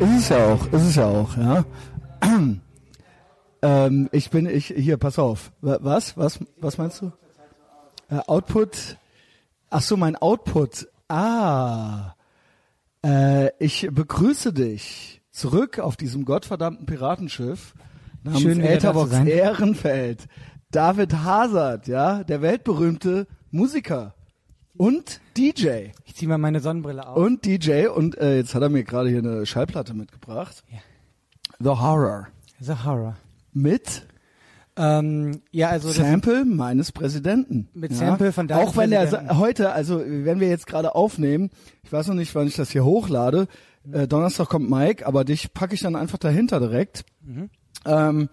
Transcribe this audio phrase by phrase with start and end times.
[0.00, 1.64] ist es ja auch, ist es ja auch, ja.
[3.62, 5.52] ähm, ich bin, ich, hier, pass auf.
[5.60, 7.12] Wa- Was, was, was meinst du?
[8.10, 8.96] Äh, Output,
[9.70, 10.88] ach so, mein Output.
[11.08, 12.14] Ah,
[13.04, 17.74] äh, ich begrüße dich zurück auf diesem gottverdammten Piratenschiff
[18.22, 19.12] namens Schön, Etherbox.
[19.12, 20.26] Ehrenfeld.
[20.70, 24.14] David Hazard, ja, der weltberühmte Musiker
[24.76, 25.88] und DJ.
[26.04, 27.16] Ich zieh mal meine Sonnenbrille auf.
[27.16, 30.62] Und DJ und äh, jetzt hat er mir gerade hier eine Schallplatte mitgebracht.
[30.70, 30.78] Ja.
[31.60, 32.28] The Horror
[32.60, 33.16] The Horror.
[33.52, 34.06] mit
[34.76, 37.68] Ähm, ja, also Sample meines Präsidenten.
[37.74, 41.50] Mit Sample von deinem Auch wenn er heute, also wenn wir jetzt gerade aufnehmen,
[41.84, 43.46] ich weiß noch nicht, wann ich das hier hochlade.
[43.92, 47.04] Äh, Donnerstag kommt Mike, aber dich packe ich dann einfach dahinter direkt.
[47.22, 47.50] Mhm.
[47.86, 48.28] Ähm,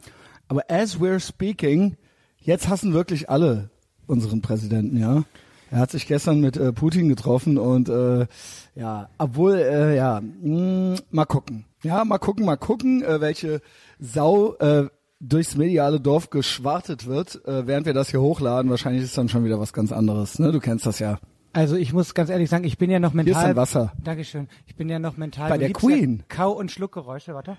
[0.48, 1.96] aber as we're speaking,
[2.40, 3.70] jetzt hassen wirklich alle
[4.08, 5.24] unseren Präsidenten, ja.
[5.72, 8.28] Er hat sich gestern mit äh, Putin getroffen und äh,
[8.76, 11.66] ja, obwohl, äh, ja, mh, mal gucken.
[11.82, 13.62] Ja, mal gucken, mal gucken, äh, welche
[13.98, 14.90] Sau äh,
[15.22, 18.70] durchs mediale Dorf geschwartet wird, äh, während wir das hier hochladen.
[18.70, 20.40] Wahrscheinlich ist dann schon wieder was ganz anderes.
[20.40, 20.52] Ne?
[20.52, 21.20] Du kennst das ja.
[21.54, 23.44] also ich muss ganz ehrlich sagen, ich bin ja noch Hier ist mental.
[23.46, 23.94] dein Wasser.
[24.04, 24.50] Dankeschön.
[24.66, 25.50] Ich bin ja noch mental.
[25.50, 26.24] Bei der liebst ja Queen.
[26.28, 27.56] Kau- und Schluckgeräusche, warte.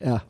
[0.00, 0.22] Ja.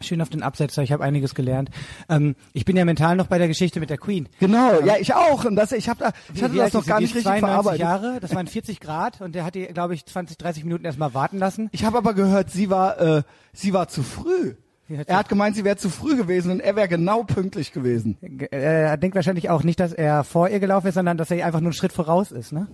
[0.00, 1.70] Schön auf den Absetzer, ich habe einiges gelernt.
[2.08, 4.28] Ähm, ich bin ja mental noch bei der Geschichte mit der Queen.
[4.40, 5.44] Genau, ja, ich auch.
[5.44, 7.80] Und das, ich hab da, ich hatte das noch gar nicht richtig 92 verarbeitet.
[7.80, 11.14] Jahre, das waren 40 Grad und der hat die, glaube ich, 20, 30 Minuten erstmal
[11.14, 11.68] warten lassen.
[11.72, 14.54] Ich habe aber gehört, sie war, äh, sie war zu früh.
[14.88, 18.16] Er hat gemeint, sie wäre zu früh gewesen und er wäre genau pünktlich gewesen.
[18.20, 21.30] Ge- äh, Er denkt wahrscheinlich auch nicht, dass er vor ihr gelaufen ist, sondern dass
[21.30, 22.52] er einfach nur einen Schritt voraus ist.
[22.52, 22.68] Ne?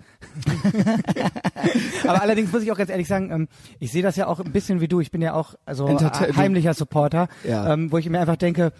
[2.06, 4.52] Aber allerdings muss ich auch ganz ehrlich sagen, ähm, ich sehe das ja auch ein
[4.52, 5.00] bisschen wie du.
[5.00, 7.72] Ich bin ja auch also Entertain- heimlicher Supporter, Ja.
[7.72, 8.72] ähm, wo ich mir einfach denke,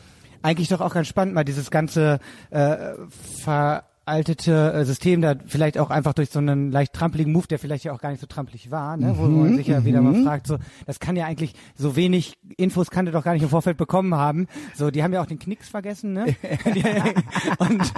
[0.42, 2.18] eigentlich doch auch ganz spannend, mal dieses ganze
[2.50, 2.76] äh,
[4.04, 7.84] veraltete äh, System da vielleicht auch einfach durch so einen leicht trampeligen Move, der vielleicht
[7.84, 9.14] ja auch gar nicht so trampelig war, ne?
[9.16, 12.90] wo man sich ja wieder mal fragt, so das kann ja eigentlich so wenig Infos
[12.90, 14.48] kann der doch gar nicht im Vorfeld bekommen haben.
[14.74, 16.36] So, die haben ja auch den Knicks vergessen, ne?
[17.58, 17.92] und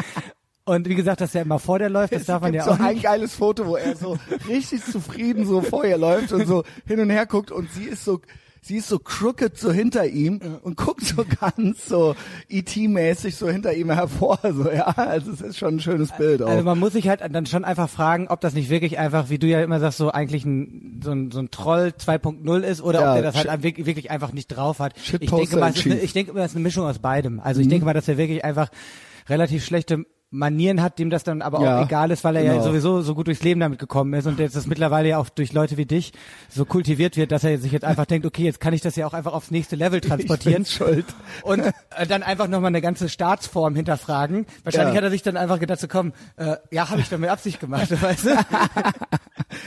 [0.66, 2.82] und wie gesagt, dass er immer vor der läuft, das darf man ja auch so
[2.82, 3.04] ein nicht.
[3.04, 7.10] geiles Foto, wo er so richtig zufrieden so vor ihr läuft und so hin und
[7.10, 8.20] her guckt und sie ist so
[8.66, 12.14] sie ist so crooked so hinter ihm und guckt so ganz so
[12.48, 16.48] ET-mäßig so hinter ihm hervor so ja also es ist schon ein schönes Bild auch.
[16.48, 19.38] Also man muss sich halt dann schon einfach fragen, ob das nicht wirklich einfach, wie
[19.38, 23.00] du ja immer sagst, so eigentlich ein, so ein, so ein Troll 2.0 ist oder
[23.00, 24.94] Ja, ob der das halt wirklich einfach nicht drauf hat.
[25.20, 27.41] Ich denke mal, eine, ich denke mal, es ist eine Mischung aus beidem.
[27.41, 27.64] Also Mhm.
[27.64, 28.69] ich denke mal, dass er wirklich einfach
[29.28, 30.04] relativ schlechte
[30.34, 32.65] Manieren hat, dem das dann aber Ja, auch egal ist, weil er ja genau.
[32.65, 35.53] sowieso so gut durchs Leben damit gekommen ist und jetzt das mittlerweile ja auch durch
[35.53, 36.12] Leute wie dich
[36.49, 39.06] so kultiviert wird, dass er sich jetzt einfach denkt, okay, jetzt kann ich das ja
[39.06, 41.06] auch einfach aufs nächste Level transportieren schuld.
[41.44, 41.73] und äh,
[42.09, 44.47] dann einfach nochmal eine ganze Staatsform hinterfragen.
[44.65, 44.99] Wahrscheinlich Ja.
[44.99, 47.61] hat er sich dann einfach gedacht, so komm, äh, ja, habe ich doch mit Absicht
[47.61, 48.31] gemacht, weißt du?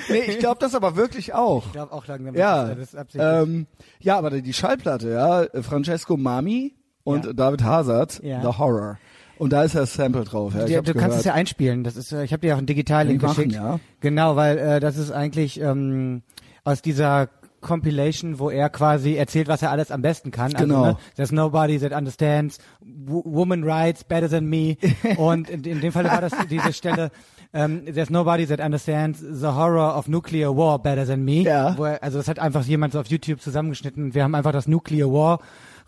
[0.09, 1.65] Nee, ich glaube das aber wirklich auch.
[1.67, 3.67] Ich glaube auch langsam, Ja, das ist ähm,
[3.99, 7.33] ja, aber die Schallplatte, ja, Francesco Mami und Ja.
[7.33, 8.41] David Hazard, Ja.
[8.41, 8.97] The Horror.
[9.39, 10.53] Und da ist das Sample drauf.
[10.53, 11.83] Ja, hab's du kannst es ja einspielen.
[11.83, 13.55] Das ist, ich habe dir auch einen Digital-Link machen, geschickt.
[13.55, 13.79] ja.
[14.01, 16.21] Genau, weil äh, das ist eigentlich ähm,
[16.63, 17.29] aus dieser
[17.61, 20.53] Compilation, wo er quasi erzählt, was er alles am besten kann.
[20.53, 20.83] Genau.
[20.83, 24.77] Also, ne, there's nobody that understands woman rights better than me.
[25.17, 27.11] Und in, in dem Fall war das diese Stelle.
[27.53, 31.43] Ähm, there's nobody that understands the horror of nuclear war better than me.
[31.43, 31.75] Ja.
[31.79, 34.13] Er, also das hat einfach jemand so auf YouTube zusammengeschnitten.
[34.13, 35.39] Wir haben einfach das Nuclear War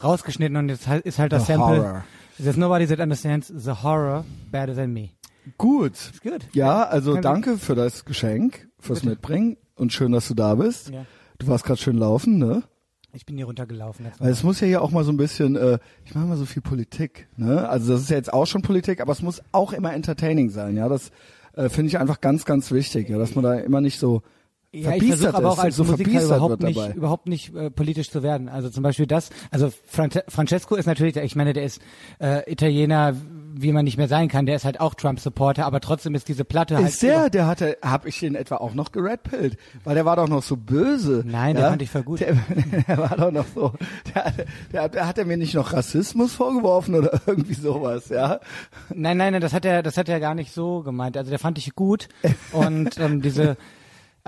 [0.04, 1.78] rausgeschnitten und jetzt ist halt das The Sample.
[1.78, 2.04] horror.
[2.42, 5.10] There's nobody that understands the horror better than me.
[5.58, 5.94] Gut.
[5.94, 6.48] Ist gut.
[6.54, 9.12] Ja, also Kann- danke für das Geschenk, fürs Bitte.
[9.12, 10.90] Mitbringen und schön, dass du da bist.
[10.90, 11.06] Ja.
[11.38, 12.64] Du warst gerade schön laufen, ne?
[13.14, 14.06] Ich bin hier runtergelaufen.
[14.06, 16.38] Jetzt Weil es muss ja hier auch mal so ein bisschen, äh, ich mache mal
[16.38, 17.68] so viel Politik, ne?
[17.68, 20.78] Also das ist ja jetzt auch schon Politik, aber es muss auch immer entertaining sein,
[20.78, 20.88] ja?
[20.88, 21.12] Das
[21.54, 24.22] äh, finde ich einfach ganz, ganz wichtig, ja, dass man da immer nicht so
[24.72, 28.22] ja, ich versuche aber auch als so Musiker überhaupt nicht, überhaupt nicht äh, politisch zu
[28.22, 28.50] werden.
[28.50, 31.82] Also zum Beispiel das, also Fran Francesco ist natürlich, der- ich meine, der ist
[32.22, 33.16] äh, Italiener,
[33.56, 34.46] wie man nicht mehr sein kann.
[34.46, 37.78] Der ist halt auch Trump-Supporter, aber trotzdem ist diese Platte halt Ist der, der hatte,
[37.82, 39.58] hab ich den etwa auch noch geredpillt?
[39.84, 41.24] Weil der war doch noch so böse.
[41.26, 41.70] Nein, der ja?
[41.72, 42.20] fand ich voll gut.
[42.20, 42.36] Der,
[42.88, 43.74] der war doch noch so,
[44.14, 44.34] der,
[44.72, 48.40] der, der hat er mir nicht noch Rassismus vorgeworfen oder irgendwie sowas, ja?
[48.94, 51.18] Nein, nein, nein, das hat er, das hat er gar nicht so gemeint.
[51.18, 52.08] Also der fand ich gut
[52.52, 53.58] und ähm, diese,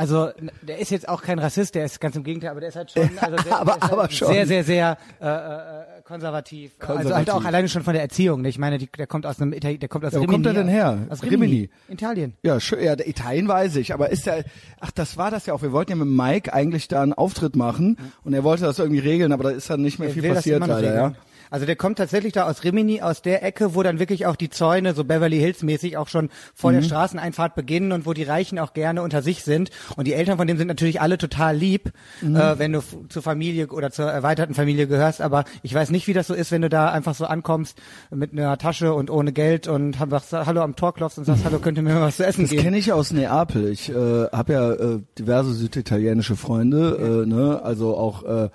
[0.02, 0.30] also
[0.64, 2.92] der ist jetzt auch kein Rassist, der ist ganz im Gegenteil, aber der ist halt
[2.92, 4.28] schon, also der, Aber- der halt aber schon.
[4.34, 6.72] sehr, sehr, sehr äh, äh, konservativ.
[6.80, 7.34] Also halt Konservativ.
[7.34, 8.42] auch alleine schon von der Erziehung.
[8.42, 8.50] Ne?
[8.50, 10.34] Ich meine, die, der kommt aus einem, Itali der kommt aus Ja, wo Rimini.
[10.36, 10.98] kommt er denn her?
[11.10, 11.44] Aus Rimini.
[11.46, 12.34] Rimini, Italien.
[12.44, 14.44] Ja, schön, ja, Italien weiß ich, aber ist der,
[14.80, 15.62] ach, das war das ja auch.
[15.62, 19.00] Wir wollten ja mit Mike eigentlich da einen Auftritt machen und er wollte das irgendwie
[19.00, 21.14] regeln, aber da ist dann nicht mehr Er viel will passiert leider, ja.
[21.52, 24.50] Also der kommt tatsächlich da aus Rimini, aus der Ecke, wo dann wirklich auch die
[24.50, 26.76] Zäune so Beverly Hills mäßig auch schon vor Mhm.
[26.78, 29.70] der Straßeneinfahrt beginnen und wo die Reichen auch gerne unter sich sind.
[29.98, 32.36] Und die Eltern von dem sind natürlich alle total lieb, Mhm.
[32.38, 35.22] äh, wenn du zur Familie oder zur erweiterten Familie gehörst.
[35.22, 37.78] Aber ich weiß nicht, wie das so ist, wenn du da einfach so ankommst
[38.10, 41.60] mit einer Tasche und ohne Geld und sagst Hallo am Tor klopfst und sagst, Hallo,
[41.60, 42.64] könnt ihr mir was zu essen Das geben?
[42.64, 43.68] kenne ich aus Neapel.
[43.70, 43.94] Ich äh,
[44.32, 47.62] habe ja äh, diverse süditalienische Freunde, äh, ne?
[47.62, 48.50] also auch, äh,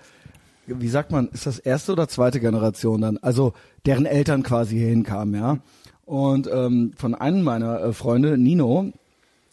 [0.66, 3.18] wie sagt man, ist das erste oder zweite Generation dann?
[3.18, 3.52] Also
[3.84, 5.58] deren Eltern quasi hierhin kamen, ja.
[6.04, 8.92] Und ähm, von einem meiner äh, Freunde, Nino,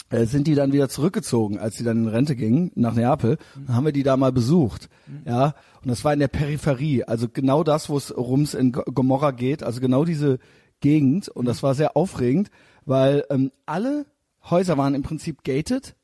[0.09, 3.37] äh, sind die dann wieder zurückgezogen, als sie dann in Rente gingen nach Neapel.
[3.55, 4.89] Dann haben wir die da mal besucht,
[5.25, 5.55] ja.
[5.81, 9.63] Und das war in der Peripherie, also genau das, wo es rums in Gomorra geht,
[9.63, 10.39] also genau diese
[10.79, 11.29] Gegend.
[11.29, 12.51] Und das war sehr aufregend,
[12.85, 14.05] weil ähm, alle
[14.49, 15.95] Häuser waren im Prinzip gated,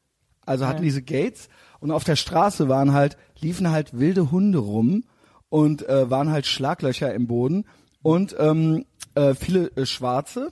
[0.45, 1.47] also hatten diese Gates.
[1.79, 5.03] Und auf der Straße waren halt liefen halt wilde Hunde rum
[5.49, 7.65] und äh, waren halt Schlaglöcher im Boden
[8.01, 8.85] und ähm,
[9.15, 10.51] äh, viele äh, Schwarze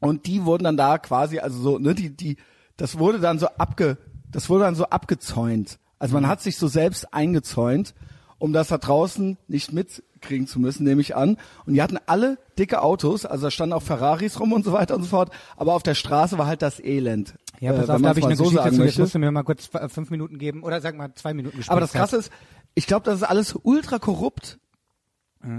[0.00, 2.36] und die wurden dann da quasi, also so, ne, die, die,
[2.76, 3.98] das wurde dann so abge,
[4.30, 5.78] das wurde dann so abgezäunt.
[5.98, 7.94] Also man hat sich so selbst eingezäunt,
[8.38, 11.36] um das da draußen nicht mitkriegen zu müssen, nehme ich an.
[11.66, 14.94] Und die hatten alle dicke Autos, also da standen auch Ferraris rum und so weiter
[14.96, 15.30] und so fort.
[15.56, 17.34] Aber auf der Straße war halt das Elend.
[17.60, 18.82] Ja, pass äh, auf, da habe ich eine so Geschichte zu.
[18.84, 21.80] Jetzt musst du mir mal kurz fünf Minuten geben oder sag mal zwei Minuten Aber
[21.80, 21.92] das.
[21.92, 22.32] Krasse ist,
[22.74, 24.58] ich glaube, das ist alles ultra korrupt.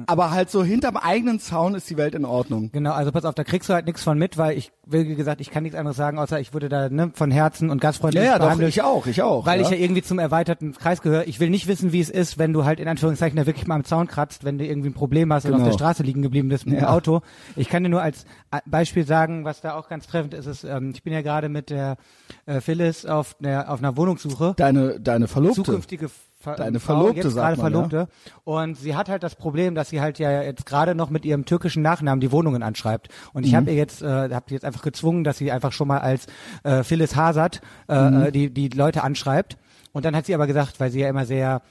[0.05, 2.69] Aber halt so hinterm eigenen Zaun ist die Welt in Ordnung.
[2.71, 5.41] Genau, also pass auf, da kriegst du halt nichts von mit, weil ich, wie gesagt,
[5.41, 8.33] ich kann nichts anderes sagen, außer ich wurde da ne, von Herzen und gastfreundlich Ja,
[8.33, 8.69] ja, doch, behandelt.
[8.69, 9.65] ich auch, ich auch, Weil ja.
[9.65, 11.27] ich ja irgendwie zum erweiterten Kreis gehöre.
[11.27, 13.73] Ich will nicht wissen, wie es ist, wenn du halt in Anführungszeichen da wirklich mal
[13.73, 15.63] am Zaun kratzt, wenn du irgendwie ein Problem hast und Genau.
[15.63, 16.93] auf der Straße liegen geblieben bist mit dem Ja.
[16.93, 17.21] Auto.
[17.55, 20.63] Ich kann dir nur als äh, Beispiel sagen, was da auch ganz treffend ist, ist
[20.63, 21.97] ähm, ich bin ja gerade mit der
[22.45, 25.63] äh, Phyllis auf, der, auf einer Wohnungssuche Deine, deine Verlobte.
[25.63, 26.11] zukünftige
[26.41, 28.07] Ver Deine Frau, Verlobte, jetzt sagt gerade Verlobte.
[28.43, 31.45] Und sie hat halt das Problem, dass sie halt ja jetzt gerade noch mit ihrem
[31.45, 33.09] türkischen Nachnamen die Wohnungen anschreibt.
[33.33, 33.47] Und Mhm.
[33.47, 36.25] ich habe ihr jetzt, äh, habe jetzt einfach gezwungen, dass sie einfach schon mal als
[36.63, 38.21] äh, Phyllis Hazard äh, Mhm.
[38.23, 39.57] äh, die die Leute anschreibt.
[39.93, 41.61] Und dann hat sie aber gesagt, weil sie ja immer sehr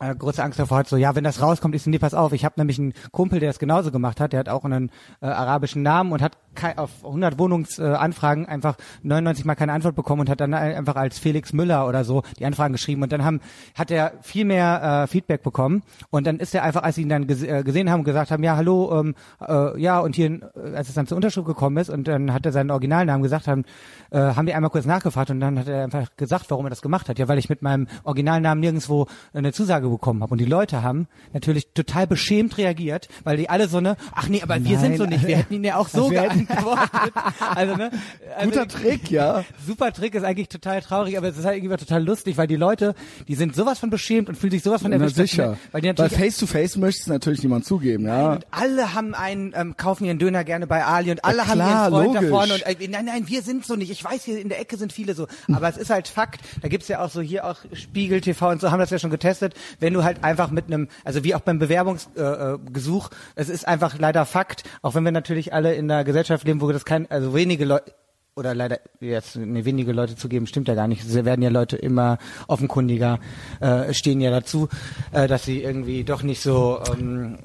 [0.00, 2.44] äh, große Angst davor hat, so ja, wenn das rauskommt, ist nee, pass auf, ich
[2.44, 5.82] habe nämlich einen Kumpel, der das genauso gemacht hat, der hat auch einen äh, arabischen
[5.82, 6.36] Namen und hat
[6.76, 11.18] auf 100 Wohnungsanfragen äh, einfach 99 mal keine Antwort bekommen und hat dann einfach als
[11.18, 13.40] Felix Müller oder so die Anfragen geschrieben und dann haben
[13.74, 17.08] hat er viel mehr äh, Feedback bekommen und dann ist er einfach, als sie ihn
[17.08, 20.40] dann gese äh, gesehen haben und gesagt haben, ja, hallo, ähm, äh, ja und hier,
[20.56, 23.46] äh, als es dann zur Unterschrift gekommen ist und dann hat er seinen Originalnamen gesagt
[23.46, 23.64] haben,
[24.10, 26.82] äh, haben die einmal kurz nachgefragt und dann hat er einfach gesagt, warum er das
[26.82, 27.18] gemacht hat.
[27.18, 30.32] Ja, weil ich mit meinem Originalnamen nirgendwo eine Zusage bekommen habe.
[30.32, 34.42] Und die Leute haben natürlich total beschämt reagiert, weil die alle so ne, ach nee,
[34.42, 36.90] aber wir Nein, sind so nicht, wir hätten ihn ja auch so wir geantwortet.
[37.54, 37.90] Also ne,
[38.36, 39.44] also Guter Trick, ja.
[39.66, 42.56] Super Trick ist eigentlich total traurig, aber es ist halt irgendwie total lustig, weil die
[42.56, 42.94] Leute,
[43.28, 45.16] die sind sowas von beschämt und fühlen sich sowas von Na erwischt.
[45.16, 45.56] sie- sicher.
[45.72, 48.32] Weil die Weil face to face möchte es natürlich niemand zugeben, ja.
[48.32, 51.54] und alle haben einen, ähm, kaufen ihren Döner gerne bei Ali und alle Ja, haben
[51.58, 52.22] klar, ihren Freund logisch.
[52.22, 53.90] da vorne und äh, nein, nein, wir sind so nicht.
[53.90, 55.26] Ich weiß, hier in der Ecke sind viele so.
[55.52, 56.40] Aber es ist halt Fakt.
[56.62, 59.10] Da gibt's ja auch so hier auch Spiegel TV und so haben das ja schon
[59.10, 59.54] getestet.
[59.80, 63.66] Wenn du halt einfach mit einem, also wie auch beim Bewerbungsgesuch, äh, Gesuch, es ist
[63.66, 67.10] einfach leider Fakt, auch wenn wir natürlich alle in einer Gesellschaft leben, wo das kein,
[67.10, 67.92] also wenige Leute
[68.36, 71.04] oder leider jetzt nee, wenige Leute zugeben, stimmt ja gar nicht.
[71.04, 72.18] Es werden ja Leute immer
[72.48, 73.20] offenkundiger,
[73.60, 74.68] äh, stehen ja dazu,
[75.12, 77.38] äh, dass sie irgendwie doch nicht so ähm,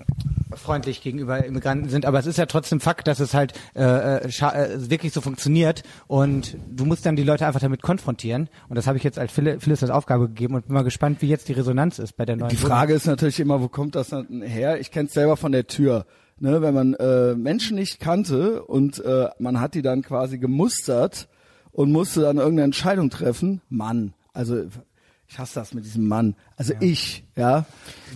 [0.53, 2.05] freundlich gegenüber Immigranten sind.
[2.05, 5.83] Aber es ist ja trotzdem Fakt, dass es halt äh, äh, äh, wirklich so funktioniert
[6.07, 8.49] und du musst dann die Leute einfach damit konfrontieren.
[8.67, 11.21] Und das habe ich jetzt als Phil- Phyllis als Aufgabe gegeben und bin mal gespannt,
[11.21, 13.95] wie jetzt die Resonanz ist bei der neuen Die Frage ist natürlich immer, wo kommt
[13.95, 14.79] das dann her?
[14.79, 16.05] Ich kenne es selber von der Tür.
[16.41, 21.27] Ne, wenn man äh, Menschen nicht kannte und äh, man hat die dann quasi gemustert
[21.73, 24.63] und musste dann irgendeine Entscheidung treffen, Mann, also
[25.29, 27.65] ich hasse das mit diesem Mann, also ich, ja,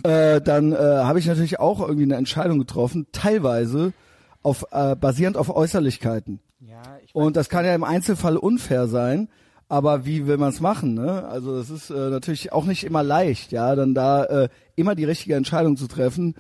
[0.04, 3.94] äh, dann äh, habe ich natürlich auch irgendwie eine Entscheidung getroffen, teilweise
[4.42, 6.40] auf äh, basierend auf Äußerlichkeiten.
[6.60, 9.30] Ja, ich Und das kann ja im Einzelfall unfair sein,
[9.70, 10.96] aber wie will man es machen?
[10.96, 11.24] Ne?
[11.26, 15.06] Also es ist äh, natürlich auch nicht immer leicht, ja, dann da äh, immer die
[15.06, 16.34] richtige Entscheidung zu treffen.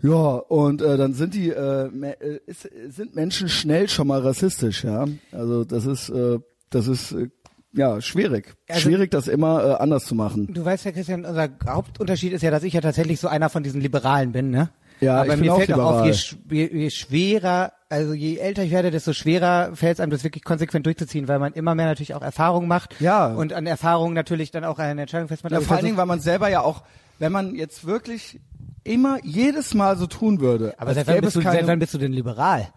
[0.00, 4.84] Ja, und äh, dann sind die äh, äh, ist, sind Menschen schnell schon mal rassistisch,
[4.84, 5.06] ja.
[5.32, 6.38] Also das ist äh,
[6.70, 7.30] das ist äh,
[7.72, 10.48] ja schwierig, Also- schwierig, das immer äh, anders zu machen.
[10.52, 13.62] Du weißt ja, Christian, unser Hauptunterschied ist ja, dass ich ja tatsächlich so einer von
[13.62, 14.70] diesen Liberalen bin, ne?
[15.00, 16.12] Ja, Aber ich bin mir auch fällt auch auf, je, liberal.
[16.12, 20.24] sch- je, je schwerer, also je älter ich werde, desto schwerer fällt es einem, das
[20.24, 22.98] wirklich konsequent durchzuziehen, weil man immer mehr natürlich auch Erfahrung macht.
[22.98, 23.26] Ja.
[23.26, 25.52] Und an Erfahrung natürlich dann auch eine Entscheidung festmacht.
[25.52, 26.82] Ja, ich vor allen Dingen, weil man selber ja auch,
[27.18, 28.40] wenn man jetzt wirklich
[28.84, 31.92] immer jedes Mal so tun würde, aber seit wann, bist du, seit keine- wann bist
[31.92, 32.68] du denn liberal?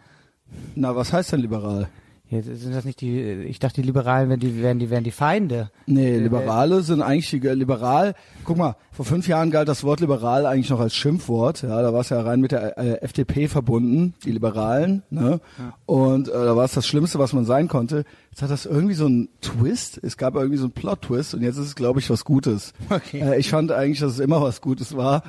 [0.75, 1.87] Na, was heißt denn liberal?
[2.29, 5.09] Hier sind das nicht die, ich dachte, die Liberalen wären die, wären die, wären die
[5.09, 5.71] Feinde.
[5.87, 8.13] Nee, Liberale sind eigentlich die, liberal.
[8.43, 11.63] Guck mal, vor fünf Jahren galt das Wort liberal eigentlich noch als Schimpfwort.
[11.63, 15.01] Ja, da war es ja rein mit der äh, FDP verbunden, die Liberalen.
[15.09, 15.41] Ne?
[15.57, 15.73] Ja.
[15.87, 18.05] Und äh, da war es das Schlimmste, was man sein konnte.
[18.29, 19.99] Jetzt hat das irgendwie so einen Twist.
[20.03, 22.73] Es gab irgendwie so einen Plot-Twist und jetzt ist es, glaube ich, was Gutes.
[22.91, 23.21] Okay.
[23.21, 25.23] Äh, ich fand eigentlich, dass es immer was Gutes war.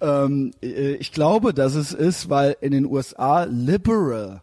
[0.00, 0.24] Okay.
[0.24, 4.42] Ähm, äh, ich glaube, dass es ist, weil in den USA liberal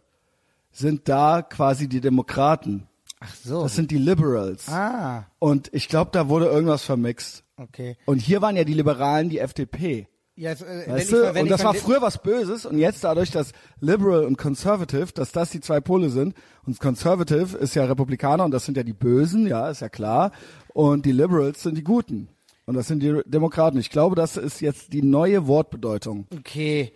[0.70, 2.88] sind da quasi die Demokraten.
[3.20, 3.62] Ach so.
[3.62, 4.68] Das sind die Liberals.
[4.68, 5.26] Ah.
[5.38, 7.44] Und ich glaube, da wurde irgendwas vermixt.
[7.56, 7.96] Okay.
[8.04, 10.06] Und hier waren ja die Liberalen die FDP.
[10.36, 11.40] Ja, also, weißt du?
[11.40, 15.50] und das war früher was Böses und jetzt dadurch, dass Liberal und Conservative, dass das
[15.50, 19.48] die zwei Pole sind und Conservative ist ja Republikaner und das sind ja die Bösen,
[19.48, 20.30] ja, ist ja klar.
[20.72, 22.28] Und die Liberals sind die Guten.
[22.66, 23.78] Und das sind die Demokraten.
[23.78, 26.26] Ich glaube, das ist jetzt die neue Wortbedeutung.
[26.38, 26.92] Okay.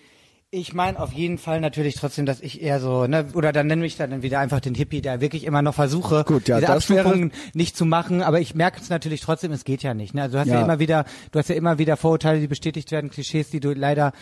[0.55, 3.87] Ich meine auf jeden Fall natürlich trotzdem, dass ich eher so, ne, oder dann nenne
[3.87, 7.33] ich dann wieder einfach den Hippie, der wirklich immer noch versuche, Gut, ja, diese Abstufungen
[7.55, 10.13] nicht zu machen, aber ich merke es natürlich trotzdem, es geht ja nicht.
[10.13, 10.21] Ne?
[10.21, 10.57] Also du hast ja.
[10.57, 13.73] ja immer wieder, du hast ja immer wieder Vorurteile, die bestätigt werden, Klischees, die du
[13.73, 14.13] leider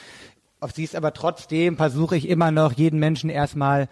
[0.61, 3.89] auf siehst, aber trotzdem versuche ich immer noch jeden Menschen erstmal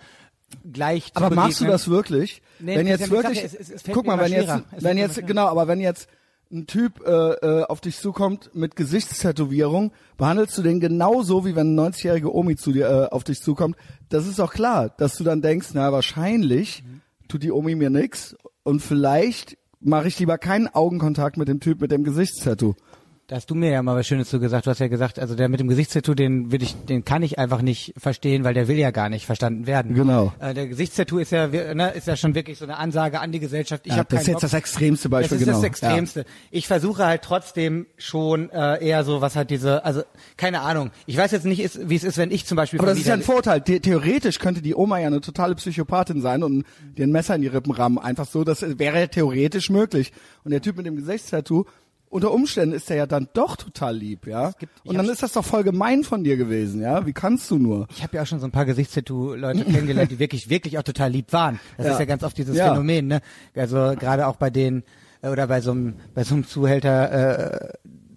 [0.73, 2.41] gleich aber zu Aber machst du das wirklich?
[2.61, 5.67] Nee, wenn jetzt wirklich, Sache, es, es guck mal, wenn jetzt, wenn jetzt, genau, aber
[5.67, 6.09] wenn jetzt
[6.51, 11.79] ein Typ äh, äh, auf dich zukommt mit Gesichtstätowierung, behandelst du den genauso, wie wenn
[11.79, 13.77] eine 90-jährige Omi zu dir äh, auf dich zukommt.
[14.09, 17.01] Das ist auch klar, dass du dann denkst, na wahrscheinlich mhm.
[17.29, 21.81] tut die Omi mir nix und vielleicht mache ich lieber keinen Augenkontakt mit dem Typ
[21.81, 22.75] mit dem Gesichtstattoo.
[23.29, 24.65] Da hast du mir ja mal was Schönes zu gesagt.
[24.65, 27.39] Du hast ja gesagt, also der mit dem Gesichtstattoo, den will ich, den kann ich
[27.39, 29.95] einfach nicht verstehen, weil der will ja gar nicht verstanden werden.
[29.95, 30.33] Genau.
[30.41, 33.39] Äh, der Gesichtstattoo ist ja, ne, ist ja schon wirklich so eine Ansage an die
[33.39, 33.85] Gesellschaft.
[33.85, 34.41] Ich ja, hab das ist jetzt Bock.
[34.41, 35.37] das extremste Beispiel.
[35.37, 35.59] Das ist genau.
[35.59, 36.21] das extremste.
[36.21, 36.27] Ja.
[36.53, 40.05] Ich versuche halt trotzdem schon äh, eher so, was halt diese, also
[40.39, 40.91] keine Ahnung.
[41.05, 42.81] Ich weiß jetzt nicht, ist, wie es ist, wenn ich zum Beispiel.
[42.81, 43.63] Aber das ist ja ein Vorteil.
[43.67, 46.65] The theoretisch könnte die Oma ja eine totale Psychopathin sein und
[46.97, 47.99] dir ein Messer in die Rippen rammen.
[47.99, 50.15] Einfach so, das wäre theoretisch möglich.
[50.45, 51.67] Und der Typ mit dem Gesichtstattoo
[52.11, 54.53] unter Umständen ist er ja dann doch total lieb, ja.
[54.59, 57.07] Gibt, und dann ist das doch voll gemein von dir gewesen, ja.
[57.07, 57.87] Wie kannst du nur?
[57.91, 61.11] Ich habe ja auch schon so ein paar Gesichtstattoo-Leute kennengelernt, die wirklich, wirklich auch total
[61.11, 61.61] lieb waren.
[61.77, 61.93] Das ja.
[61.93, 62.69] ist ja ganz oft dieses ja.
[62.69, 63.21] Phänomen, ne?
[63.55, 64.85] Also gerade auch bei denen
[65.23, 67.13] äh, oder bei so einem bei so einem Zuhälter.
[67.13, 67.69] Äh,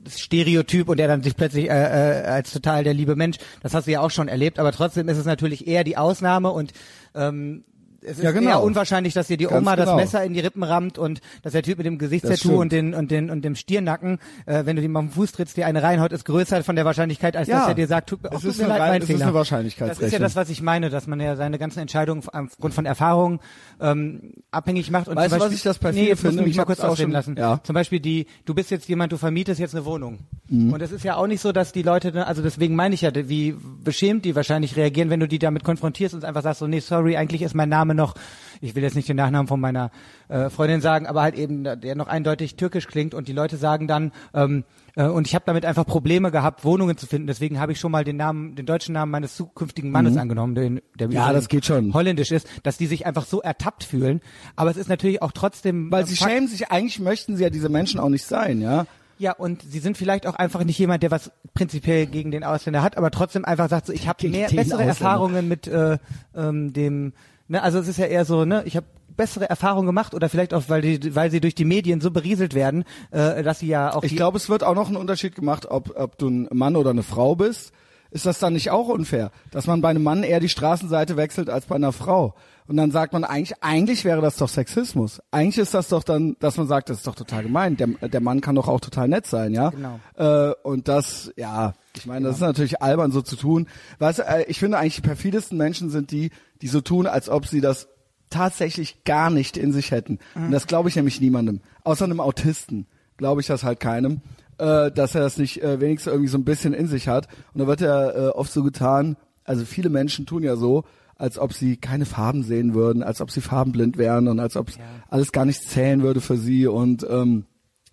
[0.09, 3.85] Stereotyp und der dann sich plötzlich äh, äh, als total der liebe Mensch, das hast
[3.85, 6.73] du ja auch schon erlebt, aber trotzdem ist es natürlich eher die Ausnahme und
[7.13, 7.63] ähm,
[8.03, 8.49] es ist ja, genau.
[8.49, 9.85] eher unwahrscheinlich, dass dir die Oma genau.
[9.85, 12.93] das Messer in die Rippen rammt und dass der Typ mit dem Gesichtstattoo und den
[12.93, 15.83] und den und dem Stirnacken, äh, wenn du ihm auf den Fuß trittst, dir eine
[15.83, 17.59] reinhaut, ist größer von der Wahrscheinlichkeit, als ja.
[17.59, 19.17] dass er dir sagt, tut, es ist mir leid, mein Fehler.
[19.17, 19.99] Ist eine Wahrscheinlichkeitsrechnung.
[19.99, 22.85] Das ist ja das, was ich meine, dass man ja seine ganzen Entscheidungen aufgrund von
[22.85, 23.39] Erfahrungen
[23.79, 25.07] ähm, abhängig macht.
[25.07, 26.43] Und weißt du, was ich das perfide nee, jetzt finde?
[26.43, 27.35] Mich mal kurz ausreden lassen.
[27.37, 27.59] Ja.
[27.63, 30.19] Zum Beispiel die, du bist jetzt jemand, du vermietest jetzt eine Wohnung.
[30.49, 30.73] Mhm.
[30.73, 33.11] Und es ist ja auch nicht so, dass die Leute, also deswegen meine ich ja,
[33.13, 36.79] wie beschämt die wahrscheinlich reagieren, wenn du die damit konfrontierst und einfach sagst so, nee,
[36.79, 38.15] sorry, eigentlich ist mein Name noch
[38.61, 39.91] ich will jetzt nicht den Nachnamen von meiner
[40.29, 43.87] äh, Freundin sagen, aber halt eben, der noch eindeutig türkisch klingt und die Leute sagen
[43.87, 44.63] dann, ähm,
[44.95, 47.27] äh, und ich habe damit einfach Probleme gehabt, Wohnungen zu finden.
[47.27, 50.19] Deswegen habe ich schon mal den Namen, den deutschen Namen meines zukünftigen Mannes mhm.
[50.19, 51.93] angenommen, den, der ja, das geht schon.
[51.93, 54.21] holländisch ist, dass die sich einfach so ertappt fühlen.
[54.55, 55.91] Aber es ist natürlich auch trotzdem.
[55.91, 58.85] Weil sie schämen sich, eigentlich möchten sie ja diese Menschen auch nicht sein, ja.
[59.17, 62.81] Ja, und sie sind vielleicht auch einfach nicht jemand, der was prinzipiell gegen den Ausländer
[62.81, 64.83] hat, aber trotzdem einfach sagt so, ich habe mehr bessere.
[64.83, 65.99] Erfahrungen mit äh,
[66.35, 67.13] ähm, dem
[67.51, 68.85] Ne, also es ist ja eher so, ne, ich habe
[69.17, 72.53] bessere Erfahrungen gemacht oder vielleicht auch, weil die, weil sie durch die Medien so berieselt
[72.53, 74.03] werden, äh, dass sie ja auch.
[74.03, 76.91] Ich glaube, es wird auch noch einen Unterschied gemacht, ob, ob du ein Mann oder
[76.91, 77.73] eine Frau bist.
[78.09, 81.49] Ist das dann nicht auch unfair, dass man bei einem Mann eher die Straßenseite wechselt
[81.49, 82.35] als bei einer Frau?
[82.67, 85.21] Und dann sagt man eigentlich, eigentlich wäre das doch Sexismus.
[85.31, 87.77] Eigentlich ist das doch dann, dass man sagt, das ist doch total gemein.
[87.77, 89.69] Der, der Mann kann doch auch total nett sein, ja.
[89.69, 89.99] Genau.
[90.15, 93.67] Äh, und das, ja, ich meine, das ist natürlich albern, so zu tun.
[93.99, 97.29] Weißt du, äh, ich finde eigentlich die perfidesten Menschen sind die, die so tun, als
[97.29, 97.87] ob sie das
[98.29, 100.19] tatsächlich gar nicht in sich hätten.
[100.35, 100.45] Mhm.
[100.45, 101.61] Und das glaube ich nämlich niemandem.
[101.83, 102.87] Außer einem Autisten
[103.17, 104.21] glaube ich das halt keinem,
[104.57, 107.27] äh, dass er das nicht äh, wenigstens irgendwie so ein bisschen in sich hat.
[107.53, 110.85] Und da wird ja äh, oft so getan, also viele Menschen tun ja so,
[111.21, 114.71] als ob sie keine Farben sehen würden, als ob sie farbenblind wären und als ob
[114.71, 114.77] ja.
[115.07, 117.45] alles gar nichts zählen würde für sie und ähm,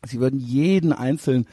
[0.06, 1.46] sie würden jeden einzelnen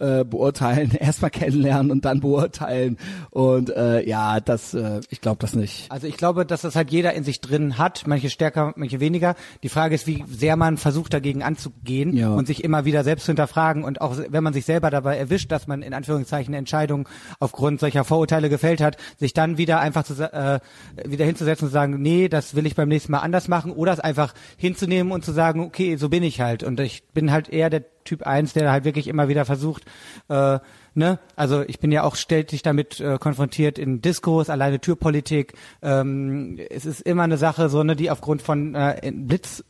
[0.00, 2.98] äh, beurteilen, erstmal kennenlernen und dann beurteilen.
[3.30, 5.90] Und äh, ja, das, äh, ich glaube das nicht.
[5.90, 9.34] Also ich glaube, dass das halt jeder in sich drin hat, manche stärker, manche weniger.
[9.62, 12.30] Die Frage ist, wie sehr man versucht dagegen anzugehen ja.
[12.30, 15.52] und sich immer wieder selbst zu hinterfragen und auch wenn man sich selber dabei erwischt,
[15.52, 17.06] dass man in Anführungszeichen Entscheidungen
[17.38, 20.60] aufgrund solcher Vorurteile gefällt hat, sich dann wieder einfach zu, äh,
[21.04, 23.92] wieder hinzusetzen und zu sagen, nee, das will ich beim nächsten Mal anders machen oder
[23.92, 27.48] es einfach hinzunehmen und zu sagen, okay, so bin ich halt und ich bin halt
[27.48, 29.84] eher der Typ 1, der halt wirklich immer wieder versucht,
[30.28, 30.58] äh,
[30.94, 31.18] Ne?
[31.36, 35.54] Also ich bin ja auch ständig damit äh, konfrontiert in Diskos, alleine Türpolitik.
[35.82, 39.64] Ähm, es ist immer eine Sache, so ne, die aufgrund von äh, Blitz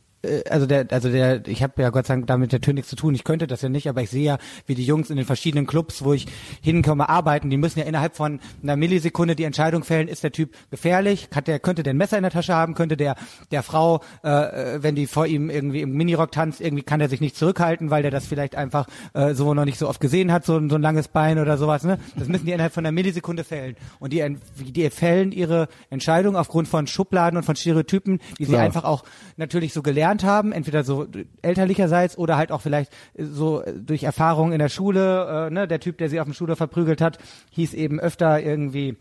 [0.48, 2.96] also der, also der, ich habe ja Gott sei Dank damit der Tür nichts zu
[2.96, 3.14] tun.
[3.14, 5.66] Ich könnte das ja nicht, aber ich sehe ja, wie die Jungs in den verschiedenen
[5.66, 6.26] Clubs, wo ich
[6.60, 7.50] hinkomme, arbeiten.
[7.50, 11.28] Die müssen ja innerhalb von einer Millisekunde die Entscheidung fällen: Ist der Typ gefährlich?
[11.34, 12.74] Hat der, könnte der ein Messer in der Tasche haben?
[12.74, 13.16] Könnte der
[13.50, 17.20] der Frau, äh, wenn die vor ihm irgendwie im Minirock tanzt, irgendwie kann er sich
[17.20, 20.44] nicht zurückhalten, weil der das vielleicht einfach äh, so noch nicht so oft gesehen hat,
[20.44, 21.84] so, so ein langes Bein oder sowas.
[21.84, 21.98] Ne?
[22.16, 23.76] Das müssen die innerhalb von einer Millisekunde fällen.
[23.98, 28.84] Und die, die fällen ihre Entscheidung aufgrund von Schubladen und von Stereotypen, die sie einfach
[28.84, 29.04] auch
[29.36, 31.06] natürlich so gelernt haben, entweder so
[31.42, 35.48] elterlicherseits oder halt auch vielleicht so durch Erfahrung in der Schule.
[35.48, 35.68] Äh, ne?
[35.68, 37.18] Der Typ, der sie auf dem Schule verprügelt hat,
[37.50, 38.96] hieß eben öfter irgendwie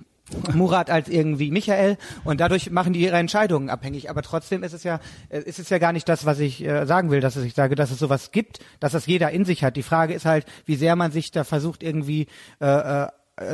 [0.54, 4.10] Murat als irgendwie Michael und dadurch machen die ihre Entscheidungen abhängig.
[4.10, 5.00] Aber trotzdem ist es ja,
[5.30, 7.76] äh, ist es ja gar nicht das, was ich äh, sagen will, dass ich sage,
[7.76, 9.76] dass es sowas gibt, dass das jeder in sich hat.
[9.76, 12.28] Die Frage ist halt, wie sehr man sich da versucht irgendwie
[12.62, 13.08] äh, äh,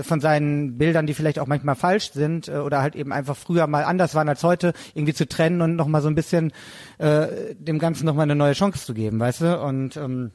[0.04, 3.68] von seinen Bildern, die vielleicht auch manchmal falsch sind äh, oder halt eben einfach früher
[3.68, 6.52] mal anders waren als heute, irgendwie zu trennen und nochmal so ein bisschen
[6.98, 9.62] äh, dem Ganzen nochmal eine neue Chance zu geben, weißt du?
[9.62, 10.32] Und ähm,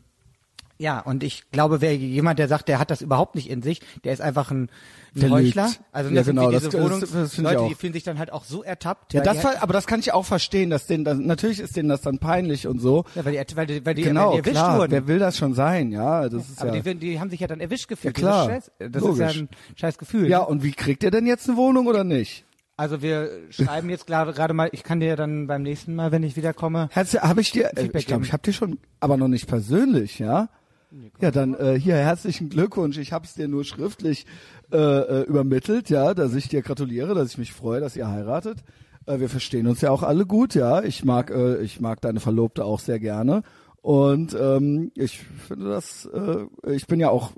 [0.80, 3.80] ja, und ich glaube, wer jemand, der sagt, der hat das überhaupt nicht in sich,
[4.02, 4.70] der ist einfach ein,
[5.14, 5.70] ein Der Heuchler.
[5.92, 8.02] Also Ja, das sind genau, diese das- das- Wohnungs das ich Leute, die fühlen sich
[8.02, 9.12] dann halt auch so ertappt.
[9.12, 11.90] Ja, das war, aber das kann ich auch verstehen, dass denen das, natürlich ist denen
[11.90, 13.04] das dann peinlich und so.
[13.14, 14.78] ja, weil die, weil die, weil die, genau, erwischt klar.
[14.78, 14.92] wurden.
[14.92, 15.92] Wer will das schon sein?
[15.92, 16.80] Ja, das ist aber ja.
[16.82, 18.16] die, die haben sich ja dann erwischt gefühlt.
[18.16, 18.48] Ja, klar.
[18.48, 20.28] Das, ist, scheiß, das ist ja ein scheiß Gefühl.
[20.28, 22.46] ja, und wie kriegt ihr denn jetzt eine Wohnung oder nicht?
[22.78, 26.36] Also wir schreiben jetzt gerade mal, ich kann dir dann beim nächsten Mal, wenn ich
[26.36, 29.46] wiederkomme, Herzlich, habe ich dir, äh, ich glaube, ich habe dir schon, aber noch nicht
[29.46, 30.48] persönlich, ja?
[31.20, 32.98] Ja, dann äh, hier herzlichen Glückwunsch.
[32.98, 34.26] Ich habe es dir nur schriftlich
[34.72, 38.58] äh, äh, übermittelt, ja, dass ich dir gratuliere, dass ich mich freue, dass ihr heiratet.
[39.06, 40.82] Äh, wir verstehen uns ja auch alle gut, ja.
[40.82, 43.42] Ich mag, äh, ich mag deine Verlobte auch sehr gerne.
[43.82, 47.32] Und ähm, ich finde das, äh, ich bin ja auch,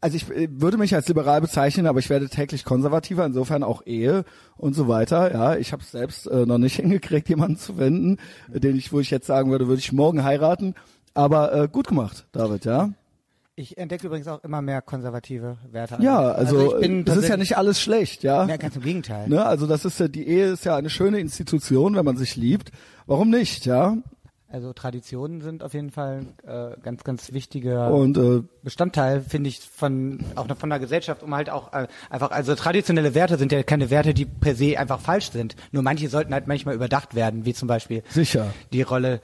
[0.00, 3.86] also ich äh, würde mich als liberal bezeichnen, aber ich werde täglich konservativer, insofern auch
[3.86, 4.24] Ehe
[4.56, 5.32] und so weiter.
[5.32, 9.10] Ja, ich habe selbst äh, noch nicht hingekriegt, jemanden zu finden, den ich, wo ich
[9.10, 10.74] jetzt sagen würde, würde ich morgen heiraten.
[11.14, 12.90] Aber äh, gut gemacht, David, ja.
[13.54, 15.98] ich entdecke übrigens auch immer mehr konservative Werte.
[16.00, 18.46] Ja, also, äh, das ist ja nicht alles schlecht, ja.
[18.46, 19.28] Ja, ganz im Gegenteil.
[19.28, 22.36] Ne, also das ist ja, die Ehe ist ja eine schöne Institution, wenn man sich
[22.36, 22.70] liebt.
[23.06, 23.96] Warum nicht, ja?
[24.52, 29.60] Also Traditionen sind auf jeden Fall äh, ganz, ganz wichtiger Und äh, Bestandteil, finde ich,
[29.60, 33.62] von auch von der Gesellschaft, um halt auch äh, einfach, also traditionelle Werte sind ja
[33.62, 35.56] keine Werte, die per se einfach falsch sind.
[35.70, 38.52] Nur manche sollten halt manchmal überdacht werden, wie zum Beispiel sicher.
[38.74, 39.22] die Rolle.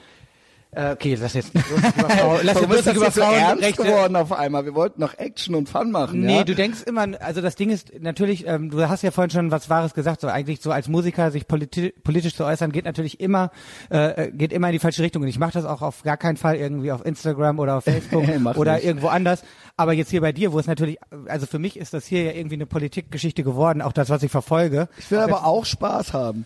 [0.70, 3.40] Äh, okay, lass jetzt nicht lustig über, Frau, lass jetzt lustig über jetzt so ernst
[3.42, 3.82] Frauenrechte.
[3.84, 4.66] geworden auf einmal?
[4.66, 6.44] Wir wollten noch Action und Fun machen, Nee, ja?
[6.44, 9.70] du denkst immer, also das Ding ist natürlich, ähm, du hast ja vorhin schon was
[9.70, 13.50] Wahres gesagt, so eigentlich so als Musiker sich politi politisch zu äußern, geht natürlich immer,
[13.88, 15.22] äh, geht immer in die falsche Richtung.
[15.22, 18.26] Und ich mache das auch auf gar keinen Fall irgendwie auf Instagram oder auf Facebook
[18.56, 18.84] oder nicht.
[18.84, 19.42] irgendwo anders.
[19.78, 22.32] Aber jetzt hier bei dir, wo es natürlich, also für mich ist das hier ja
[22.32, 24.88] irgendwie eine Politikgeschichte geworden, auch das, was ich verfolge.
[24.98, 26.44] Ich will aber auch Spaß haben.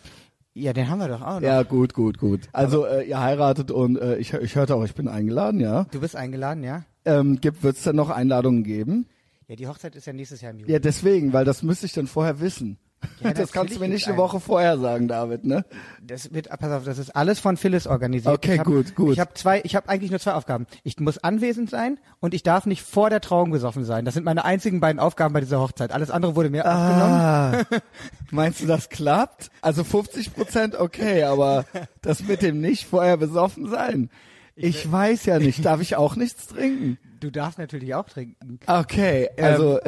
[0.54, 1.42] Ja, den haben wir doch auch noch.
[1.42, 2.48] Ja, gut, gut, gut.
[2.52, 5.84] Also äh, ihr heiratet und äh, ich, ich hörte auch, ich bin eingeladen, ja.
[5.90, 6.84] Du bist eingeladen, ja?
[7.04, 9.06] Ähm, gibt wird's denn noch Einladungen geben?
[9.48, 10.72] Ja, die Hochzeit ist ja nächstes Jahr im Juli.
[10.72, 12.78] Ja, deswegen, weil das müsste ich dann vorher wissen.
[13.20, 15.64] Ja, das kannst du mir nicht eine Woche vorher sagen, David, ne?
[16.02, 18.34] Das wird, pass auf, das ist alles von Phyllis organisiert.
[18.34, 19.12] Okay, hab, gut, gut.
[19.12, 20.66] Ich habe zwei, ich habe eigentlich nur zwei Aufgaben.
[20.82, 24.04] Ich muss anwesend sein und ich darf nicht vor der Trauung besoffen sein.
[24.04, 25.92] Das sind meine einzigen beiden Aufgaben bei dieser Hochzeit.
[25.92, 27.14] Alles andere wurde mir abgenommen.
[27.14, 27.62] Ah,
[28.30, 29.50] meinst du, das klappt?
[29.60, 31.64] Also 50 Prozent okay, aber
[32.00, 34.10] das mit dem nicht vorher besoffen sein.
[34.54, 36.98] Ich weiß ja nicht, darf ich auch nichts trinken?
[37.20, 38.58] Du darfst natürlich auch trinken.
[38.66, 39.78] Okay, also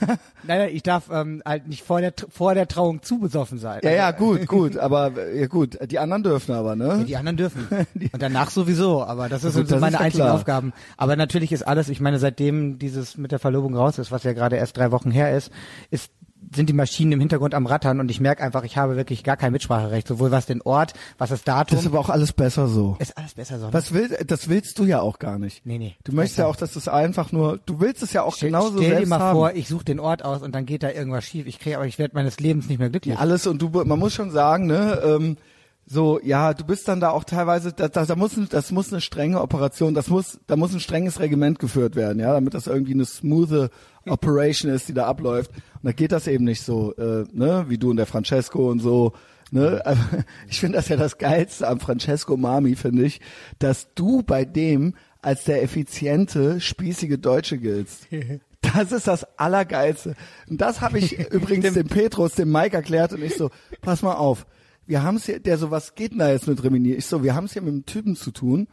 [0.00, 3.80] Nein, nein, ich darf ähm, halt nicht vor der vor der Trauung zu besoffen sein.
[3.82, 7.04] ja, ja, gut, gut, aber ja gut, die anderen dürfen aber, ne?
[7.06, 7.66] Die anderen dürfen.
[8.12, 10.34] Und danach sowieso, aber das Gut, sind so das meine ist ja einzigen klar.
[10.36, 10.72] Aufgaben.
[10.96, 14.32] Aber natürlich ist alles, ich meine, seitdem dieses mit der Verlobung raus ist, was ja
[14.32, 15.50] gerade erst drei Wochen her ist,
[15.90, 16.12] ist
[16.54, 19.36] sind die Maschinen im Hintergrund am Rattern und ich merke einfach, ich habe wirklich gar
[19.36, 21.76] kein Mitspracherecht, sowohl was den Ort, was das Datum.
[21.76, 22.96] Das ist aber auch alles besser so.
[22.98, 23.66] ist alles besser so.
[23.66, 23.72] ne?
[23.72, 25.64] Was will, das willst du ja auch gar nicht.
[25.64, 25.96] Nee, nee.
[26.04, 28.78] Du möchtest ja auch, dass es einfach nur, du willst es ja auch Stell, genauso
[28.78, 29.36] stell dir selbst mal haben.
[29.36, 31.46] vor, ich suche den Ort aus und dann geht da irgendwas schief.
[31.46, 33.14] Ich kriege, aber ich werde meines Lebens nicht mehr glücklich.
[33.14, 35.36] Ja, alles und du, man muss schon sagen, ne, ähm,
[35.84, 39.00] so, ja, du bist dann da auch teilweise, da, da, da muss, das muss eine
[39.00, 42.94] strenge Operation, das muss, da muss ein strenges Regiment geführt werden, ja, damit das irgendwie
[42.94, 43.70] eine smooth
[44.06, 45.50] Operation ist, die da abläuft.
[45.50, 48.80] Und da geht das eben nicht so, äh, ne, wie du und der Francesco und
[48.80, 49.12] so,
[49.50, 49.82] ne.
[49.84, 49.98] Aber
[50.48, 53.20] Ich finde das ja das Geilste am Francesco Mami, finde ich,
[53.58, 58.08] dass du bei dem als der effiziente, spießige Deutsche giltst.
[58.60, 60.14] Das ist das Allergeilste.
[60.48, 64.14] Und das habe ich übrigens dem Petrus, dem Mike erklärt und ich so, pass mal
[64.14, 64.46] auf,
[64.86, 66.92] wir haben es hier, der so, was geht denn da jetzt mit Remini?
[66.92, 68.68] Ich so, wir haben es hier mit einem Typen zu tun,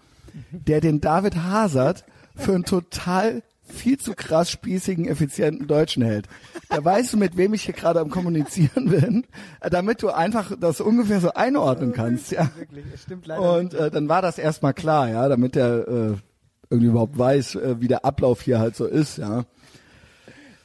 [0.52, 6.28] der den David Hazard für einen total viel zu krass spießigen, effizienten Deutschen hält.
[6.70, 9.26] Da weißt du, mit wem ich hier gerade am Kommunizieren bin,
[9.62, 12.50] damit du einfach das ungefähr so einordnen kannst, ja.
[12.58, 13.58] Wirklich, es stimmt leider.
[13.58, 16.14] Und äh, dann war das erstmal klar, ja, damit der äh,
[16.70, 19.46] irgendwie überhaupt weiß, äh, wie der Ablauf hier halt so ist, ja.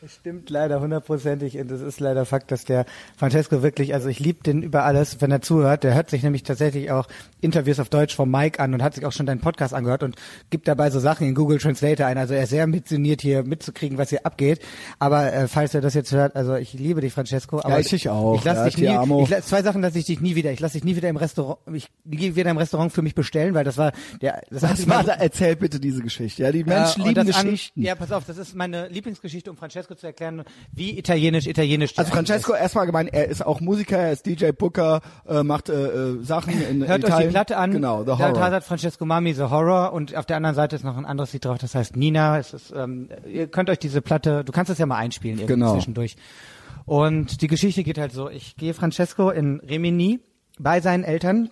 [0.04, 2.84] Das stimmt leider hundertprozentig und es ist leider Fakt, dass der
[3.16, 5.82] Francesco wirklich, also ich liebe den über alles, wenn er zuhört.
[5.82, 7.06] Der hört sich nämlich tatsächlich auch
[7.40, 10.16] Interviews auf Deutsch vom Mike an und hat sich auch schon deinen Podcast angehört und
[10.50, 12.18] gibt dabei so Sachen in Google Translator ein.
[12.18, 14.60] Also er ist sehr ambitioniert hier mitzukriegen, was hier abgeht.
[14.98, 17.60] Aber äh, falls er das jetzt hört, also ich liebe dich, Francesco.
[17.60, 18.34] Aber Ja, ich dich auch.
[18.36, 18.88] Ich lasse Ja, dich nie.
[18.88, 19.22] amo.
[19.22, 20.52] Ich, lass- zwei Sachen lasse ich dich nie wieder.
[20.52, 21.60] Ich lasse dich nie wieder im Restaurant.
[21.72, 24.42] Ich nie wieder im Restaurant für mich bestellen, weil das war der.
[24.50, 25.14] Das einzige war da?
[25.14, 26.42] Erzähl bitte diese Geschichte.
[26.42, 27.80] Ja, die Menschen äh, lieben das an- Geschichten.
[27.80, 31.92] Ja, pass auf, das ist meine Lieblingsgeschichte, um Francesco zu erklären, wie italienisch italienisch.
[31.98, 35.72] Also Francesco, erstmal gemeint, er ist auch Musiker, er ist DJ Booker, äh, macht äh,
[36.12, 37.14] äh, Sachen in Hört Italien.
[37.18, 37.72] euch die Platte an.
[37.72, 38.40] Genau, The Da Horror.
[38.50, 41.44] hat Francesco Mami The Horror und auf der anderen Seite ist noch ein anderes Lied
[41.44, 42.38] drauf, das heißt Nina.
[42.38, 45.54] Es ist, ähm, ihr könnt euch diese Platte, du kannst es ja mal einspielen irgendwie
[45.54, 45.74] Genau.
[45.74, 46.16] zwischendurch.
[46.86, 50.20] Und die Geschichte geht halt so, ich gehe Francesco in Rimini
[50.58, 51.50] bei seinen Eltern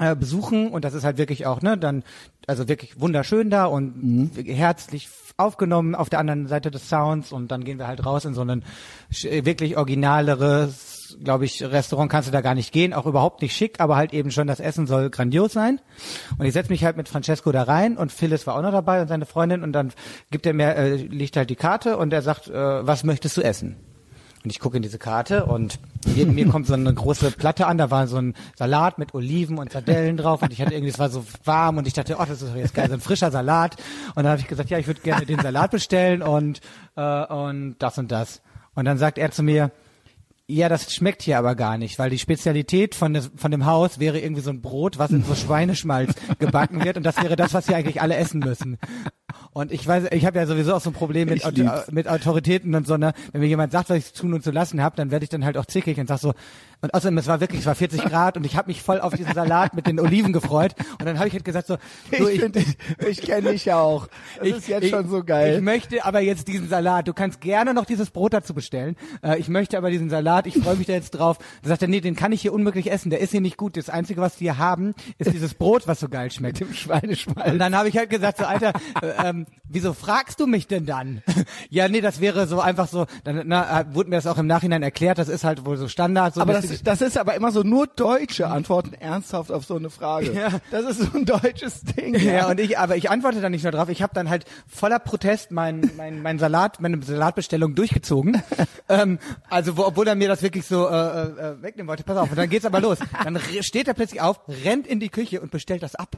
[0.00, 2.02] äh, besuchen und das ist halt wirklich auch, ne, dann,
[2.46, 4.30] also wirklich wunderschön da und Mhm.
[4.46, 8.32] herzlich aufgenommen auf der anderen Seite des Sounds und dann gehen wir halt raus in
[8.34, 8.64] so ein
[9.12, 13.54] sch- wirklich originaleres, glaube ich, Restaurant kannst du da gar nicht gehen, auch überhaupt nicht
[13.54, 15.80] schick, aber halt eben schon das Essen soll grandios sein.
[16.38, 19.02] Und ich setze mich halt mit Francesco da rein und Phyllis war auch noch dabei
[19.02, 19.92] und seine Freundin und dann
[20.30, 23.42] gibt er mir, äh, liegt halt die Karte und er sagt, äh, was möchtest du
[23.42, 23.76] essen?
[24.46, 25.80] Und ich gucke in diese Karte und
[26.14, 29.58] neben mir kommt so eine große Platte an, da war so ein Salat mit Oliven
[29.58, 32.24] und Sardellen drauf und ich hatte irgendwie, es war so warm und ich dachte, oh,
[32.24, 33.74] das ist doch jetzt geil, so ein frischer Salat.
[34.14, 36.60] Und dann habe ich gesagt, ja, ich würde gerne den Salat bestellen und,
[36.94, 38.40] äh, und das und das.
[38.76, 39.72] Und dann sagt er zu mir,
[40.46, 43.98] ja, das schmeckt hier aber gar nicht, weil die Spezialität von, des, von dem Haus
[43.98, 47.52] wäre irgendwie so ein Brot, was in so Schweineschmalz gebacken wird und das wäre das,
[47.52, 48.78] was hier eigentlich alle essen müssen.
[49.56, 52.74] Und ich weiß, ich habe ja sowieso auch so ein Problem mit, Ich mit Autoritäten
[52.74, 53.14] und so, ne?
[53.32, 55.30] Wenn mir jemand sagt, was ich zu tun und zu lassen habe, dann werde ich
[55.30, 56.34] dann halt auch zickig und sag so,
[56.82, 59.14] und außerdem, es war wirklich, es war 40 Grad und ich habe mich voll auf
[59.14, 60.74] diesen Salat mit den Oliven gefreut.
[60.98, 61.78] Und dann habe ich halt gesagt so,
[62.16, 62.76] du, ich ich,
[63.08, 64.08] ich kenne dich ja auch.
[64.38, 65.56] Das ist jetzt ich, schon so geil.
[65.56, 67.08] Ich möchte aber jetzt diesen Salat.
[67.08, 68.96] Du kannst gerne noch dieses Brot dazu bestellen.
[69.22, 70.46] Äh, ich möchte aber diesen Salat.
[70.46, 71.38] Ich freue mich da jetzt drauf.
[71.62, 73.08] Da sagt er, nee, den kann ich hier unmöglich essen.
[73.08, 73.78] Der ist hier nicht gut.
[73.78, 76.60] Das Einzige, was wir haben, ist dieses Brot, was so geil schmeckt.
[76.60, 77.52] Mit dem Schweineschmalz.
[77.52, 80.86] Und dann habe ich halt gesagt, so Alter, äh, ähm, wieso fragst du mich denn
[80.86, 81.22] dann?
[81.70, 83.06] ja, nee, das wäre so einfach so.
[83.24, 85.18] Dann na, äh, wurde mir das auch im Nachhinein erklärt.
[85.18, 86.34] Das ist halt wohl so Standard.
[86.34, 89.76] So aber das, die- das ist aber immer so, nur Deutsche antworten ernsthaft auf so
[89.76, 90.32] eine Frage.
[90.32, 90.48] Ja.
[90.70, 92.14] Das ist so ein deutsches Ding.
[92.14, 93.88] Ja, und ich, aber ich antworte da nicht nur drauf.
[93.88, 98.42] Ich habe dann halt voller Protest mein, mein, mein Salat, meine Salatbestellung durchgezogen.
[98.88, 102.04] ähm, also wo, obwohl er mir das wirklich so äh, äh, wegnehmen wollte.
[102.04, 102.98] Pass auf, und dann geht's aber los.
[103.24, 106.16] Dann steht er plötzlich auf, rennt in die Küche und bestellt das ab.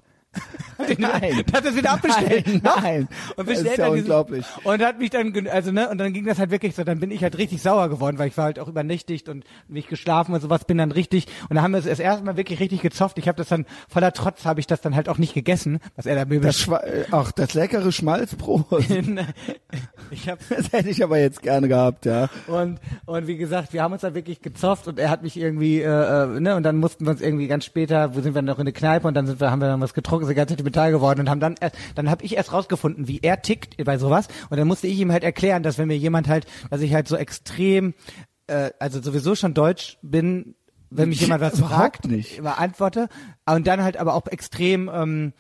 [0.99, 1.43] Nein.
[1.53, 2.47] Hat das wieder abbestellt.
[2.47, 3.09] Nein, nein.
[3.37, 4.47] Und Das ist ja diesen- unglaublich.
[4.65, 7.11] Und hat mich dann, also ne, und dann ging das halt wirklich so, dann bin
[7.11, 10.41] ich halt richtig sauer geworden, weil ich war halt auch übernächtigt und nicht geschlafen und
[10.41, 13.19] sowas, bin dann richtig, und dann haben wir es das erste Mal wirklich richtig gezofft.
[13.19, 16.07] Ich habe das dann, voller Trotz habe ich das dann halt auch nicht gegessen, was
[16.07, 18.67] er da mir Das Schwa äh, ach, das leckere Schmalzbrot.
[20.11, 22.29] ich habe Das hätte ich aber jetzt gerne gehabt, ja.
[22.47, 25.81] und und wie gesagt, wir haben uns da wirklich gezofft und er hat mich irgendwie
[25.81, 28.57] äh, äh, ne und dann mussten wir uns irgendwie ganz später, wo sind wir noch
[28.59, 30.91] in eine Kneipe und dann sind wir haben wir dann was getrunken, sind ganz sentimental
[30.91, 34.29] geworden und haben dann erst, dann habe ich erst rausgefunden, wie er tickt bei sowas
[34.51, 37.09] und dann musste ich ihm halt erklären, dass wenn mir jemand halt, dass ich halt
[37.09, 37.95] so extrem
[38.49, 40.55] äh, also sowieso schon deutsch bin,
[40.91, 42.43] wenn mich jemand was Überhaupt fragt, nicht.
[42.43, 43.09] beantworte
[43.47, 45.33] und dann halt aber auch extrem ähm,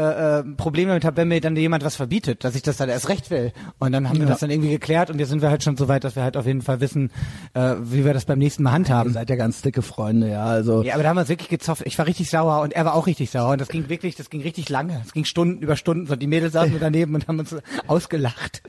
[0.00, 2.88] äh, äh, Probleme damit habe, wenn mir dann jemand was verbietet, dass ich das dann
[2.88, 3.52] erst recht will.
[3.78, 4.30] Und dann haben wir Ja.
[4.30, 6.36] das dann irgendwie geklärt und jetzt sind wir halt schon so weit, dass wir halt
[6.36, 7.10] auf jeden Fall wissen,
[7.54, 9.12] äh, wie wir das beim nächsten Mal Ihr handhaben.
[9.12, 10.44] seid ja ganz dicke Freunde, ja.
[10.44, 11.82] Also Ja, aber da haben wir uns wirklich gezofft.
[11.86, 14.30] Ich war richtig sauer und er war auch richtig sauer und das ging wirklich, das
[14.30, 15.00] ging richtig lange.
[15.04, 16.06] Es ging Stunden über Stunden.
[16.06, 17.54] So die Mädels saßen daneben und haben uns
[17.86, 18.62] ausgelacht.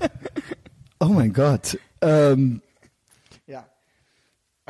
[1.00, 1.78] Oh mein Gott.
[2.00, 2.62] Ähm.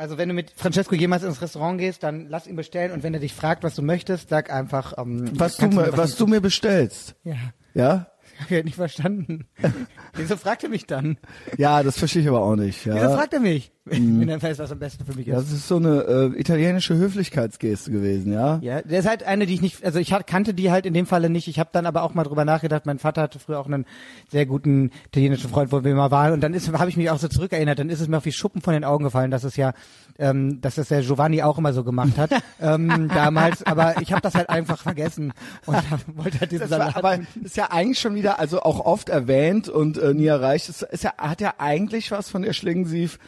[0.03, 3.13] Also wenn du mit Francesco jemals ins Restaurant gehst, dann lass ihn bestellen und wenn
[3.13, 6.41] er dich fragt, was du möchtest, sag einfach, ähm, was du mir, was du mir
[6.41, 7.15] bestellst.
[7.23, 7.35] Ja.
[7.73, 8.07] Ja?
[8.49, 9.45] Ich hab nicht verstanden.
[10.13, 11.17] Wieso fragt er mich dann?
[11.57, 12.85] Ja, das verstehe ich aber auch nicht.
[12.85, 13.07] Wieso Ja.
[13.11, 13.13] Mhm.
[13.13, 13.71] fragt er mich?
[13.85, 15.35] Wenn er weiß, was am besten für mich ist.
[15.35, 18.59] Das ist so eine äh, italienische Höflichkeitsgeste gewesen, ja.
[18.61, 20.93] Ja, der ist halt eine, die ich nicht, also ich hat- kannte die halt in
[20.93, 21.49] dem Falle nicht.
[21.49, 22.85] Ich habe dann aber auch mal drüber nachgedacht.
[22.85, 23.85] Mein Vater hatte früher auch einen
[24.31, 26.31] sehr guten italienischen Freund, wo wir mal waren.
[26.31, 27.77] Und dann ist, habe ich mich auch so zurückerinnert.
[27.77, 29.73] Dann ist es mir auf die Schuppen von den Augen gefallen, dass es ja,
[30.17, 33.63] ähm, dass das der Giovanni auch immer so gemacht hat ähm, damals.
[33.63, 35.33] Aber ich habe das halt einfach vergessen
[35.65, 36.95] und hab- wollte halt diesen Salat.
[36.95, 40.69] aber ist ja eigentlich schon wieder, also auch oft erwähnt und äh, nie erreicht.
[40.69, 43.19] Es ist ja, hat ja eigentlich was von der Schlingensief.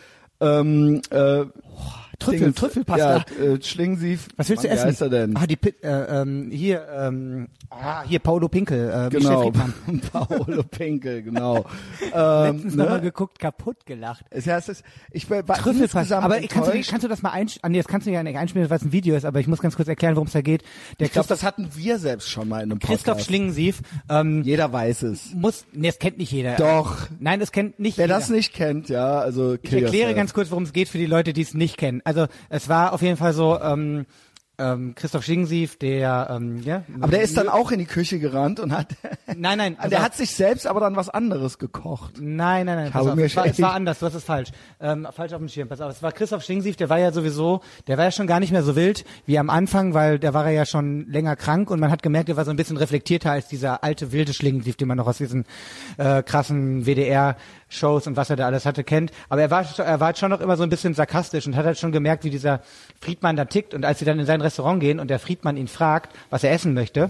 [0.42, 1.46] Ähm, äh,
[2.20, 3.26] Trüffel, Dingens- Trüffelpasta.
[3.40, 4.28] Ja, äh, Schlingensief.
[4.38, 4.86] Was willst du Mann, essen?
[4.86, 5.38] Wie heißt er denn?
[5.38, 9.52] Ah, die äh, ähm, hier, ähm, ah, hier Paolo Pinkel, äh, genau.
[10.12, 11.66] Paolo Pinkel, genau.
[12.14, 13.02] ähm, Letztens nochmal ne?
[13.02, 14.26] geguckt, kaputt gelacht.
[14.30, 16.20] Es heißt, es, ich war Trüffelpasta.
[16.20, 17.64] Aber kannst du, kannst du das mal einspielen?
[17.64, 19.48] Ah, nee, das kannst du ja nicht einspielen, weil es ein Video ist, aber ich
[19.48, 20.62] muss ganz kurz erklären, worum es da geht.
[21.00, 23.06] Der ich glaube, Christoph, das hatten wir selbst schon mal in einem Podcast.
[23.06, 25.34] Christoph Schlingensief ähm, Jeder weiß es.
[25.34, 26.56] muss, nee, das kennt nicht jeder.
[26.56, 27.08] Doch.
[27.20, 28.16] Nein, das kennt nicht Wer jeder.
[28.16, 31.34] das nicht kennt, ja, also Ich erkläre ganz kurz, worum es geht für die Leute,
[31.34, 32.02] die es nicht kennen.
[32.06, 34.06] Also es war auf jeden Fall so, ähm,
[34.58, 36.84] ähm, Christoph Schlingensief, der, ähm, ja.
[37.02, 38.88] Aber der ist dann auch in die Küche gerannt und hat,
[39.36, 39.78] Nein, nein.
[39.90, 42.16] der hat sich selbst aber dann was anderes gekocht.
[42.20, 42.92] Nein, nein, nein.
[42.92, 44.52] Pass auf, es, war, es war anders, du hast es falsch.
[44.80, 45.92] Ähm, falsch auf dem Schirm, pass auf.
[45.92, 48.64] Es war Christoph Schlingensief, der war ja sowieso, der war ja schon gar nicht mehr
[48.64, 52.02] so wild wie am Anfang, weil der war ja schon länger krank und man hat
[52.02, 55.08] gemerkt, der war so ein bisschen reflektierter als dieser alte wilde Schlingensief, den man noch
[55.08, 55.46] aus diesen
[55.98, 56.86] äh, krassen
[57.76, 59.12] WDR-Shows und was er da alles hatte kennt.
[59.30, 61.78] Aber er war, er war schon noch immer so ein bisschen sarkastisch und hat halt
[61.78, 62.62] schon gemerkt, wie dieser
[63.02, 63.74] Friedmann da tickt.
[63.74, 66.52] Und als sie dann in sein Restaurant gehen und der Friedmann ihn fragt, was er
[66.52, 67.10] essen möchte,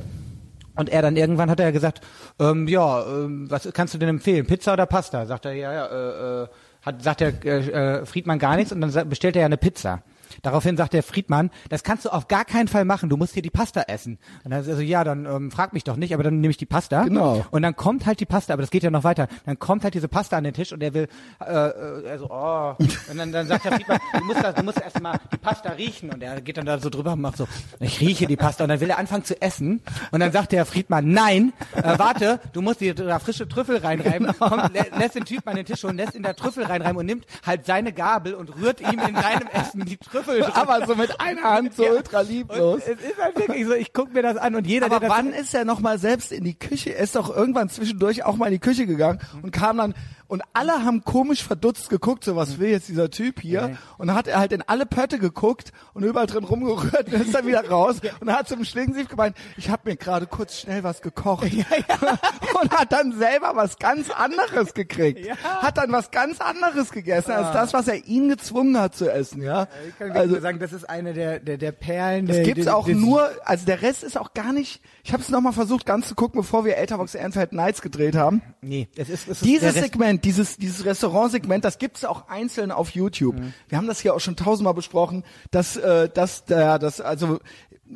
[0.77, 2.01] und er dann irgendwann hat er gesagt,
[2.37, 5.25] ähm, ja, ähm, was kannst du denn empfehlen, Pizza oder Pasta?
[5.25, 6.47] Sagt er, ja, ja, äh, äh,
[6.81, 10.03] hat, sagt der äh, äh, Friedmann gar nichts und dann bestellt er ja eine Pizza.
[10.41, 13.41] Daraufhin sagt der Friedmann, das kannst du auf gar keinen Fall machen, du musst hier
[13.41, 14.17] die Pasta essen.
[14.43, 16.51] Und dann ist er so, ja, dann ähm, frag mich doch nicht, aber dann nehme
[16.51, 17.03] ich die Pasta.
[17.03, 17.45] Genau.
[17.51, 19.27] Und dann kommt halt die Pasta, aber das geht ja noch weiter.
[19.45, 21.07] Dann kommt halt diese Pasta an den Tisch und er will,
[21.41, 22.75] äh, äh, also, oh.
[23.09, 25.69] Und dann, dann sagt der Friedmann, du musst, das, du musst erst mal die Pasta
[25.69, 26.11] riechen.
[26.11, 27.47] Und er geht dann da so drüber und macht so,
[27.79, 28.63] ich rieche die Pasta.
[28.63, 29.81] Und dann will er anfangen zu essen.
[30.11, 34.27] Und dann sagt der Friedmann, nein, äh, warte, du musst die da frische Trüffel reinreiben.
[34.39, 37.05] Kommt, lä lässt den Typ an den Tisch holen, lässt ihn da Trüffel reinreiben und
[37.05, 40.14] nimmt halt seine Gabel und rührt ihm in seinem Essen die Trüffel.
[40.53, 42.81] Aber so mit einer Hand so ultra Und lieblos.
[42.85, 45.17] es ist halt wirklich so, ich guck mir das an und jeder, Aber der das
[45.17, 46.95] wann ist er noch mal selbst in die Küche?
[46.95, 49.93] Er ist doch irgendwann zwischendurch auch mal in die Küche gegangen und kam dann
[50.27, 53.77] und alle haben komisch verdutzt geguckt, so was will jetzt dieser Typ hier?
[53.97, 57.33] Und dann hat er halt in alle Pötte geguckt und überall drin rumgerührt und ist
[57.35, 61.01] dann wieder raus und hat zum Schlingensief gemeint, ich habe mir gerade kurz schnell was
[61.01, 61.45] gekocht
[62.61, 65.25] und hat dann selber was ganz anderes gekriegt.
[65.25, 65.35] Ja.
[65.37, 69.41] Hat dann was ganz anderes gegessen als das, was er ihn gezwungen hat zu essen,
[69.41, 69.67] ja?
[69.87, 72.25] Ich kann Also sagen, das ist eine der, der, der Perlen.
[72.27, 74.81] das der, gibt's der, auch des- nur, also der Rest ist auch gar nicht.
[75.03, 78.41] Ich habe es nochmal versucht, ganz zu gucken, bevor wir Elterbox Ehrenfeld Nights gedreht haben.
[78.61, 79.83] Nee, es ist, es ist der Dieses Rest,
[80.15, 83.35] Segment, dieses dieses Restaurantsegment, das gibt's auch einzeln auf YouTube.
[83.35, 83.53] Mhm.
[83.69, 87.39] Wir haben das hier auch schon tausendmal besprochen, dass äh, dass der das also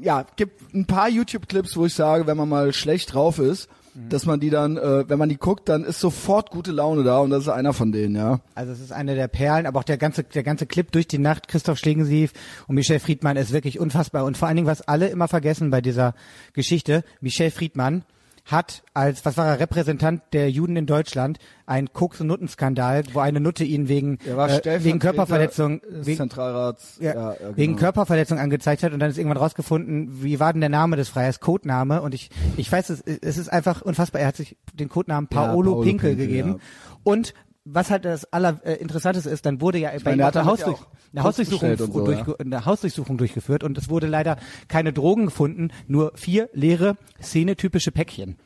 [0.01, 4.09] ja gibt ein paar YouTube-Clips, wo ich sage, wenn man mal schlecht drauf ist, Mhm.
[4.09, 7.19] dass man die dann, äh, wenn man die guckt, dann ist sofort gute Laune da
[7.19, 8.39] und das ist einer von denen, ja.
[8.55, 11.17] also es ist eine der Perlen, aber auch der ganze, der ganze Clip durch die
[11.17, 12.31] Nacht, Christoph Schlingensief
[12.67, 14.25] und Michel Friedmann ist wirklich unfassbar.
[14.25, 16.13] Und vor allen Dingen, was alle immer vergessen bei dieser
[16.53, 18.03] Geschichte, Michel Friedmann
[18.51, 23.19] hat als, was war er, Repräsentant der Juden in Deutschland, einen Koks- und Nuttenskandal, wo
[23.19, 27.79] eine Nutte ihn wegen, äh, wegen Körperverletzung, wegen, ja, ja, ja, wegen genau.
[27.79, 31.39] Körperverletzung angezeigt hat und dann ist irgendwann rausgefunden, wie war denn der Name des Freiers,
[31.39, 32.01] Codename?
[32.01, 35.45] Und ich, ich weiß, es, es ist einfach unfassbar, er hat sich den Codenamen Ja,
[35.47, 36.59] Paolo, Paolo Pinkel, Pinkel, gegeben.
[37.03, 37.33] und
[37.71, 40.79] was halt das allerinteressanteste ist, dann wurde ja bei meine, ihm hat eine, ja Hausdurch,
[41.13, 46.11] eine, Hausdurchsuchung, so, durchge- eine Hausdurchsuchung durchgeführt und es wurde leider keine Drogen gefunden, nur
[46.15, 48.37] vier leere, szenetypische Päckchen.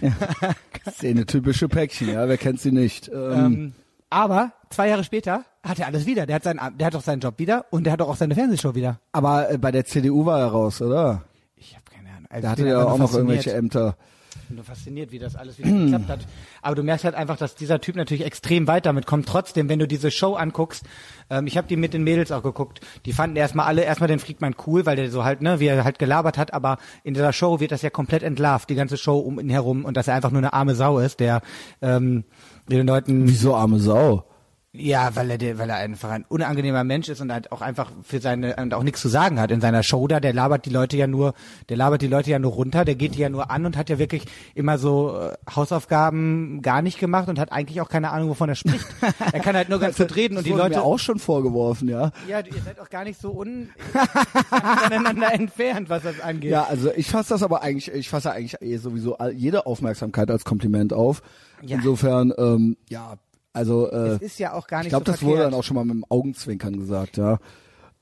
[0.90, 3.08] Szene typische Päckchen, ja, wer kennt sie nicht?
[3.08, 3.72] Ähm, Ähm,
[4.08, 6.26] aber zwei Jahre später hat er alles wieder.
[6.26, 8.74] Der hat seinen, der hat auch seinen Job wieder und der hat auch seine Fernsehshow
[8.74, 9.00] wieder.
[9.12, 11.22] aber äh, bei der CDU war er raus, oder?
[11.56, 12.26] Ich habe keine Ahnung.
[12.30, 13.52] Also Da ich hatte er auch noch irgendwelche.
[13.52, 13.96] Ämter.
[14.50, 16.20] Bin nur fasziniert, wie das alles wieder geklappt hat.
[16.60, 19.28] Aber du merkst halt einfach, dass dieser Typ natürlich extrem weit damit kommt.
[19.28, 20.84] Trotzdem, wenn du diese Show anguckst,
[21.30, 24.18] ähm, ich habe die mit den Mädels auch geguckt, die fanden erstmal alle erstmal den
[24.18, 27.32] Friedmann cool, weil der so halt, ne, wie er halt gelabert hat, aber in dieser
[27.32, 30.14] Show wird das ja komplett entlarvt, die ganze Show um ihn herum und dass er
[30.14, 31.42] einfach nur eine arme Sau ist, der
[31.80, 32.24] ähm,
[32.68, 34.24] den Leuten Wieso arme Sau?
[34.72, 38.20] Ja, weil er, weil er einfach ein unangenehmer Mensch ist und halt auch einfach für
[38.20, 40.20] seine und auch nichts zu sagen hat in seiner Show da.
[40.20, 41.34] Der labert die Leute ja nur,
[41.68, 43.90] der labert die Leute ja nur runter, der geht die ja nur an und hat
[43.90, 44.22] ja wirklich
[44.54, 48.54] immer so äh, Hausaufgaben gar nicht gemacht und hat eigentlich auch keine Ahnung, wovon er
[48.54, 48.86] spricht.
[49.32, 50.76] er kann halt nur ganz gut reden und die Leute.
[50.76, 52.12] mir auch schon vorgeworfen, ja.
[52.28, 53.70] Ja, ihr seid auch gar nicht so un
[54.82, 56.52] voneinander entfernt, was das angeht.
[56.52, 60.44] Ja, also ich fasse das aber eigentlich, ich fasse eigentlich eh sowieso jede Aufmerksamkeit als
[60.44, 61.22] Kompliment auf.
[61.60, 61.76] Ja.
[61.76, 63.16] Insofern, ähm, ja,
[63.52, 65.52] also äh, Es ist ja auch gar nicht ich glaube, so das wurde verkehrt.
[65.52, 67.38] dann auch schon mal mit dem Augenzwinkern gesagt, ja.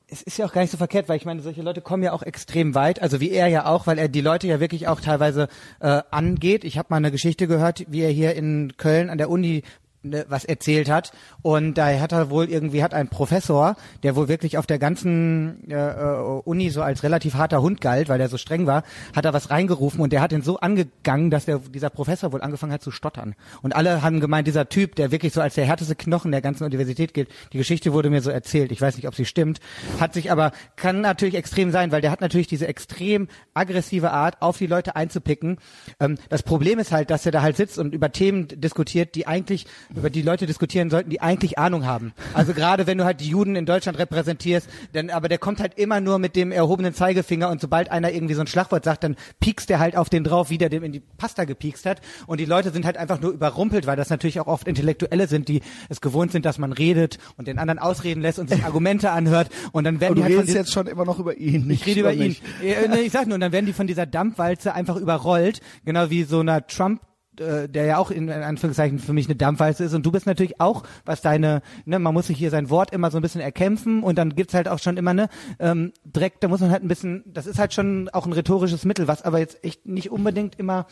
[0.09, 2.13] es ist ja auch gar nicht so verkehrt, weil ich meine, solche Leute kommen ja
[2.13, 5.01] auch extrem weit, also wie er ja auch, weil er die Leute ja wirklich auch
[5.01, 5.49] teilweise
[5.81, 6.65] äh, angeht.
[6.65, 9.63] Ich habe mal eine Geschichte gehört, wie er hier in Köln an der Uni
[10.03, 11.13] ne, was erzählt hat.
[11.43, 15.71] Und da hat er wohl irgendwie hat ein Professor, der wohl wirklich auf der ganzen
[15.71, 18.83] äh, äh, Uni so als relativ harter Hund galt, weil er so streng war,
[19.15, 22.43] hat er was reingerufen und der hat ihn so angegangen, dass der dieser Professor wohl
[22.43, 23.35] angefangen hat zu stottern.
[23.63, 26.65] Und alle haben gemeint, dieser Typ, der wirklich so als der härteste Knochen der ganzen
[26.65, 29.61] Universität gilt, die Geschichte wurde mir so erzählt, ich weiß nicht, ob sie stimmt,
[30.01, 34.41] hat sich aber kann natürlich extrem sein, weil der hat natürlich diese extrem aggressive Art,
[34.41, 35.59] auf die Leute einzupicken.
[36.01, 39.27] Ähm, das Problem ist halt, dass er da halt sitzt und über Themen diskutiert, die
[39.27, 42.13] eigentlich über die Leute diskutieren sollten, die eigentlich Ahnung haben.
[42.35, 45.79] Also gerade wenn du halt die Juden in Deutschland repräsentierst, dann, aber der kommt halt
[45.79, 49.17] immer nur mit dem erhobenen Zeigefinger und sobald einer irgendwie so ein Schlagwort sagt, dann
[49.41, 52.01] piekst der halt auf den drauf, wie der dem in die Pasta gepiekst hat.
[52.27, 55.49] Und die Leute sind halt einfach nur überrumpelt, weil das natürlich auch oft Intellektuelle sind,
[55.49, 59.11] die es gewohnt sind, dass man redet und den anderen ausreden lässt und sich Argumente
[59.11, 61.83] anhört und dann werden Und die halt redest jetzt schon immer noch über ihn, nicht
[61.83, 62.37] ich rede über ihn.
[62.61, 66.25] nee, ich sag nur, und dann werden die von dieser Dampfwalze einfach überrollt, genau wie
[66.25, 67.01] so einer Trump
[67.41, 69.95] äh, der ja auch in, Anführungszeichen für mich eine Dampfwalze ist.
[69.95, 73.11] Und du bist natürlich auch, was deine, ne, man muss sich hier sein Wort immer
[73.11, 74.03] so ein bisschen erkämpfen.
[74.03, 76.89] Und dann gibt's halt auch schon immer ne ähm, direkt, da muss man halt ein
[76.89, 80.59] bisschen, das ist halt schon auch ein rhetorisches Mittel, was aber jetzt echt nicht unbedingt
[80.59, 80.87] immer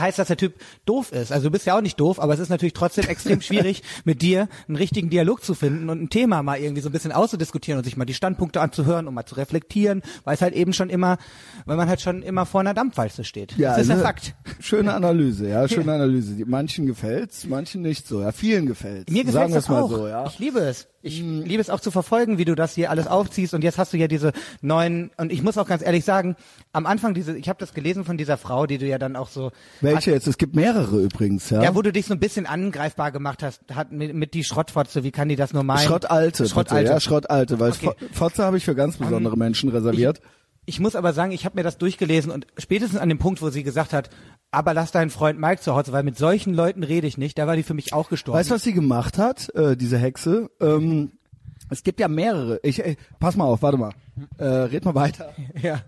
[0.00, 1.32] heißt, dass der Typ doof ist.
[1.32, 4.22] Also du bist ja auch nicht doof, aber es ist natürlich trotzdem extrem schwierig, mit
[4.22, 7.78] dir einen richtigen Dialog zu finden und ein Thema mal irgendwie so ein bisschen auszudiskutieren
[7.78, 10.90] und sich mal die Standpunkte anzuhören und mal zu reflektieren, weil es halt eben schon
[10.90, 11.18] immer,
[11.66, 13.56] weil man halt schon immer vor einer Dampfwalze steht.
[13.56, 14.34] Ja, das ist ein also, Fakt.
[14.60, 16.34] Schöne Analyse, ja, schöne Analyse.
[16.46, 18.20] Manchen gefällt's, manchen nicht so.
[18.20, 19.12] Ja, vielen gefällt's.
[19.12, 19.90] Mir Sagen gefällt das auch.
[19.90, 20.26] so, ja.
[20.26, 20.88] Ich liebe es.
[21.02, 23.54] Ich liebe es auch zu verfolgen, wie du das hier alles aufziehst.
[23.54, 25.10] Und jetzt hast du ja diese neuen.
[25.16, 26.36] Und ich muss auch ganz ehrlich sagen,
[26.72, 29.28] am Anfang diese, ich habe das gelesen von dieser Frau, die du ja dann auch
[29.28, 30.26] so Welche jetzt?
[30.28, 31.62] Es gibt mehrere übrigens, ja.
[31.62, 35.02] Ja, wo du dich so ein bisschen angreifbar gemacht hast, hat mit, mit die Schrottfotze,
[35.04, 35.80] wie kann die das nur meinen?
[35.86, 36.82] Schrottalte, Schrottalte.
[36.84, 37.86] Bitte, ja, Schrottalte, weil Okay.
[37.86, 40.18] Fo- Fotze habe ich für ganz besondere Menschen reserviert.
[40.18, 40.41] Ich
[40.80, 43.62] muss aber sagen, ich habe mir das durchgelesen und spätestens an dem Punkt, wo sie
[43.62, 44.10] gesagt hat,
[44.50, 47.46] aber lass deinen Freund Mike zu Hause, weil mit solchen Leuten rede ich nicht, da
[47.46, 48.38] war die für mich auch gestorben.
[48.38, 50.50] Weißt du, was sie gemacht hat, äh, diese Hexe?
[50.60, 51.12] Ähm,
[51.72, 52.60] es gibt ja mehrere.
[52.62, 53.92] Ich, äh, pass mal auf, warte mal.
[54.36, 55.32] Äh, red mal weiter.
[55.62, 55.80] Ja.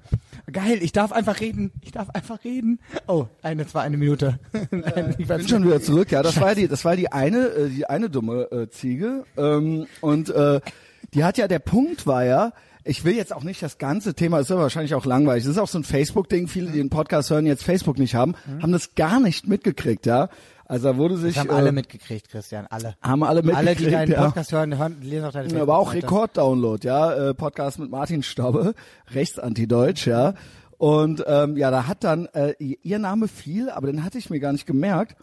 [0.50, 1.72] Geil, ich darf einfach reden.
[1.82, 2.80] Ich darf einfach reden.
[3.06, 4.38] Oh, eine, zwar eine Minute.
[4.70, 6.10] Nein, ich weiß bin schon wieder zurück.
[6.10, 9.24] Ja, das war die, das war die eine, äh, die eine dumme äh, Ziege.
[9.37, 10.60] Ähm, und äh,
[11.12, 12.52] die hat ja, der Punkt war ja,
[12.85, 15.44] ich will jetzt auch nicht das ganze Thema, ist ja wahrscheinlich auch langweilig.
[15.44, 16.49] Das ist auch so ein Facebook-Ding.
[16.49, 20.29] Viele, die den Podcast hören, jetzt Facebook nicht haben, haben das gar nicht mitgekriegt, ja.
[20.66, 22.97] Also da wurde sich Das haben äh, alle mitgekriegt, Christian, alle.
[23.03, 24.25] haben alle mitgekriegt, Alle, die deinen ja.
[24.25, 25.92] Podcast hören, hören lesen auch deine Ja, aber auch.
[25.92, 28.75] Rekorddownload, ja, äh, Podcast mit Martin Staube,
[29.12, 30.35] rechtsantideutsch, ja.
[30.79, 34.40] Und ähm, ja, da hat dann äh, ihr Name fiel, aber den hatte ich mir
[34.40, 35.16] gar nicht gemerkt.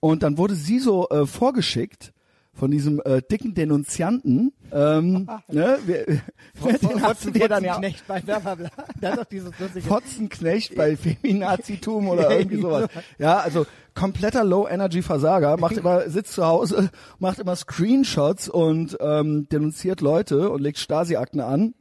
[0.00, 2.12] Und dann wurde sie so äh, vorgeschickt
[2.60, 4.52] von diesem äh, dicken Denunzianten.
[4.70, 6.04] Ähm, ne, wir,
[6.78, 8.70] den hast du dir dann ja Fotzenknecht bei bla bla bla.
[9.00, 12.90] Da hat doch dieses lustige Fotzenknecht bei Feminazitum oder irgendwie sowas.
[13.18, 20.02] Ja, also kompletter Low-Energy-Versager, macht immer, sitzt zu Hause, macht immer Screenshots und ähm, denunziert
[20.02, 21.72] Leute und legt Stasi-Akten an.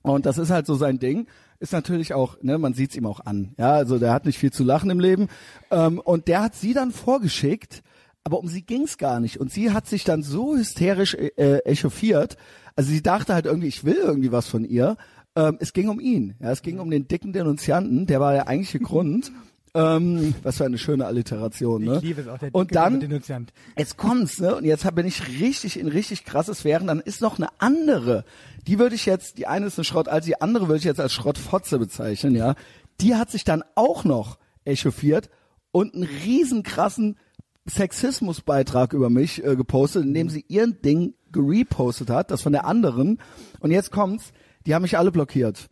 [0.00, 1.26] Und das ist halt so sein Ding.
[1.60, 3.54] Ist natürlich auch, ne, man sieht's ihm auch an.
[3.58, 5.28] Ja, also der hat nicht viel zu lachen im Leben.
[5.70, 7.82] Ähm, und der hat sie dann vorgeschickt,
[8.24, 9.38] aber um sie ging's gar nicht.
[9.38, 12.36] Und sie hat sich dann so hysterisch äh, echauffiert.
[12.76, 14.96] Also sie dachte halt irgendwie, ich will irgendwie was von ihr.
[15.34, 16.34] Ähm, es ging um ihn.
[16.40, 18.06] Ja, es ging um den dicken Denunzianten.
[18.06, 19.32] Der war der eigentliche Grund.
[19.74, 21.96] Ähm, was für eine schöne Alliteration, ne?
[21.96, 23.54] Ich liebe es auch, der Und dann, Denunziant.
[23.78, 24.54] jetzt kommt's, ne?
[24.54, 26.88] Und jetzt hab- bin ich richtig in richtig krasses Wären.
[26.88, 28.26] Dann ist noch eine andere.
[28.66, 31.00] Die würde ich jetzt, die eine ist eine Schrott, als die andere würde ich jetzt
[31.00, 32.54] als Schrottfotze bezeichnen, ja.
[33.00, 35.30] Die hat sich dann auch noch echauffiert
[35.70, 37.16] und einen riesen krassen
[37.66, 42.66] Sexismusbeitrag über mich äh, gepostet, in dem sie ihren Ding gerepostet hat, das von der
[42.66, 43.18] anderen.
[43.60, 44.32] Und jetzt kommt's,
[44.66, 45.68] die haben mich alle blockiert.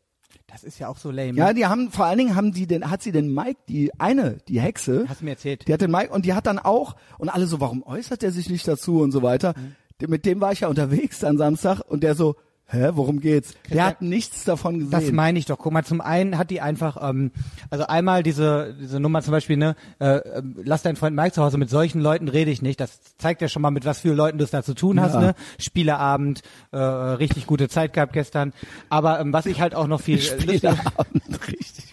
[0.47, 1.35] Das ist ja auch so lame.
[1.35, 4.39] Ja, die haben vor allen Dingen haben die den hat sie den Mike, die eine,
[4.49, 5.69] die Hexe, Hast du mir erzählt.
[5.69, 8.33] die hat den Mike und die hat dann auch und alle so, warum äußert er
[8.33, 9.55] sich nicht dazu und so weiter.
[9.57, 10.09] Mhm.
[10.09, 12.35] Mit dem war ich ja unterwegs am Samstag und der so,
[12.71, 13.55] hä, worum geht's?
[13.71, 14.91] Der hat nichts davon gesehen.
[14.91, 15.59] Das meine ich doch.
[15.59, 17.31] Guck mal, zum einen hat die einfach, ähm,
[17.71, 21.43] also einmal diese diese Nummer zum Beispiel, ne, äh, äh, lass deinen Freund Mike zu
[21.43, 22.81] Hause, mit solchen Leuten rede ich nicht.
[22.81, 25.15] Das zeigt ja schon mal, mit was für Leuten du es da zu tun hast,
[25.15, 25.21] Ja.
[25.21, 25.35] ne?
[25.59, 28.53] Spieleabend, äh, richtig gute Zeit gehabt gestern.
[28.89, 31.90] Aber ähm, was ich halt auch noch viel äh, Spieleabend, richtig.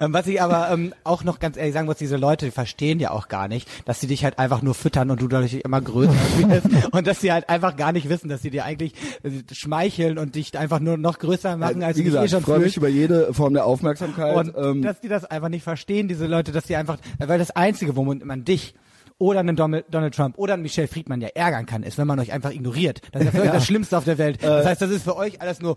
[0.00, 3.00] Ähm, was ich aber ähm, auch noch ganz ehrlich sagen muss, diese Leute die verstehen
[3.00, 5.80] ja auch gar nicht, dass sie dich halt einfach nur füttern und du dadurch immer
[5.80, 6.12] größer
[6.48, 10.18] wirst und dass sie halt einfach gar nicht wissen, dass sie dir eigentlich äh, schmeicheln
[10.18, 12.58] und dich einfach nur noch größer machen, als Wie du gesagt, eh schon ich freue
[12.60, 14.36] mich über jede Form der Aufmerksamkeit.
[14.36, 17.50] Und ähm, dass die das einfach nicht verstehen, diese Leute, dass die einfach, weil das
[17.50, 18.74] Einzige, womit man dich
[19.18, 22.32] oder einen Donald, Trump oder einen Michelle Friedmann ja ärgern kann, ist, wenn man euch
[22.32, 23.00] einfach ignoriert.
[23.12, 23.44] Das ist ja.
[23.44, 23.46] Äh.
[23.52, 24.42] das Schlimmste auf der Welt.
[24.42, 25.76] Das heißt, das ist für euch alles nur,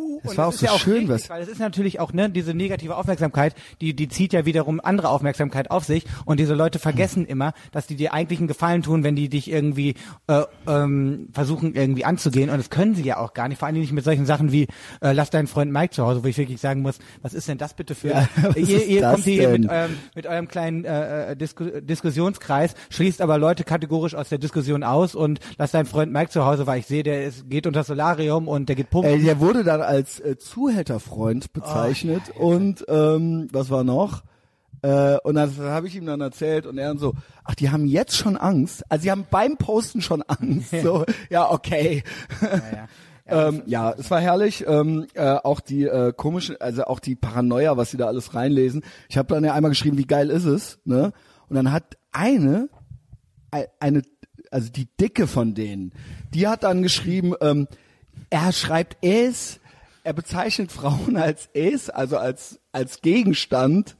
[0.00, 2.00] uh, Das Und war auch ist so ja schön, richtig, was- Weil es ist natürlich
[2.00, 6.04] auch, ne, diese negative Aufmerksamkeit, die, die zieht ja wiederum andere Aufmerksamkeit auf sich.
[6.24, 9.50] Und diese Leute vergessen immer, dass die dir eigentlich einen Gefallen tun, wenn die dich
[9.50, 9.94] irgendwie
[10.26, 12.50] äh, ähm, versuchen, irgendwie anzugehen.
[12.50, 13.58] Und das können sie ja auch gar nicht.
[13.58, 14.66] Vor allem nicht mit solchen Sachen wie,
[15.02, 17.58] äh, lass deinen Freund Mike zu Hause, wo ich wirklich sagen muss, was ist denn
[17.58, 18.08] das bitte für...
[18.08, 23.20] Ja, ihr ihr kommt hier mit eurem, mit eurem kleinen äh, äh, Disku Diskussionskreis, schließt
[23.20, 26.80] aber Leute kategorisch aus der Diskussion aus und lasst deinen Freund Mike zu Hause, weil
[26.80, 29.10] ich sehe, der ist, geht unter Solarium und der geht pumpen.
[29.12, 34.22] Ey, der wurde dann als äh, Zuhälterfreund bezeichnet und ähm, was war noch?
[34.82, 37.14] Äh, und das habe ich ihm dann erzählt und er dann so,
[37.44, 38.82] ach, die haben jetzt schon Angst.
[38.88, 40.72] Also sie haben beim Posten schon Angst.
[40.82, 42.02] So, ja, okay.
[43.28, 43.48] ja.
[43.48, 44.64] ähm, ja, es war herrlich.
[44.66, 48.82] Ähm, äh, auch die äh, komischen, also auch die Paranoia, was sie da alles reinlesen.
[49.08, 51.12] Ich habe dann ja einmal geschrieben, wie geil ist es, ne?
[51.48, 52.68] Und dann hat eine,
[53.50, 54.02] ei- eine,
[54.50, 55.92] also die Dicke von denen,
[56.32, 57.66] die hat dann geschrieben, ähm,
[58.30, 59.60] er schreibt es,
[60.04, 63.96] er bezeichnet Frauen als es, also als als Gegenstand.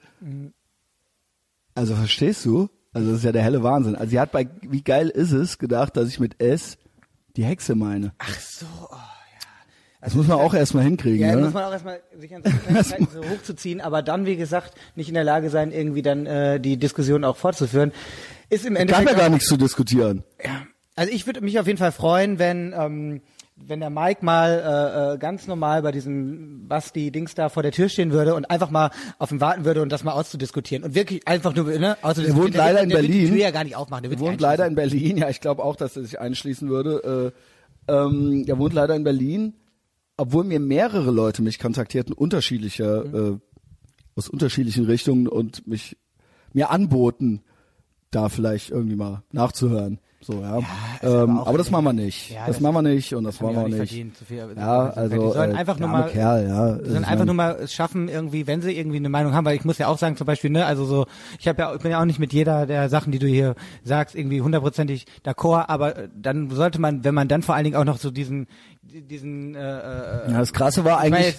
[1.75, 2.69] Also verstehst du?
[2.93, 3.95] Also das ist ja der helle Wahnsinn.
[3.97, 6.79] Also sie hat bei wie geil ist es gedacht, dass ich mit es
[7.37, 8.13] die Hexe meine.
[8.19, 8.97] Ach so, oh,
[10.01, 11.43] Das muss man auch erstmal hinkriegen, Ja, ne?
[11.43, 15.15] muss man auch erstmal sich an Kleinigkeiten so hochzuziehen, aber dann, wie gesagt, nicht in
[15.15, 17.93] der Lage sein, irgendwie dann äh, die Diskussion auch fortzuführen.
[18.49, 19.11] Ist im Gab Endeffekt.
[19.13, 20.25] ja gar nichts zu diskutieren.
[20.45, 20.63] Ja.
[20.97, 23.23] Also ich würde mich auf jeden Fall freuen, wenn ähm,
[23.67, 27.89] wenn der Mike mal äh, äh, ganz normal bei diesem Basti-Dings da vor der Tür
[27.89, 31.27] stehen würde und einfach mal auf ihn warten würde und das mal auszudiskutieren und wirklich
[31.29, 32.37] einfach nur ne, auszudiskutieren.
[32.37, 33.25] wohnt Der wird- leider in der wird Berlin.
[33.27, 34.03] Die Tür ja gar nicht aufmachen.
[34.05, 35.17] Der Er wohnt leider in Berlin.
[35.19, 37.33] Ja, ich glaube auch, dass er sich einschließen würde.
[37.89, 39.55] Äh, ähm, er wohnt leider in Berlin,
[40.17, 43.15] obwohl mir mehrere Leute mich kontaktierten, unterschiedlicher, Mhm.
[43.37, 43.39] äh,
[44.17, 45.97] aus unterschiedlichen Richtungen und mich
[46.53, 47.43] mir anboten,
[48.11, 50.01] da vielleicht irgendwie mal nachzuhören.
[50.23, 50.61] So, ja.
[51.03, 52.31] aber ähm, auch aber das machen wir nicht.
[52.31, 53.93] Ja, das, das machen wir nicht und das wollen wir auch nicht.
[53.93, 56.73] nicht zu viel ja, also die sollen äh, einfach nur mal Kerl, ja.
[56.75, 59.57] Die sollen einfach nur mal es schaffen, irgendwie, wenn sie irgendwie eine Meinung haben, weil
[59.57, 61.07] ich muss ja auch sagen, zum Beispiel, ne, also so,
[61.39, 63.55] ich habe ja, ich bin ja auch nicht mit jeder der Sachen, die du hier
[63.83, 67.77] sagst, irgendwie hundertprozentig d'accord, aber äh, dann sollte man, wenn man dann vor allen Dingen
[67.77, 68.47] auch noch so diesen,
[68.83, 71.37] diesen, äh, äh, ja, das Krasse war eigentlich,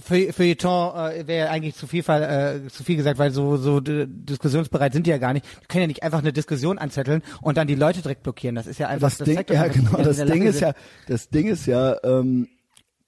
[0.00, 4.92] Feu- Feuilleton äh, wäre eigentlich zu viel, äh, zu viel gesagt, weil so, so diskussionsbereit
[4.92, 5.44] sind die ja gar nicht.
[5.62, 8.54] Die können ja nicht einfach eine Diskussion anzetteln und dann die Leute direkt blockieren.
[8.56, 10.68] Das ist ja einfach das, Ding, zeigt ja genau, das Ding ist sind.
[10.68, 10.74] ja,
[11.06, 12.48] das Ding ist ja, ähm,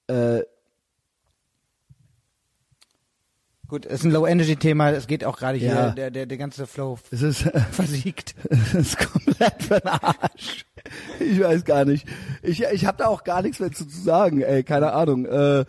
[0.08, 0.40] äh,
[3.68, 5.90] Gut, ist ein Low-Energy-Thema, es geht auch gerade hier, Ja.
[5.90, 7.40] der, der, der ganze Flow es ist,
[7.72, 8.36] versiegt.
[8.48, 10.64] Das ist komplett für den Arsch.
[11.18, 12.06] Ich weiß gar nicht.
[12.42, 14.40] Ich, ich habe da auch gar nichts mehr zu, zu sagen.
[14.42, 15.26] Ey, keine Ahnung.
[15.26, 15.64] Äh,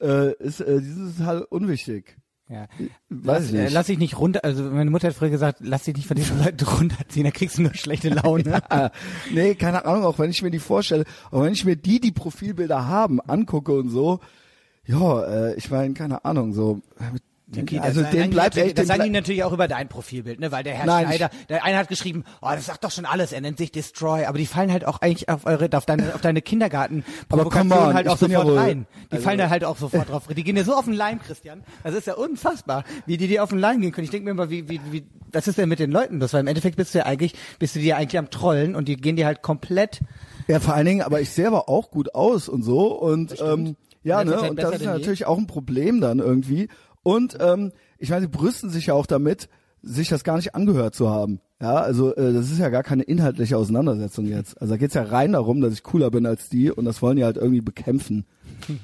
[0.00, 2.16] äh, ist, äh, dieses halt unwichtig.
[2.48, 2.66] Ja.
[3.10, 3.60] Weiß lass, ich nicht.
[3.60, 6.16] Äh, lass dich nicht runter, also meine Mutter hat früher gesagt, lass dich nicht von
[6.16, 8.62] diesen Leuten runterziehen, da kriegst du nur schlechte Laune.
[8.70, 8.90] Ah,
[9.32, 10.04] nee, keine Ahnung.
[10.04, 13.72] Auch wenn ich mir die vorstelle, auch wenn ich mir die, die Profilbilder haben, angucke
[13.72, 14.20] und so.
[14.84, 16.52] Ja, äh, ich meine, keine Ahnung.
[16.52, 16.80] So.
[17.56, 18.76] Okay, also das den bleibt echt.
[18.76, 20.52] Das sagen die natürlich auch über dein Profilbild, ne?
[20.52, 23.32] Weil der Herr Nein, Schneider, der eine hat geschrieben, oh, das sagt doch schon alles,
[23.32, 26.20] er nennt sich Destroy, aber die fallen halt auch eigentlich auf eure, auf deine, auf
[26.20, 28.86] deine Kindergarten Aber come on, halt auch ja sofort wohl- rein.
[29.10, 30.26] Die also- fallen da halt auch sofort drauf.
[30.26, 31.62] Die gehen dir so auf den Leim, Christian.
[31.84, 34.04] Das ist ja unfassbar, wie die dir auf den Leim gehen können.
[34.04, 36.34] Ich denke mir immer, wie, wie, wie, was ist denn mit den Leuten los?
[36.34, 38.96] Weil im Endeffekt bist du ja eigentlich, bist du dir eigentlich am Trollen und die
[38.96, 40.00] gehen dir halt komplett,
[40.48, 43.76] Ja, vor allen Dingen, aber ich sehe aber auch gut aus und so und ähm,
[44.04, 46.68] ja, das ne, halt und das ist natürlich auch ein Problem dann irgendwie.
[47.08, 49.48] Und ähm, ich meine, sie brüsten sich ja auch damit,
[49.80, 51.40] sich das gar nicht angehört zu haben.
[51.58, 54.60] Ja, also äh, das ist ja gar keine inhaltliche Auseinandersetzung jetzt.
[54.60, 57.16] Also da geht's ja rein darum, dass ich cooler bin als die und das wollen
[57.16, 58.26] die halt irgendwie bekämpfen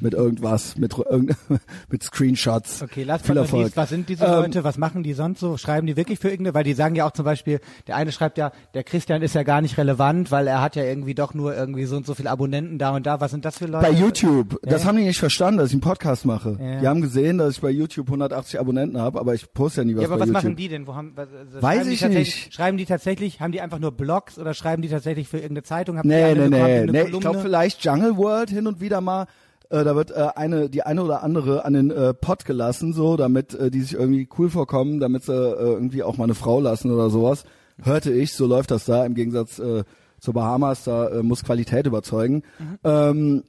[0.00, 0.94] mit irgendwas, mit
[1.90, 2.82] mit Screenshots.
[2.82, 3.64] Okay, last Viel Erfolg.
[3.64, 5.56] least, was sind diese Ähm, Leute, was machen die sonst so?
[5.56, 8.38] Schreiben die wirklich für irgendeine, weil die sagen ja auch zum Beispiel, der eine schreibt
[8.38, 11.54] ja, der Christian ist ja gar nicht relevant, weil er hat ja irgendwie doch nur
[11.56, 13.20] irgendwie so und so viele Abonnenten da und da.
[13.20, 13.86] Was sind das für Leute?
[13.86, 14.58] Bei YouTube.
[14.62, 14.88] Das Ja.
[14.88, 16.58] haben die nicht verstanden, dass ich einen Podcast mache.
[16.60, 16.80] Ja.
[16.80, 19.94] Die haben gesehen, dass ich bei YouTube 180 Abonnenten habe, aber ich poste ja nie
[19.96, 20.42] was Ja, aber was YouTube.
[20.42, 20.86] machen die denn?
[20.86, 22.52] Wo haben, was, also Weiß ich nicht.
[22.54, 25.98] Schreiben die tatsächlich, haben die einfach nur Blogs oder schreiben die tatsächlich für irgendeine Zeitung?
[25.98, 27.02] Haben Nee, nee, nee, nee.
[27.02, 29.26] Ich glaube vielleicht Jungle World hin und wieder mal.
[29.74, 33.16] Äh, da wird äh, eine, die eine oder andere an den äh, Pott gelassen, so,
[33.16, 36.60] damit äh, die sich irgendwie cool vorkommen, damit sie äh, irgendwie auch mal eine Frau
[36.60, 37.44] lassen oder sowas.
[37.82, 39.82] Hörte ich, so läuft das da im Gegensatz äh,
[40.20, 42.44] zu Bahamas, da äh, muss Qualität überzeugen.
[42.60, 42.78] Mhm.
[42.84, 43.42] Ähm,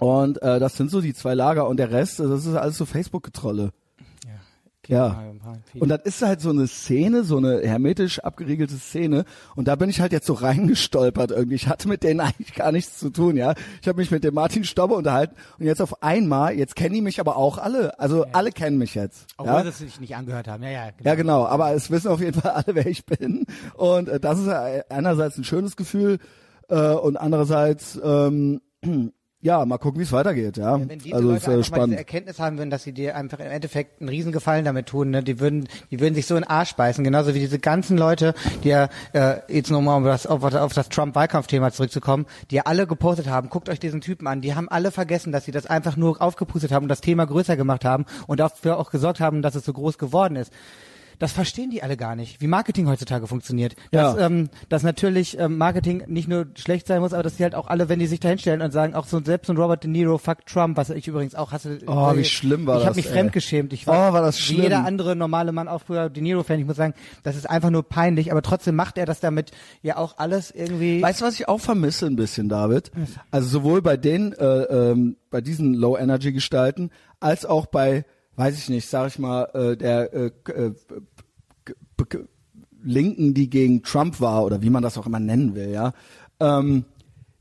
[0.00, 2.84] und äh, das sind so die zwei Lager und der Rest, das ist alles so
[2.84, 3.70] Facebook-Getrolle.
[4.90, 5.22] Ja.
[5.78, 9.24] Und das ist halt so eine Szene, so eine hermetisch abgeriegelte Szene.
[9.54, 11.54] Und da bin ich halt jetzt so reingestolpert irgendwie.
[11.54, 13.54] Ich hatte mit denen eigentlich gar nichts zu tun, ja.
[13.80, 17.02] Ich habe mich mit dem Martin Stobbe unterhalten und jetzt auf einmal, jetzt kennen die
[17.02, 17.98] mich aber auch alle.
[18.00, 19.26] Also alle kennen mich jetzt.
[19.36, 19.70] Obwohl ja?
[19.70, 20.62] sie sich nicht angehört haben.
[20.62, 21.08] Ja, ja, genau.
[21.08, 21.46] Ja, genau.
[21.46, 23.46] Aber es wissen auf jeden Fall alle, wer ich bin.
[23.74, 26.18] Und äh, das ist ja einerseits ein schönes Gefühl
[26.68, 28.60] äh, und andererseits, ähm,
[29.42, 30.78] ja, mal gucken, wie es weitergeht, ja.
[30.78, 31.92] Wenn diese also Leute ist äh, einfach mal spannend.
[31.92, 35.22] diese Erkenntnis haben würden, dass sie dir einfach im Endeffekt einen Riesengefallen damit tun, ne?
[35.22, 38.34] die würden, die würden sich so in den Arsch beißen, genauso wie diese ganzen Leute,
[38.64, 42.86] die ja äh, jetzt nochmal um das, auf, auf das Trump-Wahlkampfthema zurückzukommen, die ja alle
[42.86, 45.96] gepostet haben, guckt euch diesen Typen an, die haben alle vergessen, dass sie das einfach
[45.96, 49.54] nur aufgepustet haben und das Thema größer gemacht haben und dafür auch gesorgt haben, dass
[49.54, 50.52] es so groß geworden ist.
[51.20, 53.76] Das verstehen die alle gar nicht, wie Marketing heutzutage funktioniert.
[53.92, 54.26] Dass, Ja.
[54.26, 57.68] ähm, dass natürlich ähm, Marketing nicht nur schlecht sein muss, aber dass die halt auch
[57.68, 59.90] alle, wenn die sich da hinstellen und sagen, auch so selbst so ein Robert De
[59.90, 61.78] Niro, fuck Trump, was ich übrigens auch hasse.
[61.86, 63.12] Oh, wie äh, schlimm war ich das, habe mich ey.
[63.12, 63.72] fremdgeschämt.
[63.72, 64.62] Ich Oh, war das wie schlimm.
[64.62, 66.58] jeder andere normale Mann auch früher De Niro-Fan.
[66.58, 69.50] Ich muss sagen, das ist einfach nur peinlich, aber trotzdem macht er das damit
[69.82, 71.02] ja auch alles irgendwie.
[71.02, 72.90] Weißt du, was ich auch vermisse ein bisschen, David?
[73.30, 76.90] Also sowohl bei den, äh, ähm, bei diesen Low-Energy-Gestalten,
[77.20, 78.04] als auch bei,
[78.36, 80.72] weiß ich nicht, sag ich mal, äh, der äh, äh,
[82.82, 85.92] Linken, die gegen Trump war, oder wie man das auch immer nennen will, ja.
[86.40, 86.84] Ähm,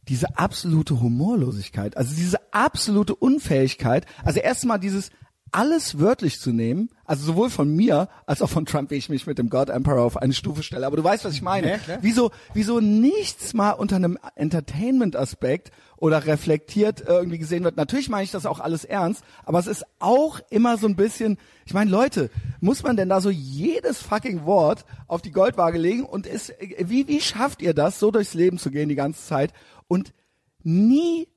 [0.07, 5.11] diese absolute Humorlosigkeit, also diese absolute Unfähigkeit, also erstmal dieses
[5.51, 9.25] alles wörtlich zu nehmen, also sowohl von mir als auch von Trump, wie ich mich
[9.27, 10.85] mit dem God Emperor auf eine Stufe stelle.
[10.85, 11.71] Aber du weißt, was ich meine.
[11.71, 11.79] Ja.
[12.01, 17.77] Wieso, wieso nichts mal unter einem Entertainment-Aspekt oder reflektiert irgendwie gesehen wird.
[17.77, 21.37] Natürlich meine ich das auch alles ernst, aber es ist auch immer so ein bisschen,
[21.65, 22.29] ich meine, Leute,
[22.61, 27.07] muss man denn da so jedes fucking Wort auf die Goldwaage legen und ist, wie,
[27.07, 29.51] wie schafft ihr das, so durchs Leben zu gehen die ganze Zeit
[29.87, 30.13] und
[30.63, 31.27] nie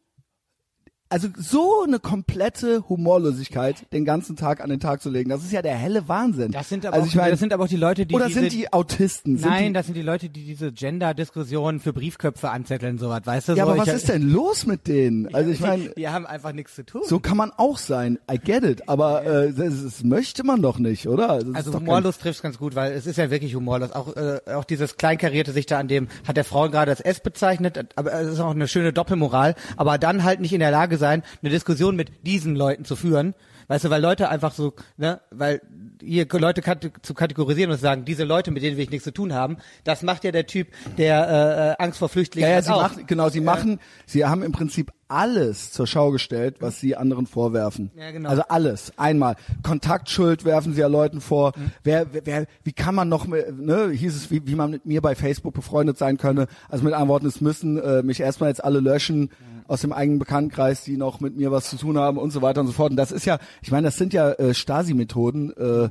[1.12, 5.52] also so eine komplette Humorlosigkeit den ganzen Tag an den Tag zu legen, das ist
[5.52, 6.52] ja der helle Wahnsinn.
[6.52, 8.26] das sind aber, also auch, ich meine, das sind aber auch die Leute, die oder
[8.28, 9.36] diese, sind die Autisten?
[9.36, 13.48] Sind Nein, die, das sind die Leute, die diese Gender-Diskussionen für Briefköpfe anzetteln, sowas, weißt
[13.48, 13.52] du?
[13.52, 15.32] ja, so, aber was ich, ist denn los mit denen?
[15.34, 17.02] Also ich meine, die, die haben einfach nichts zu tun.
[17.04, 18.18] so kann man auch sein.
[18.30, 21.38] I get it, aber äh, das, das möchte man doch nicht, oder?
[21.40, 23.92] Das Also doch kein- humorlos trifft's ganz gut, weil es ist ja wirklich humorlos.
[23.92, 27.20] Auch, äh, auch dieses kleinkarierte sich da an dem, hat der Frau gerade als S
[27.20, 30.96] bezeichnet, aber es ist auch eine schöne Doppelmoral, aber dann halt nicht in der Lage
[31.02, 33.34] sein, eine Diskussion mit diesen Leuten zu führen.
[33.68, 35.62] Weißt du, weil Leute einfach so, ne, weil
[36.02, 36.62] hier Leute
[37.02, 39.56] zu kategorisieren und zu sagen, diese Leute, mit denen will ich nichts zu tun haben,
[39.84, 40.66] das macht ja der Typ,
[40.98, 42.82] der äh, äh, Angst vor Flüchtlingen Ja, ja, hat sie auch.
[42.82, 47.26] machen, genau, sie machen, sie haben im Prinzip alles zur Schau gestellt, was sie anderen
[47.26, 47.92] vorwerfen.
[47.94, 48.28] Ja, genau.
[48.30, 49.36] Also alles, einmal.
[49.62, 51.52] Kontaktschuld werfen sie ja Leuten vor.
[51.56, 51.70] Mhm.
[51.84, 55.14] Wer, wer- wie kann man noch, ne, hieß es, wie, wie man mit mir bei
[55.14, 56.46] Facebook befreundet sein könne.
[56.68, 59.30] Also mit anderen Worten, es müssen äh, mich erstmal jetzt alle löschen
[59.72, 62.60] aus dem eigenen Bekanntenkreis, die noch mit mir was zu tun haben und so weiter
[62.60, 62.90] und so fort.
[62.90, 65.88] Und das ist ja, ich meine, das sind ja äh, Stasi-Methoden äh,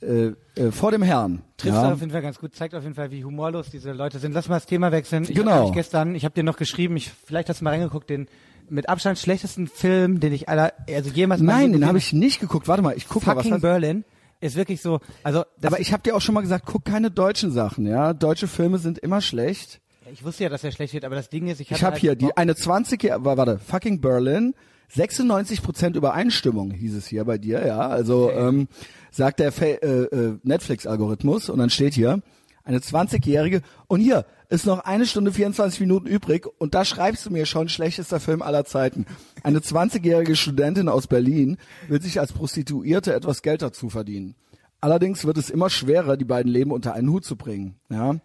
[0.00, 1.42] äh, äh, vor dem Herrn.
[1.56, 1.92] Trifft ja.
[1.92, 4.32] auf jeden Fall ganz gut, zeigt auf jeden Fall, wie humorlos diese Leute sind.
[4.32, 5.24] Lass mal das Thema wechseln.
[5.24, 5.68] Ich Genau.
[5.68, 8.28] hab gestern, ich habe dir noch geschrieben, ich, vielleicht hast du mal reingeguckt, den
[8.68, 12.68] mit Abstand schlechtesten Film, den ich aller, also jemals Nein, den habe ich nicht geguckt.
[12.68, 14.04] Warte mal, ich guck mal, was Fucking Berlin
[14.40, 17.50] ist wirklich so, also Aber ich habe dir auch schon mal gesagt, guck keine deutschen
[17.50, 18.12] Sachen, ja.
[18.12, 19.80] Deutsche Filme sind immer schlecht.
[20.12, 22.00] Ich wusste ja, dass er schlecht wird, aber das Ding ist, ich, Ich habe halt
[22.00, 24.54] hier die eine 20 warte, fucking Berlin,
[24.94, 27.88] 96% Übereinstimmung hieß es hier bei dir, ja.
[27.88, 28.68] Also ähm,
[29.10, 32.22] sagt der äh, äh, Netflix-Algorithmus und dann steht hier
[32.64, 37.30] eine 20-jährige und hier ist noch eine Stunde 24 Minuten übrig und da schreibst du
[37.30, 39.06] mir schon schlechtester Film aller Zeiten.
[39.42, 44.34] Eine 20-jährige Studentin aus Berlin will sich als Prostituierte etwas Geld dazu verdienen.
[44.80, 47.74] Allerdings wird es immer schwerer, die beiden Leben unter einen Hut zu bringen.
[47.90, 48.16] Ja,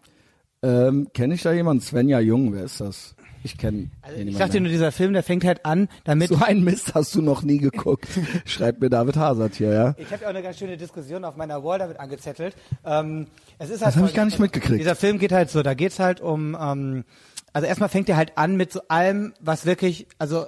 [0.64, 1.84] ähm, kenne ich da jemanden?
[1.84, 3.16] Svenja Jung, wer ist das?
[3.46, 6.38] Ich kenne also ich sag dir nur, dieser Film, der fängt halt an, damit so
[6.38, 8.08] einen Mist hast du noch nie geguckt.
[8.46, 9.96] Schreibt mir David Hazard hier, ja.
[9.98, 12.56] Ich habe ja auch eine ganz schöne Diskussion auf meiner Wall damit angezettelt.
[12.86, 13.28] Ähm,
[13.60, 14.80] es ist halt Das hab ich gar nicht mitgekriegt.
[14.80, 17.04] Dieser Film geht halt so, da geht's halt um, ähm,
[17.52, 20.46] also erstmal fängt er halt an mit so allem, was wirklich, also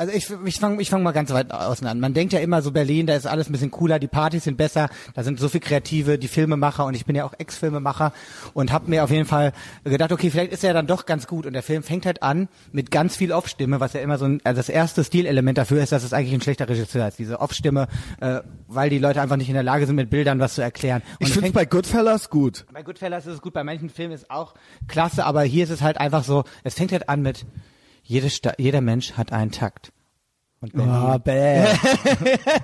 [0.00, 1.98] also ich, ich fange ich fang mal ganz weit außen an.
[1.98, 4.56] Man denkt ja immer so Berlin, da ist alles ein bisschen cooler, die Partys sind
[4.56, 8.12] besser, da sind so viel Kreative, die Filmemacher und ich bin ja auch Ex-Filmemacher
[8.54, 11.46] und habe mir auf jeden Fall gedacht, okay, vielleicht ist er dann doch ganz gut
[11.46, 14.40] und der Film fängt halt an mit ganz viel Off-Stimme, was ja immer so ein,
[14.44, 17.88] also das erste Stilelement dafür ist, dass es eigentlich ein schlechter Regisseur ist, diese Off-Stimme,
[18.20, 21.02] äh, weil die Leute einfach nicht in der Lage sind, mit Bildern was zu erklären.
[21.18, 22.66] Und Ich finde bei Goodfellas gut.
[22.72, 24.54] bei Goodfellas ist es gut, bei manchen Filmen ist es auch
[24.86, 27.44] klasse, aber hier ist es halt einfach so, es fängt halt an mit,
[28.08, 29.92] jede Sta jeder Mensch hat einen Takt.
[30.60, 30.74] Und.
[30.76, 31.62] Ah, bäh.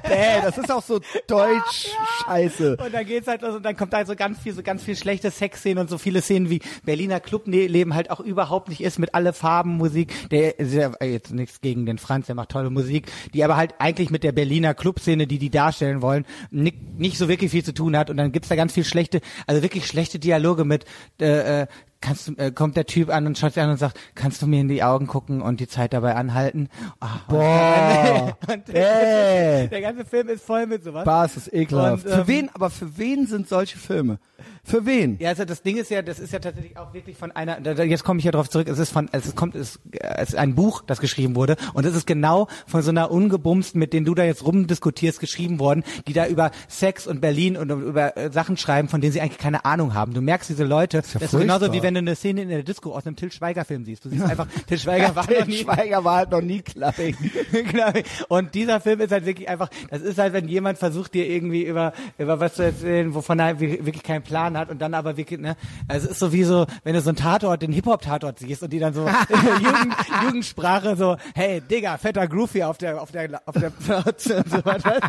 [0.08, 1.90] bäh, das ist auch so deutsch
[2.24, 2.76] scheiße.
[2.78, 4.96] Und dann geht's halt los und dann kommt halt so ganz viel, so ganz viel
[4.96, 9.14] schlechte Sexszenen und so viele Szenen wie Berliner Clubleben halt auch überhaupt nicht ist mit
[9.14, 10.12] alle Farben Musik.
[10.30, 13.74] Der ja äh, jetzt nichts gegen den Franz, der macht tolle Musik, die aber halt
[13.78, 17.74] eigentlich mit der Berliner Clubszene, die die darstellen wollen, nicht, nicht so wirklich viel zu
[17.74, 18.10] tun hat.
[18.10, 20.84] Und dann gibt's da ganz viel schlechte, also wirklich schlechte Dialoge mit
[21.20, 21.66] äh, äh,
[22.04, 24.46] kannst du, äh, kommt der Typ an und schaut sich an und sagt, kannst du
[24.46, 26.68] mir in die Augen gucken und die Zeit dabei anhalten?
[27.00, 28.36] Ah, Boah.
[28.46, 29.68] Und, und Ey.
[29.68, 31.02] der ganze Film ist voll mit sowas.
[31.02, 32.04] Spaß ist ekelhaft.
[32.04, 34.18] Und, ähm, für wen, aber für wen sind solche Filme?
[34.62, 35.18] Für wen?
[35.20, 38.02] Ja, also das Ding ist ja, das ist ja tatsächlich auch wirklich von einer, jetzt
[38.02, 40.82] komme ich ja drauf zurück, es ist von, es kommt, es, es ist ein Buch,
[40.86, 44.24] das geschrieben wurde und es ist genau von so einer ungebumsten, mit denen du da
[44.24, 48.88] jetzt rumdiskutierst, geschrieben worden, die da über Sex und Berlin und über äh, Sachen schreiben,
[48.88, 50.14] von denen sie eigentlich keine Ahnung haben.
[50.14, 51.72] Du merkst diese Leute, das ist, ja genauso furchtbar.
[51.72, 54.04] wie wenn du eine Szene in der Disco aus einem Till Schweiger Film siehst.
[54.04, 57.16] Du siehst einfach, Till Schweiger war noch nie, Schweiger war halt noch nie klappig.
[58.28, 61.64] Und dieser Film ist halt wirklich einfach, das ist halt, wenn jemand versucht, dir irgendwie
[61.64, 65.16] über, über was zu erzählen, wovon er wi- wirklich keinen Plan hat und dann aber
[65.16, 65.56] wirklich, ne,
[65.88, 68.72] also es ist so wie so, wenn du so einen Tatort, den Hip-Hop-Tatort siehst und
[68.72, 69.06] die dann so
[69.60, 74.38] Jugend, Jugendsprache so, hey, Digga, fetter Groove hier auf der, auf der, auf der Plauze
[74.38, 75.00] und so weiter.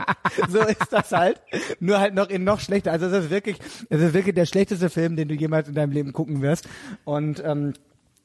[0.50, 1.42] So ist das halt.
[1.80, 2.92] Nur halt noch in noch schlechter.
[2.92, 3.58] Also es ist wirklich,
[3.90, 6.68] es ist wirklich der schlechteste Film, den du jemals in deinem Leben gucken wirst.
[7.04, 7.74] Und, ähm,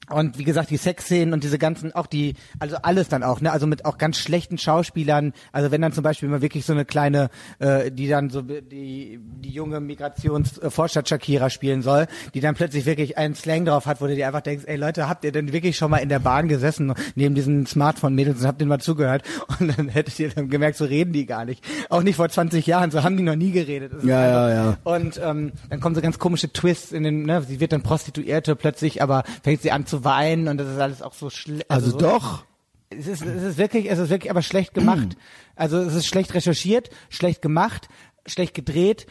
[0.09, 3.53] und wie gesagt, die Sexszenen und diese ganzen, auch die, also alles dann auch, ne,
[3.53, 6.84] also mit auch ganz schlechten Schauspielern, also wenn dann zum Beispiel mal wirklich so eine
[6.84, 7.30] kleine,
[7.61, 13.18] äh, die dann so die, die junge Migrations-Vorstadt Shakira spielen soll, die dann plötzlich wirklich
[13.18, 15.76] einen Slang drauf hat, wo du dir einfach denkst, ey Leute, habt ihr denn wirklich
[15.76, 19.22] schon mal in der Bahn gesessen, neben diesen Smartphone-Mädels und habt denen mal zugehört?
[19.61, 21.64] Und dann hättet ihr dann gemerkt, so reden die gar nicht.
[21.88, 23.92] Auch nicht vor 20 Jahren, so haben die noch nie geredet.
[23.92, 24.76] Das Ja, ja, ja.
[24.84, 28.57] und ähm, dann kommen so ganz komische Twists in den, ne, sie wird dann Prostituierte
[28.57, 31.70] plötzlich, aber fängt sie an zu weinen und das ist alles auch so schlecht.
[31.70, 32.45] Also so, doch.
[32.88, 35.16] Es ist, es ist wirklich, es ist wirklich aber schlecht gemacht.
[35.55, 37.88] Also es ist schlecht recherchiert, schlecht gemacht,
[38.26, 39.07] schlecht gedreht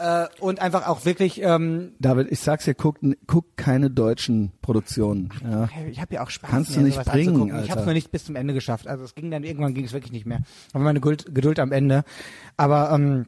[0.00, 1.40] äh, und einfach auch wirklich.
[1.40, 5.30] Ähm, David, ich sag's dir, guck, guck keine deutschen Produktionen.
[5.44, 5.68] Ja.
[5.88, 6.50] ich habe ja auch Spaß.
[6.50, 7.48] Kannst du nicht bringen, anzugucken.
[7.48, 7.80] Ich habe Alter.
[7.80, 8.86] es noch nicht bis zum Ende geschafft.
[8.88, 10.40] Also es ging dann irgendwann ging es wirklich nicht mehr.
[10.72, 12.04] Aber meine Geduld, Geduld am Ende.
[12.56, 13.26] Aber ähm,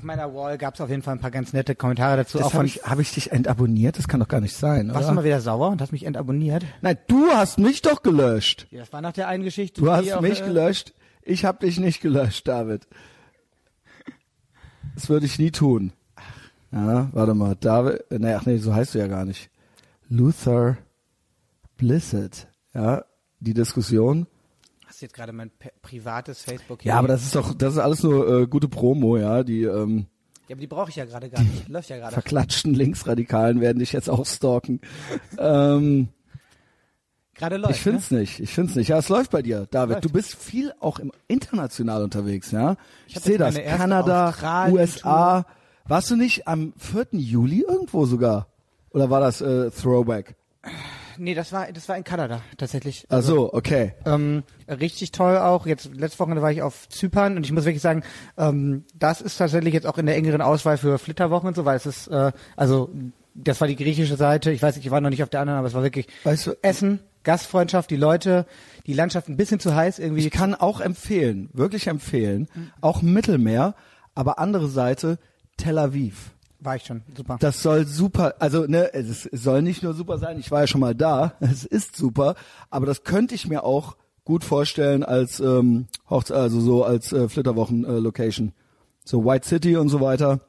[0.00, 2.38] auf meiner Wall gab es auf jeden Fall ein paar ganz nette Kommentare dazu.
[2.38, 3.98] Das habe ich, hab ich dich entabonniert?
[3.98, 5.14] Das kann doch gar nicht sein, warst du oder?
[5.16, 6.64] mal wieder sauer und hast mich entabonniert?
[6.80, 8.66] Nein, du hast mich doch gelöscht.
[8.70, 9.78] Ja, das war nach der einen Geschichte.
[9.78, 10.94] Du hast mich äh, gelöscht.
[11.20, 12.88] Ich habe dich nicht gelöscht, David.
[14.94, 15.92] Das würde ich nie tun.
[16.72, 17.54] Ja, warte mal.
[17.56, 19.50] David, äh, nee, ach nee, so heißt du ja gar nicht.
[20.08, 20.78] Luther
[21.76, 22.48] Blissett.
[22.72, 23.04] Ja,
[23.40, 24.26] die Diskussion.
[25.00, 25.50] Du jetzt gerade mein
[25.82, 29.42] privates Facebook Ja, aber das ist doch, das ist alles nur äh, gute Promo, ja.
[29.42, 30.06] Die ähm,
[30.48, 31.68] Ja, aber die brauche ich ja gerade gar nicht.
[31.68, 32.12] Läuft ja gerade.
[32.12, 34.80] verklatschten Linksradikalen werden dich jetzt auch stalken.
[35.38, 36.08] ähm,
[37.34, 37.76] Gerade läuft.
[37.76, 38.88] ich find's nicht, ich find's nicht.
[38.88, 39.94] Ja, es läuft bei dir, David.
[39.94, 40.04] Läuft.
[40.04, 42.76] Du bist viel auch im international unterwegs, ja.
[43.06, 43.54] Ich, hab sehe das.
[43.54, 44.68] Kanada.
[44.70, 45.46] USA.
[45.86, 47.06] Warst du nicht am 4.
[47.12, 48.48] Juli irgendwo sogar?
[48.90, 50.36] Oder war das äh, Throwback?
[51.20, 51.24] Ne?
[51.24, 53.06] Nee, das war das war in Kanada tatsächlich.
[53.08, 53.94] Ach so, okay.
[54.04, 55.66] Ähm, richtig toll auch.
[55.66, 58.02] Jetzt letzte Woche war ich auf Zypern und ich muss wirklich sagen,
[58.36, 61.76] ähm, das ist tatsächlich jetzt auch in der engeren Auswahl für Flitterwochen und so, weil
[61.76, 62.90] es ist äh, also
[63.34, 64.50] das war die griechische Seite.
[64.50, 66.46] Ich weiß nicht, ich war noch nicht auf der anderen, aber es war wirklich Weißt
[66.46, 68.46] du, Essen, Gastfreundschaft, die Leute,
[68.86, 70.26] die Landschaft ein bisschen zu heiß irgendwie.
[70.26, 72.48] Ich kann auch empfehlen, wirklich empfehlen,
[72.80, 73.74] auch Mittelmeer,
[74.14, 75.18] aber andere Seite
[75.56, 76.32] Tel Aviv.
[76.60, 77.36] War ich schon super.
[77.40, 80.80] Das soll super, also ne, es, soll nicht nur super sein, ich war ja schon
[80.80, 82.34] mal da, es ist super,
[82.70, 87.28] aber das könnte ich mir auch gut vorstellen als ähm, Hochze also so als äh,
[87.28, 88.52] Flitterwochen-Location.
[89.04, 90.40] so White City und so weiter.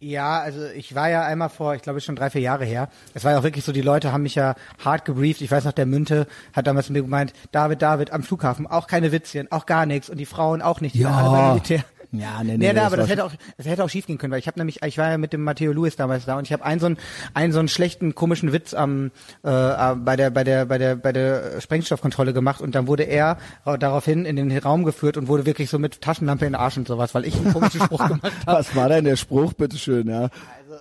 [0.00, 2.90] Ja, also ich war ja einmal vor, ich glaube schon drei, vier Jahre her.
[3.14, 4.54] Es war ja auch wirklich so, die Leute haben mich ja
[4.84, 5.40] hart gebrieft.
[5.40, 8.86] Ich weiß noch, der Münte hat damals mit mir gemeint, David, David, am Flughafen, auch
[8.86, 11.10] keine Witzchen, auch gar nichts und die Frauen auch nicht, die Ja.
[11.10, 11.84] waren alle beim Militär.
[12.16, 14.32] Ja, nee, nee, nee, das aber das hätte auch, das hätte auch schief gehen können,
[14.32, 16.52] weil ich habe nämlich, ich war ja mit dem Matteo Lewis damals da und ich
[16.52, 16.96] habe einen so einen,
[17.34, 19.10] einen so einen schlechten, komischen Witz am
[19.44, 23.04] äh, äh, bei der bei der bei der bei der Sprengstoffkontrolle gemacht und dann wurde
[23.04, 26.60] er äh, daraufhin in den Raum geführt und wurde wirklich so mit Taschenlampe in den
[26.60, 28.58] Arsch und sowas, weil ich einen komischen Spruch gemacht habe.
[28.58, 30.30] Was war denn der Spruch, bitteschön, ja?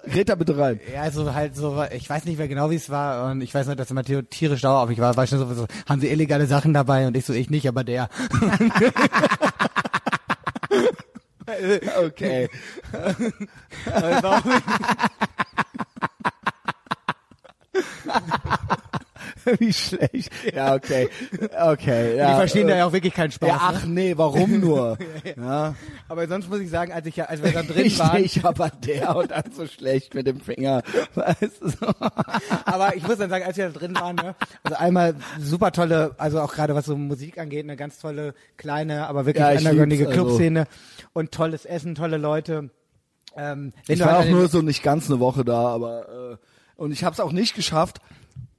[0.06, 0.80] Red da bitte rein.
[0.94, 3.68] Ja, also halt so, ich weiß nicht mehr genau, wie es war und ich weiß
[3.68, 6.10] nur, dass der Matteo tierisch sauer auf mich war, war schon so, so, haben sie
[6.10, 8.10] illegale Sachen dabei und ich so, ich nicht, aber der.
[11.48, 12.48] Okay.
[19.60, 20.32] Wie schlecht.
[20.54, 21.10] Ja, okay.
[21.62, 22.18] Okay.
[22.18, 23.48] Ja, die verstehen da äh, ja auch wirklich keinen Spaß.
[23.50, 23.62] Ja, ne?
[23.62, 24.98] ach nee, warum nur?
[25.38, 25.76] ja.
[26.08, 28.44] Aber sonst muss ich sagen, als ich ja, als wir dann drin Ich waren, nicht,
[28.46, 30.84] aber der und dann so schlecht mit dem Finger.
[31.16, 31.88] Weißt du so.
[32.66, 36.16] aber ich muss dann sagen, als wir da drin waren, ne, also einmal super tolle,
[36.18, 39.60] also auch gerade was so Musik angeht, eine ganz tolle kleine, aber wirklich Ja, ich
[39.60, 40.26] undergroundige lieb's, also.
[40.26, 40.68] Clubszene
[41.14, 42.70] und tolles Essen, tolle Leute.
[43.36, 46.38] Ähm, Ich war halt auch nur so nicht ganz eine Woche da, aber äh,
[46.76, 48.00] und ich habe es auch nicht geschafft,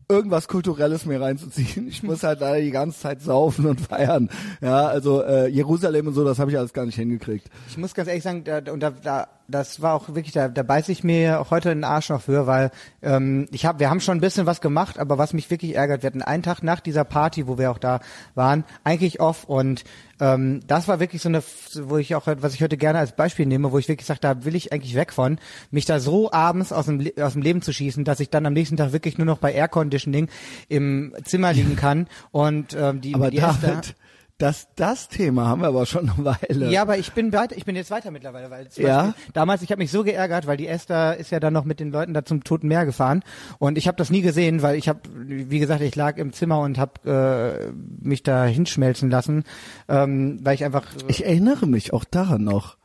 [0.09, 1.89] irgendwas Kulturelles mir reinzuziehen.
[1.89, 4.29] Ich muss halt leider die ganze Zeit saufen und feiern.
[4.61, 7.49] Ja, also äh, Jerusalem und so, das habe ich alles gar nicht hingekriegt.
[7.69, 10.63] Ich muss ganz ehrlich sagen, da, und da, da das war auch wirklich, da, da
[10.63, 12.71] beiß ich mir auch heute den Arsch noch für, weil
[13.03, 16.03] ähm, ich hab, wir haben schon ein bisschen was gemacht, aber was mich wirklich ärgert,
[16.03, 18.01] wir hatten einen Tag nach dieser Party, wo wir auch da
[18.35, 19.85] waren, eigentlich off und
[20.21, 21.43] ähm, das war wirklich so eine,
[21.83, 24.45] wo ich auch, was ich heute gerne als Beispiel nehme, wo ich wirklich sage, da
[24.45, 25.39] will ich eigentlich weg von,
[25.71, 28.53] mich da so abends aus dem, aus dem Leben zu schießen, dass ich dann am
[28.53, 30.29] nächsten Tag wirklich nur noch bei Air Conditioning
[30.69, 33.95] im Zimmer liegen kann und ähm, die, Aber die David,
[34.39, 36.71] das, das Thema haben wir aber schon eine Weile.
[36.71, 39.03] ja, aber ich bin weiter, ich bin jetzt weiter mittlerweile, weil zum Ja?
[39.05, 41.79] Beispiel, damals, ich habe mich so geärgert, weil die Esther ist ja dann noch mit
[41.79, 43.23] den Leuten da zum Toten Meer gefahren
[43.59, 46.59] und ich habe das nie gesehen, weil ich habe, wie gesagt, ich lag im Zimmer
[46.61, 47.73] und habe äh,
[48.05, 49.45] mich da hinschmelzen lassen,
[49.89, 52.77] ähm, weil ich einfach Ich erinnere mich auch daran noch.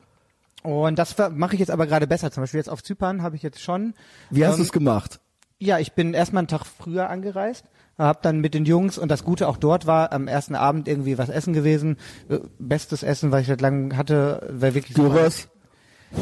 [0.61, 2.29] und das mache ich jetzt aber gerade besser.
[2.31, 3.93] Zum Beispiel jetzt auf Zypern habe ich jetzt schon.
[4.29, 5.19] Wie hast ähm, du es gemacht?
[5.57, 7.65] Ja, ich bin erstmal einen Tag früher angereist,
[7.99, 11.17] habe dann mit den Jungs und das Gute auch dort war am ersten Abend irgendwie
[11.17, 11.97] was essen gewesen,
[12.29, 14.95] Äh, bestes Essen, was ich seit langem hatte, war wirklich.
[14.95, 15.49] Gyros?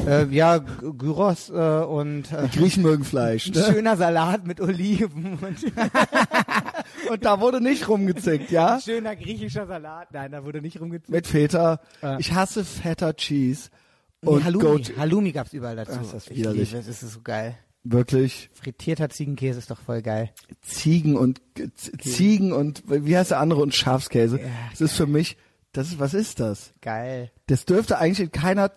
[0.06, 3.50] Äh, ja, Gyros äh, und äh, Griechen mögen Fleisch.
[3.52, 3.64] Ne?
[3.64, 5.58] schöner Salat mit Oliven und
[7.10, 8.80] Und da wurde nicht rumgezickt, ja?
[8.82, 10.12] schöner griechischer Salat.
[10.12, 11.14] Nein, da wurde nicht rumgezogen.
[11.16, 11.80] Mit Feta.
[12.02, 12.20] Ja.
[12.20, 13.70] Ich hasse Feta Cheese.
[14.22, 14.94] Nee, Und Halloumi, Goat.
[14.98, 15.94] Halloumi gab's überall dazu.
[15.96, 17.56] Ach, ist das es, es ist so geil.
[17.84, 20.32] Wirklich Frittierter Ziegenkäse ist doch voll geil.
[20.62, 21.42] Ziegen und
[21.76, 24.40] Z- Ziegen und wie heißt der andere und Schafskäse.
[24.42, 25.38] Ja, das ist für mich,
[25.72, 26.74] das ist, was ist das?
[26.82, 27.32] Geil.
[27.48, 28.72] Das dürfte eigentlich in keiner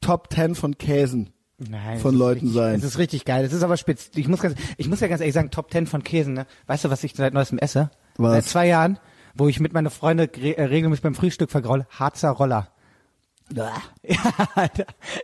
[0.00, 1.30] Top Ten von Käsen.
[1.58, 2.74] Nein, von Leuten richtig, sein.
[2.74, 3.42] Es ist richtig geil.
[3.44, 4.10] Es ist aber spitz.
[4.14, 6.46] Ich muss ganz, ich muss ja ganz ehrlich sagen, Top 10 von Käsen, ne?
[6.66, 7.90] Weißt du, was ich seit neuestem esse?
[8.18, 8.32] Was?
[8.32, 8.98] Seit zwei Jahren,
[9.34, 12.68] wo ich mit meiner Freunde re äh, regelmäßig beim Frühstück vergraul, Harzer Roller.
[13.54, 13.74] Ja.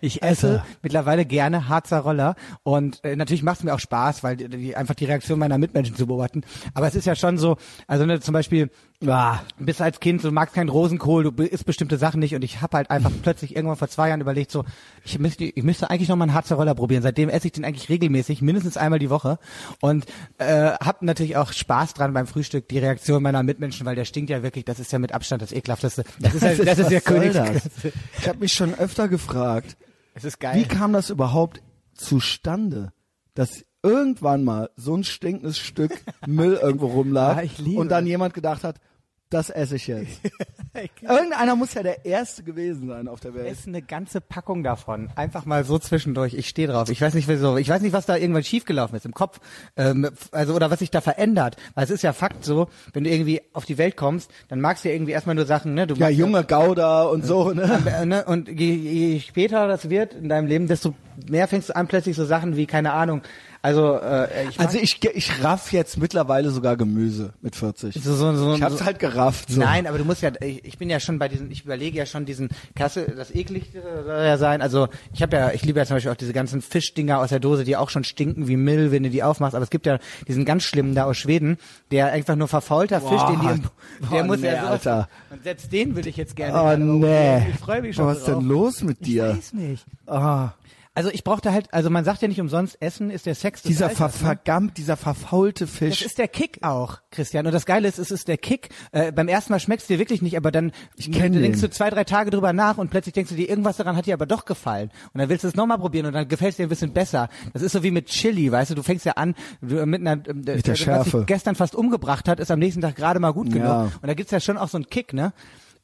[0.00, 0.66] Ich esse Alter.
[0.82, 4.76] mittlerweile gerne Harzer Roller und äh, natürlich macht es mir auch Spaß, weil die, die,
[4.76, 6.42] einfach die Reaktion meiner Mitmenschen zu beobachten.
[6.74, 7.56] Aber es ist ja schon so,
[7.86, 8.70] also ne, zum Beispiel,
[9.06, 12.60] ah, bist als Kind, du magst keinen Rosenkohl, du isst bestimmte Sachen nicht und ich
[12.62, 14.64] habe halt einfach plötzlich irgendwann vor zwei Jahren überlegt, so,
[15.04, 17.02] ich müsste, ich müsste eigentlich noch mal einen Harzer Roller probieren.
[17.02, 19.38] Seitdem esse ich den eigentlich regelmäßig, mindestens einmal die Woche
[19.80, 20.06] und
[20.38, 24.30] äh, habe natürlich auch Spaß dran beim Frühstück, die Reaktion meiner Mitmenschen, weil der stinkt
[24.30, 26.04] ja wirklich, das ist ja mit Abstand das ekelhafteste.
[26.20, 27.34] Das ist, ja, das ist was ja soll Königs.
[27.34, 27.92] das?
[28.20, 29.76] Ich habe mich schon öfter gefragt,
[30.14, 30.56] Es ist geil.
[30.56, 31.62] wie kam das überhaupt
[31.94, 32.92] zustande,
[33.34, 38.32] dass irgendwann mal so ein stinkendes Stück Müll irgendwo rumlag Ja, liebe und dann jemand
[38.34, 38.78] gedacht hat,
[39.32, 40.20] das esse ich jetzt.
[41.02, 43.50] Irgendeiner muss ja der Erste gewesen sein auf der Welt.
[43.50, 45.10] ist eine ganze Packung davon.
[45.16, 46.34] Einfach mal so zwischendurch.
[46.34, 46.88] Ich stehe drauf.
[46.88, 47.56] Ich weiß nicht, wieso.
[47.56, 49.40] Ich weiß nicht, was da irgendwann schiefgelaufen ist im Kopf.
[49.76, 51.56] Ähm, also oder was sich da verändert.
[51.74, 54.84] Weil es ist ja Fakt so, wenn du irgendwie auf die Welt kommst, dann magst
[54.84, 55.86] du ja irgendwie erstmal nur Sachen, ne?
[55.86, 57.82] Du Ja, junge Gouda und so, ne?
[57.86, 58.24] äh, ne?
[58.24, 60.94] Und je, je später das wird in deinem Leben, desto
[61.28, 63.22] mehr fängst du an plötzlich so Sachen wie keine Ahnung.
[63.64, 67.94] Also äh, ich Also ich, ich raff jetzt mittlerweile sogar Gemüse mit 40.
[67.94, 69.50] so, so, so, Ich hab's so, halt gerafft.
[69.50, 69.60] So.
[69.60, 72.04] Nein, aber du musst ja, ich, ich bin ja schon bei diesen, ich überlege ja
[72.04, 74.62] schon diesen Kasse, das ekligste soll ja sein.
[74.62, 77.38] Also ich habe ja, ich liebe ja zum Beispiel auch diese ganzen Fischdinger aus der
[77.38, 79.54] Dose, die auch schon stinken wie Mill, wenn du die aufmachst.
[79.54, 81.56] Aber es gibt ja diesen ganz schlimmen da aus Schweden,
[81.92, 83.30] der einfach nur verfaulter Fisch, Boah.
[83.30, 85.08] den die, im- der Oh, muss nee, ja sowas, Alter.
[85.30, 86.60] Und selbst den würde ich jetzt gerne.
[86.60, 87.46] Oh nee.
[87.50, 89.28] Ich freue mich schon Was ist denn los mit Ich dir?
[89.36, 89.84] weiß nicht.
[90.08, 90.50] Ah,
[90.94, 93.70] Also ich brauchte halt, also man sagt ja nicht umsonst, Essen ist der Sex des
[93.70, 94.26] dieser ver Alters, ne?
[94.26, 96.02] vergammt, dieser verfaulte Das Fisch.
[96.02, 97.46] ist der Kick auch, Christian.
[97.46, 98.68] Und das Geile ist, es ist der Kick.
[98.92, 101.60] Äh, beim ersten Mal schmeckt's dir wirklich nicht, aber dann denkst den.
[101.60, 104.12] du zwei, drei Tage drüber nach und plötzlich denkst du dir, irgendwas daran hat dir
[104.12, 104.90] aber doch gefallen.
[105.14, 107.30] Und dann willst du es nochmal probieren und dann gefällt es dir ein bisschen besser.
[107.54, 110.12] Das ist so wie mit Chili, weißt du, du fängst ja an, du, mit einer,
[110.28, 111.18] äh, Mit der was Schärfe.
[111.20, 113.66] dich gestern fast umgebracht hat, ist am nächsten Tag gerade mal gut genug.
[113.66, 113.82] Ja.
[113.84, 115.32] Und da gibt's ja schon auch so einen Kick, ne?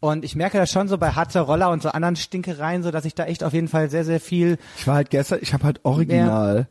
[0.01, 3.05] Und ich merke das schon so bei Harzer Roller und so anderen Stinkereien, so dass
[3.05, 5.64] ich da echt auf jeden Fall sehr, sehr viel Ich war halt gestern, ich habe
[5.64, 6.68] halt original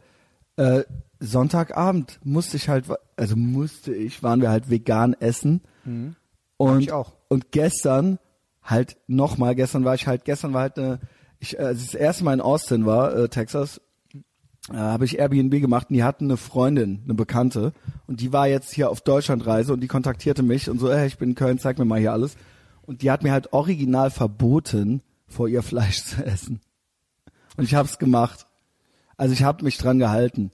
[0.55, 0.83] äh,
[1.19, 5.61] Sonntagabend musste ich halt, also musste ich, waren wir halt vegan essen
[6.57, 6.79] und Mhm.
[6.79, 7.13] ich auch.
[7.27, 8.19] und gestern
[8.63, 10.99] halt nochmal, gestern war ich halt, gestern war halt eine,
[11.39, 13.81] ich, äh, als ich das erste Mal in Austin war, äh, Texas,
[14.71, 17.73] äh, habe ich Airbnb gemacht und die hatten eine Freundin, eine Bekannte
[18.07, 21.17] und die war jetzt hier auf Deutschlandreise und die kontaktierte mich und so, hey, ich
[21.17, 22.35] bin in Köln, zeig mir mal hier alles
[22.87, 26.61] und die hat mir halt original verboten, vor ihr Fleisch zu essen
[27.57, 28.47] und ich habe es gemacht.
[29.17, 30.51] Also ich habe mich dran gehalten.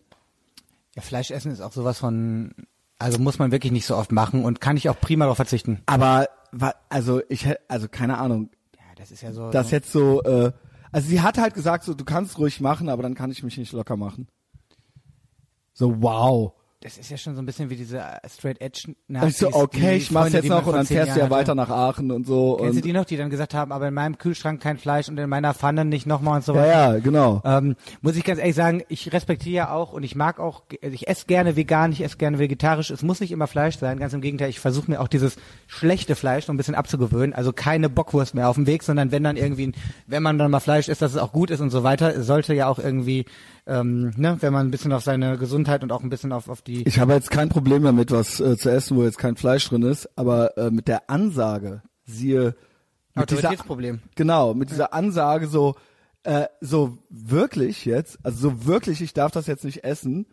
[0.95, 2.53] Ja, Fleisch essen ist auch sowas von,
[2.97, 5.81] also muss man wirklich nicht so oft machen und kann ich auch prima darauf verzichten.
[5.85, 6.27] Aber
[6.89, 9.49] also ich also keine Ahnung, Ja, das ist ja so.
[9.51, 10.51] das jetzt so äh,
[10.91, 13.57] also sie hat halt gesagt so du kannst ruhig machen, aber dann kann ich mich
[13.57, 14.27] nicht locker machen.
[15.73, 16.53] So wow.
[16.83, 19.37] Das ist ja schon so ein bisschen wie diese äh, Straight Edge Nazis.
[19.37, 22.11] so, okay, ich mach's Freunde, jetzt noch und dann fährst du ja weiter nach Aachen
[22.11, 22.57] und so.
[22.59, 25.17] Kennst du die noch, die dann gesagt haben, aber in meinem Kühlschrank kein Fleisch und
[25.17, 26.93] in meiner Pfanne nicht nochmal und so ja, weiter.
[26.95, 27.41] ja, genau.
[27.45, 30.93] Ähm, muss ich ganz ehrlich sagen, ich respektiere ja auch und ich mag auch, also
[30.93, 32.89] ich esse gerne vegan, ich esse gerne vegetarisch.
[32.89, 34.49] Es muss nicht immer Fleisch sein, ganz im Gegenteil.
[34.49, 37.33] Ich versuche mir auch dieses schlechte Fleisch noch ein bisschen abzugewöhnen.
[37.33, 39.71] Also keine Bockwurst mehr auf dem Weg, sondern wenn dann irgendwie,
[40.05, 42.13] wenn man dann mal Fleisch isst, dass es auch gut ist und so weiter.
[42.13, 43.25] Es sollte ja auch irgendwie,
[43.65, 46.61] ähm, ne, wenn man ein bisschen auf seine Gesundheit und auch ein bisschen auf, auf
[46.61, 49.67] die Ich habe jetzt kein Problem damit, was äh, zu essen, wo jetzt kein Fleisch
[49.69, 52.55] drin ist, aber äh, mit der Ansage, siehe
[53.15, 54.01] mit dieser, Autoritätsproblem.
[54.15, 55.75] genau, mit dieser Ansage so,
[56.23, 60.25] äh, so wirklich jetzt, also so wirklich, ich darf das jetzt nicht essen,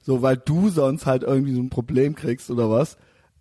[0.00, 2.96] so weil du sonst halt irgendwie so ein Problem kriegst oder was.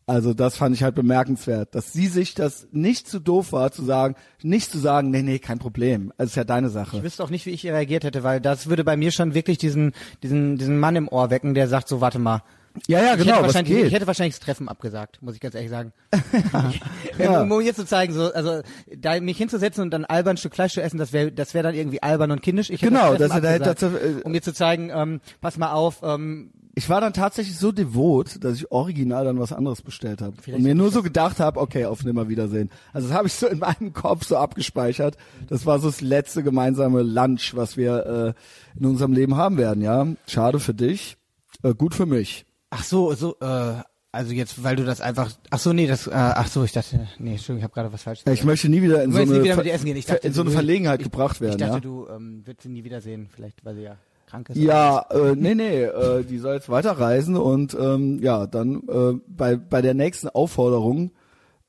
[0.07, 3.83] Also das fand ich halt bemerkenswert, dass sie sich das nicht zu doof war zu
[3.83, 6.97] sagen, nicht zu sagen, nee, nee, kein Problem, also ist ja deine Sache.
[6.97, 9.57] Ich wüsste auch nicht, wie ich reagiert hätte, weil das würde bei mir schon wirklich
[9.57, 12.43] diesen, diesen, diesen Mann im Ohr wecken, der sagt so, warte mal.
[12.87, 13.85] Ja, ja, Ich genau, hätte, was wahrscheinlich, geht.
[13.87, 15.91] ich hätte wahrscheinlich das Treffen abgesagt, muss ich ganz ehrlich sagen.
[17.17, 17.41] Ja.
[17.41, 18.61] Um hier zu zeigen, so, also
[18.93, 21.73] da mich hinzusetzen und dann albern Stück Fleisch zu essen, das wäre das wäre dann
[21.73, 22.69] irgendwie albern und kindisch.
[22.69, 24.91] Ich hätte Genau, das dass er da hätte abgesagt, dazu, äh, um mir zu zeigen,
[24.93, 29.39] ähm, pass mal auf, ähm, Ich war dann tatsächlich so devot, dass ich original dann
[29.39, 32.69] was anderes bestellt habe und mir nur so gedacht habe, okay, auf Nimmerwiedersehen.
[32.91, 35.15] Also das habe ich so in meinem Kopf so abgespeichert.
[35.47, 39.81] Das war so das letzte gemeinsame Lunch, was wir äh, in unserem Leben haben werden.
[39.81, 41.17] Ja, schade für dich,
[41.63, 42.45] äh, gut für mich.
[42.71, 43.75] ach so, so, äh,
[44.11, 47.07] also jetzt, weil du das einfach, ach so, nee, das, äh, ach so, ich dachte,
[47.19, 49.43] nee, Entschuldigung, ich habe gerade was falsch Ja, ich möchte nie wieder in so eine,
[49.43, 51.53] wieder Ver- dachte, in so eine Verlegenheit ich, gebracht werden.
[51.53, 51.79] Ich dachte, ja.
[51.79, 54.57] du ähm, würdest sie nie wiedersehen, vielleicht, weil sie ja krank ist.
[54.57, 59.55] Ja, äh, nee, nee, äh, die soll jetzt weiterreisen und ähm, ja, dann äh, bei
[59.55, 61.11] bei der nächsten Aufforderung,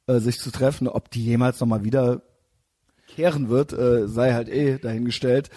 [0.07, 2.23] äh, sich zu treffen, ob die jemals nochmal wieder
[3.09, 5.51] kehren wird, äh, sei halt eh dahingestellt.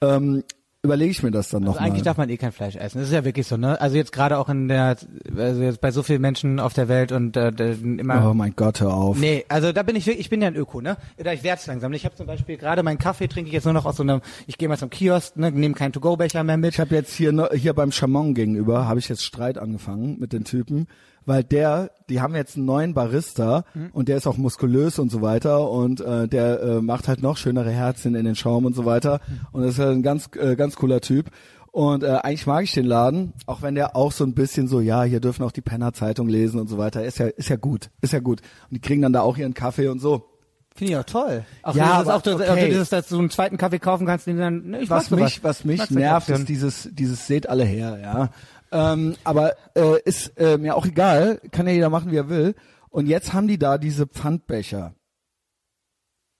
[0.00, 0.44] Ähm,
[0.82, 1.88] überlege ich mir das dann Also nochmal.
[1.90, 2.98] eigentlich darf man eh kein Fleisch essen.
[2.98, 3.78] Das ist ja wirklich so, ne?
[3.80, 4.96] Also jetzt gerade auch in der,
[5.36, 8.30] also jetzt bei so vielen Menschen auf der Welt und äh, immer.
[8.30, 9.18] Oh mein Gott, hör auf.
[9.18, 10.96] Nee, also da bin ich wirklich, ich bin ja ein Öko, ne?
[11.18, 11.92] Da ich werd's langsam.
[11.92, 14.22] Ich habe zum Beispiel gerade meinen Kaffee trinke ich jetzt nur noch aus so einem,
[14.46, 16.72] ich gehe mal zum Kiosk, ne, nehme keinen To-Go-Becher mehr mit.
[16.74, 20.44] Ich habe jetzt hier hier beim Chamon gegenüber habe ich jetzt Streit angefangen mit den
[20.44, 20.86] Typen,
[21.26, 25.22] weil der, die haben jetzt einen neuen Barista und der ist auch muskulös und so
[25.22, 28.84] weiter und äh, der äh, macht halt noch schönere Herzchen in den Schaum und so
[28.84, 29.20] weiter
[29.52, 31.30] und ist halt ein ganz äh, ganz cooler Typ.
[31.72, 34.80] Und äh, eigentlich mag ich den Laden, auch wenn der auch so ein bisschen so,
[34.80, 37.04] ja, hier dürfen auch die Penner Zeitung lesen und so weiter.
[37.04, 38.40] Ist ja, ist ja gut, ist ja gut.
[38.40, 40.26] Und die kriegen dann da auch ihren Kaffee und so.
[40.74, 41.44] Finde ich auch toll.
[41.62, 42.48] Auch Ja, aber auch, das, okay.
[42.48, 45.10] auch dieses, dass du einen zweiten Kaffee kaufen kannst, den du dann, ne, ich was
[45.10, 48.30] mich, was mich nervt, ist dieses, dieses seht alle her, ja.
[48.72, 52.54] Ähm, aber äh, ist äh, mir auch egal, kann ja jeder machen, wie er will.
[52.88, 54.94] Und jetzt haben die da diese Pfandbecher.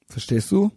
[0.06, 0.70] Verstehst du?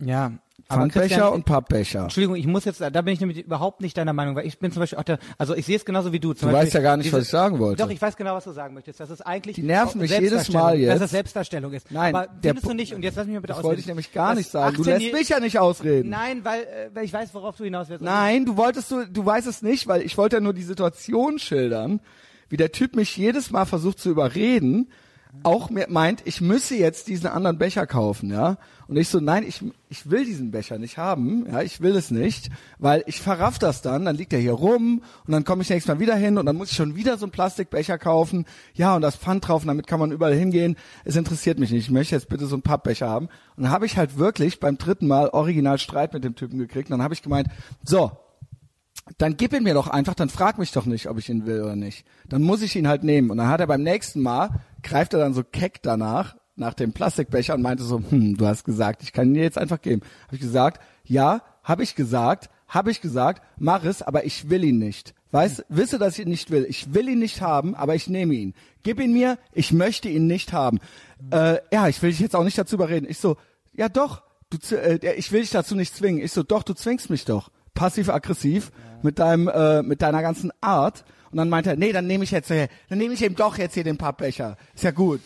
[0.00, 0.32] Ja.
[0.68, 2.02] Pfandbecher und Pappbecher.
[2.04, 4.72] Entschuldigung, ich muss jetzt, da bin ich nämlich überhaupt nicht deiner Meinung, weil ich bin
[4.72, 6.32] zum Beispiel auch der, also ich sehe es genauso wie du.
[6.32, 7.82] Zum Du Beispiel weißt ja gar nicht, diese- was ich sagen wollte.
[7.82, 8.98] Doch, ich weiß genau, was du sagen möchtest.
[9.00, 10.92] Das ist eigentlich Die nerven mich jedes Mal jetzt.
[10.92, 11.90] Dass das Selbstdarstellung ist.
[11.90, 13.68] Nein, aber der findest du nicht, und jetzt lass mich mal bitte Das ausreden.
[13.68, 14.76] wollte ich nämlich gar nicht sagen.
[14.76, 16.08] Du 18 lässt mich ja nicht ausreden.
[16.08, 18.02] Nein, weil, äh, weil ich weiß, worauf du hinaus willst.
[18.02, 21.38] Nein, du wolltest du, du weißt es nicht, weil ich wollte ja nur die Situation
[21.38, 22.00] schildern,
[22.48, 24.90] wie der Typ mich jedes Mal versucht zu überreden,
[25.42, 28.56] auch meint, ich müsse jetzt diesen anderen Becher kaufen, ja.
[28.86, 32.10] Und ich so, nein, ich, ich will diesen Becher nicht haben, ja, ich will es
[32.10, 35.70] nicht, weil ich verraff das dann, dann liegt er hier rum und dann komme ich
[35.70, 38.94] nächstes Mal wieder hin und dann muss ich schon wieder so einen Plastikbecher kaufen, ja,
[38.94, 40.76] und das Pfand drauf und damit kann man überall hingehen.
[41.04, 43.28] Es interessiert mich nicht, ich möchte jetzt bitte so einen Pappbecher haben.
[43.56, 46.88] Und dann habe ich halt wirklich beim dritten Mal original Streit mit dem Typen gekriegt
[46.88, 47.48] und dann habe ich gemeint,
[47.82, 48.12] so,
[49.18, 51.62] dann gib ihn mir doch einfach, dann frag mich doch nicht, ob ich ihn will
[51.62, 52.06] oder nicht.
[52.28, 53.30] Dann muss ich ihn halt nehmen.
[53.30, 56.92] Und dann hat er beim nächsten Mal, greift er dann so keck danach, nach dem
[56.92, 60.02] Plastikbecher und meinte so, hm, du hast gesagt, ich kann ihn dir jetzt einfach geben.
[60.26, 64.64] Habe ich gesagt, ja, habe ich gesagt, habe ich gesagt, mach es, aber ich will
[64.64, 65.14] ihn nicht.
[65.32, 66.64] Weißt, wisse, dass ich ihn nicht will.
[66.68, 68.54] Ich will ihn nicht haben, aber ich nehme ihn.
[68.84, 70.78] Gib ihn mir, ich möchte ihn nicht haben.
[71.30, 73.06] Äh, ja, ich will dich jetzt auch nicht dazu überreden.
[73.08, 73.36] Ich so,
[73.72, 76.22] ja doch, du, äh, ich will dich dazu nicht zwingen.
[76.22, 77.50] Ich so, doch, du zwingst mich doch.
[77.74, 78.70] Passiv-aggressiv
[79.02, 81.04] mit deinem, äh, mit deiner ganzen Art.
[81.32, 83.58] Und dann meinte er, nee, dann nehme ich jetzt, äh, dann nehme ich eben doch
[83.58, 84.56] jetzt hier den Pappbecher.
[84.74, 85.20] Ist ja gut.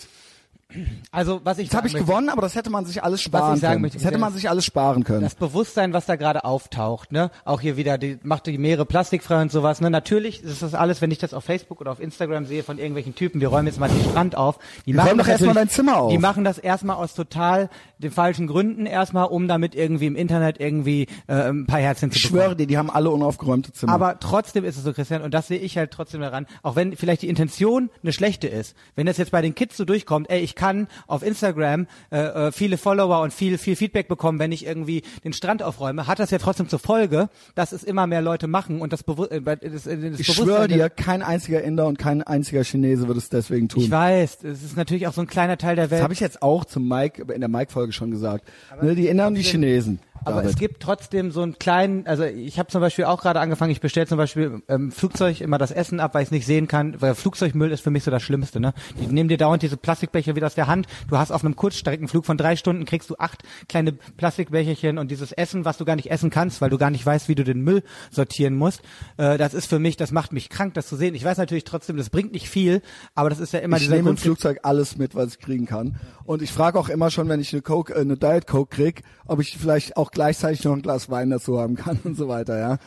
[1.11, 3.55] Also, was ich Jetzt habe ich möchte- gewonnen, aber das hätte man sich alles sparen
[3.55, 3.83] ich sagen können.
[3.83, 5.23] möchte, das hätte man sich alles sparen können.
[5.23, 7.31] Das Bewusstsein, was da gerade auftaucht, ne?
[7.47, 9.89] Auch hier wieder, die macht die Meere plastikfrei und sowas, ne?
[9.89, 13.15] Natürlich ist das alles, wenn ich das auf Facebook oder auf Instagram sehe von irgendwelchen
[13.15, 14.59] Typen, wir räumen jetzt mal den Strand auf.
[14.85, 16.11] Die räum doch das erst mal natürlich- dein Zimmer auf.
[16.13, 20.61] Die machen das erstmal aus total den falschen Gründen erstmal, um damit irgendwie im Internet
[20.61, 22.43] irgendwie äh, ein paar Herzchen zu Ich bekommen.
[22.43, 23.93] schwöre dir, die haben alle unaufgeräumte Zimmer.
[23.95, 26.95] Aber trotzdem ist es so, Christian, und das sehe ich halt trotzdem daran, auch wenn
[26.95, 30.41] vielleicht die Intention eine schlechte ist, wenn das jetzt bei den Kids so durchkommt, ey,
[30.41, 34.67] ich kann auf Instagram äh, äh, viele Follower und viel viel Feedback bekommen, wenn ich
[34.67, 38.49] irgendwie den Strand aufräume, hat das ja trotzdem zur Folge, dass es immer mehr Leute
[38.49, 42.23] machen und das, Bewu äh, das, das Ich schwöre dir, kein einziger Inder und kein
[42.23, 43.83] einziger Chinese würde es deswegen tun.
[43.83, 46.03] Ich weiß, es ist natürlich auch so ein kleiner Teil der das Welt.
[46.03, 48.45] habe ich jetzt auch zum Mike in der Mike-Folge schon gesagt.
[48.83, 50.01] Ne, die Inder und die Chinesen.
[50.25, 53.73] Aber es gibt trotzdem so einen kleinen, also ich habe zum Beispiel auch gerade angefangen,
[53.73, 56.69] ich bestelle zum Beispiel im Flugzeug immer das Essen ab, weil ich es nicht sehen
[56.69, 58.61] kann, weil Flugzeugmüll ist für mich so das Schlimmste.
[58.61, 58.75] Ne?
[59.01, 60.87] Die nehmen dir dauernd diese Plastikbecher wieder aus der Hand.
[61.09, 65.33] Du hast auf einem Kurzstreckenflug von drei Stunden kriegst du acht kleine Plastikbecherchen und dieses
[65.33, 67.61] Essen, was du gar nicht essen kannst, weil du gar nicht weißt, wie du den
[67.61, 68.83] Müll sortieren musst.
[69.17, 71.15] Äh, das ist für mich, das macht mich krank, das zu sehen.
[71.15, 72.83] Ich weiß natürlich trotzdem, das bringt nicht viel,
[73.15, 75.67] aber das ist ja immer ich dieser nehme im Flugzeug alles mit, was ich kriegen
[75.67, 75.97] kann.
[76.25, 79.03] Und ich frage auch immer schon, wenn ich eine Coke, äh, eine Diet Coke krieg,
[79.27, 82.59] ob ich vielleicht auch gleichzeitig noch ein Glas Wein dazu haben kann und so weiter,
[82.59, 82.79] ja.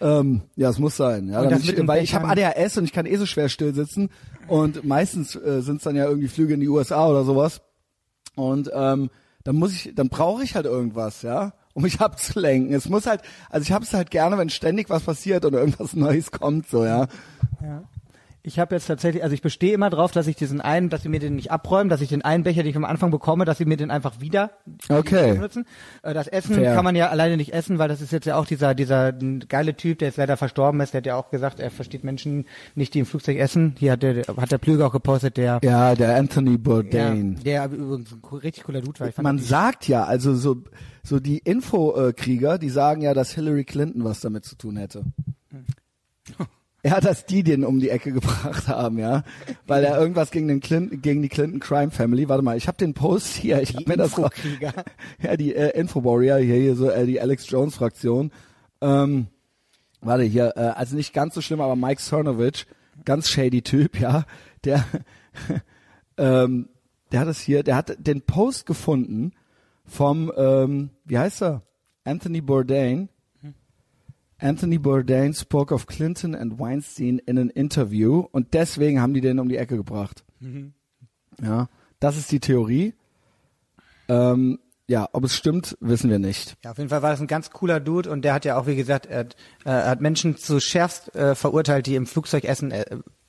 [0.00, 1.28] Ähm, ja, es muss sein.
[1.28, 4.10] Ja, ich, weil ich habe ADHS und ich kann eh so schwer still sitzen.
[4.48, 7.62] Und meistens äh, sind es dann ja irgendwie Flüge in die USA oder sowas.
[8.34, 9.10] Und ähm,
[9.44, 12.74] dann muss ich, dann brauche ich halt irgendwas, ja, um mich abzulenken.
[12.74, 15.92] Es muss halt, also ich habe es halt gerne, wenn ständig was passiert oder irgendwas
[15.94, 17.06] Neues kommt, so ja.
[18.46, 21.08] Ich habe jetzt tatsächlich, also ich bestehe immer drauf, dass ich diesen einen, dass sie
[21.08, 23.56] mir den nicht abräumen, dass ich den einen Becher, den ich am Anfang bekomme, dass
[23.56, 24.50] sie mir den einfach wieder
[24.90, 25.32] Okay.
[25.32, 25.64] benutzen.
[26.02, 26.74] Äh, Das Essen Fair.
[26.74, 29.74] kann man ja alleine nicht essen, weil das ist jetzt ja auch dieser dieser geile
[29.76, 32.92] Typ, der jetzt leider verstorben ist, der hat ja auch gesagt, er versteht Menschen nicht,
[32.92, 33.76] die im Flugzeug essen.
[33.78, 37.40] Hier hat der hat der Plüge auch gepostet, der Ja, der Anthony ja, Bourdain.
[37.42, 39.10] der übrigens ein richtig cooler Dude war.
[39.22, 40.64] Man sagt ja, also so,
[41.02, 45.02] so die Infokrieger, die sagen ja, dass Hillary Clinton was damit zu tun hätte.
[46.86, 49.24] Ja, dass die den um die Ecke gebracht haben, ja,
[49.66, 52.28] weil er irgendwas gegen den Clinton, gegen die Clinton Crime Family.
[52.28, 54.14] Warte mal, ich habe den Post hier, ich habe mir das
[55.22, 58.30] ja, die äh, Info Warrior hier, hier so äh, die Alex Jones Fraktion.
[58.82, 59.28] Ähm,
[60.02, 62.66] warte hier, äh, also nicht ganz so schlimm, aber Mike Cernovich,
[63.06, 64.24] ganz shady Typ, ja,
[64.64, 64.84] der,
[66.18, 66.68] ähm,
[67.12, 69.32] der hat es hier, der hat den Post gefunden
[69.86, 71.62] vom, ähm, wie heißt er,
[72.04, 73.08] Anthony Bourdain.
[74.44, 79.38] Anthony Bourdain spoke of Clinton and Weinstein in an interview und deswegen haben die den
[79.38, 80.22] um die Ecke gebracht.
[81.42, 81.68] Ja,
[81.98, 82.92] das ist die Theorie.
[84.08, 86.56] Ähm, ja, ob es stimmt, wissen wir nicht.
[86.62, 88.66] Ja, auf jeden Fall war das ein ganz cooler Dude und der hat ja auch,
[88.66, 92.70] wie gesagt, er hat, äh, hat Menschen zu schärfst äh, verurteilt, die im Flugzeug essen,
[92.70, 92.84] äh,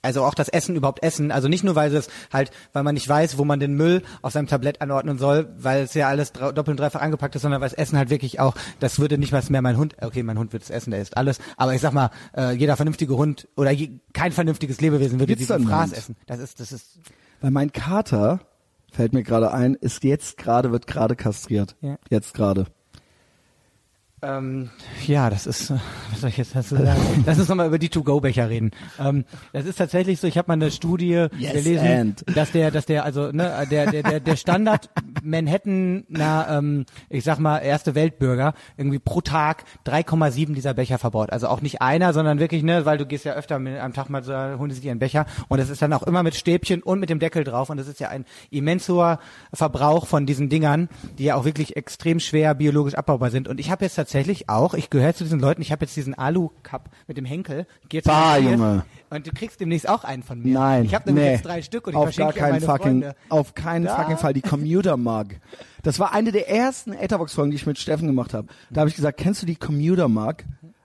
[0.05, 1.31] also auch das Essen überhaupt essen.
[1.31, 4.31] Also nicht nur, weil es halt, weil man nicht weiß, wo man den Müll auf
[4.31, 7.69] seinem Tablett anordnen soll, weil es ja alles doppelt und dreifach angepackt ist, sondern weil
[7.69, 10.53] das Essen halt wirklich auch, das würde nicht was mehr mein Hund, okay, mein Hund
[10.53, 13.71] wird es essen, der isst alles, aber ich sag mal, äh, jeder vernünftige Hund oder
[13.71, 15.97] je, kein vernünftiges Lebewesen würde Gibt's diesen Fraß Hund?
[15.97, 16.15] essen.
[16.27, 16.99] Das ist, das ist,
[17.41, 18.39] Weil mein Kater,
[18.91, 21.75] fällt mir gerade ein, ist jetzt gerade, wird gerade kastriert.
[21.81, 21.97] Ja.
[22.09, 22.65] Jetzt gerade.
[24.25, 24.69] Ähm,
[25.05, 25.71] ja, das ist,
[26.11, 27.23] was soll ich jetzt dazu sagen?
[27.25, 28.71] Lass uns nochmal über die To-Go-Becher reden.
[28.99, 32.25] Ähm, das ist tatsächlich so, ich habe mal eine Studie Yes, gelesen, and.
[32.35, 34.89] dass der, dass der, also ne, der, der, der, der Standard
[35.23, 41.31] Manhattan, na, ähm, ich sag mal, erste Weltbürger, irgendwie pro Tag 3,7 dieser Becher verbaut.
[41.31, 44.09] Also auch nicht einer, sondern wirklich, ne, weil du gehst ja öfter mit, am Tag
[44.09, 46.81] mal so, holen sie sich einen Becher und das ist dann auch immer mit Stäbchen
[46.81, 49.19] und mit dem Deckel drauf und das ist ja ein immens hoher
[49.53, 53.47] Verbrauch von diesen Dingern, die ja auch wirklich extrem schwer biologisch abbaubar sind.
[53.47, 54.14] Und ich habe jetzt tatsächlich
[54.47, 57.65] auch, ich gehöre zu diesen Leuten, ich habe jetzt diesen Alu-Cup mit dem Henkel.
[57.83, 58.85] Ich geh jetzt Bah, Junge.
[59.09, 60.53] Und du kriegst demnächst auch einen von mir.
[60.53, 63.01] Nein, Ich habe nämlich nee, jetzt drei Stück und ich auf verschenke gar keinen fucking,
[63.01, 63.15] Freunde.
[63.29, 63.95] auf keinen Da.
[63.97, 65.25] fucking Fall die Commuter Mug.
[65.83, 68.47] Das war eine der ersten Etherbox-Folgen, die ich mit Steffen gemacht habe.
[68.71, 70.35] Da habe ich gesagt, kennst du die Commuter Mug?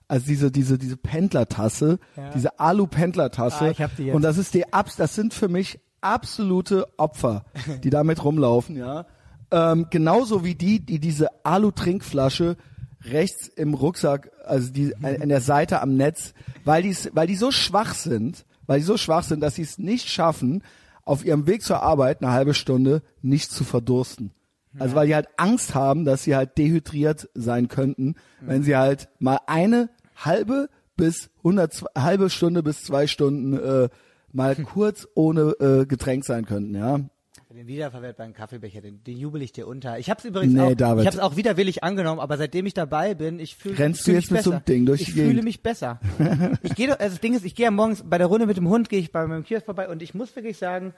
[0.09, 2.31] Also diese diese diese Pendlertasse, Ja.
[2.35, 3.64] diese Alu-Pendlertasse.
[3.66, 4.14] Ah, ich hab die jetzt.
[4.16, 7.45] Und das ist die Abs, das sind für mich absolute Opfer,
[7.85, 9.07] die damit rumlaufen, ja.
[9.53, 12.57] Ähm, genauso wie die, die diese Alu-Trinkflasche
[13.05, 16.34] rechts im Rucksack, also die an der Seite am Netz,
[16.64, 19.78] weil die weil die so schwach sind, weil die so schwach sind, dass sie es
[19.78, 20.62] nicht schaffen,
[21.05, 24.32] auf ihrem Weg zur Arbeit eine halbe Stunde nicht zu verdursten.
[24.78, 29.09] Also weil die halt Angst haben, dass sie halt dehydriert sein könnten, wenn sie halt
[29.18, 33.88] mal eine halbe bis 100 halbe Stunde bis zwei Stunden äh,
[34.32, 37.01] mal kurz ohne äh, Getränk sein könnten, ja.
[37.53, 39.98] Den wiederverwertbaren Kaffeebecher, den, den jubel ich dir unter.
[39.98, 41.01] Ich habe es übrigens Nee, auch, David.
[41.03, 44.14] ich habe es auch widerwillig angenommen, aber seitdem ich dabei bin, ich fühle Rennst fühl
[44.14, 44.51] du mich jetzt mit besser.
[44.51, 45.98] so einem Ding durch Ich fühle mich besser.
[46.62, 48.68] ich gehe, also das Ding ist, ich gehe ja morgens bei der Runde mit dem
[48.68, 50.94] Hund, gehe ich bei meinem Kiosk vorbei und ich muss wirklich sagen,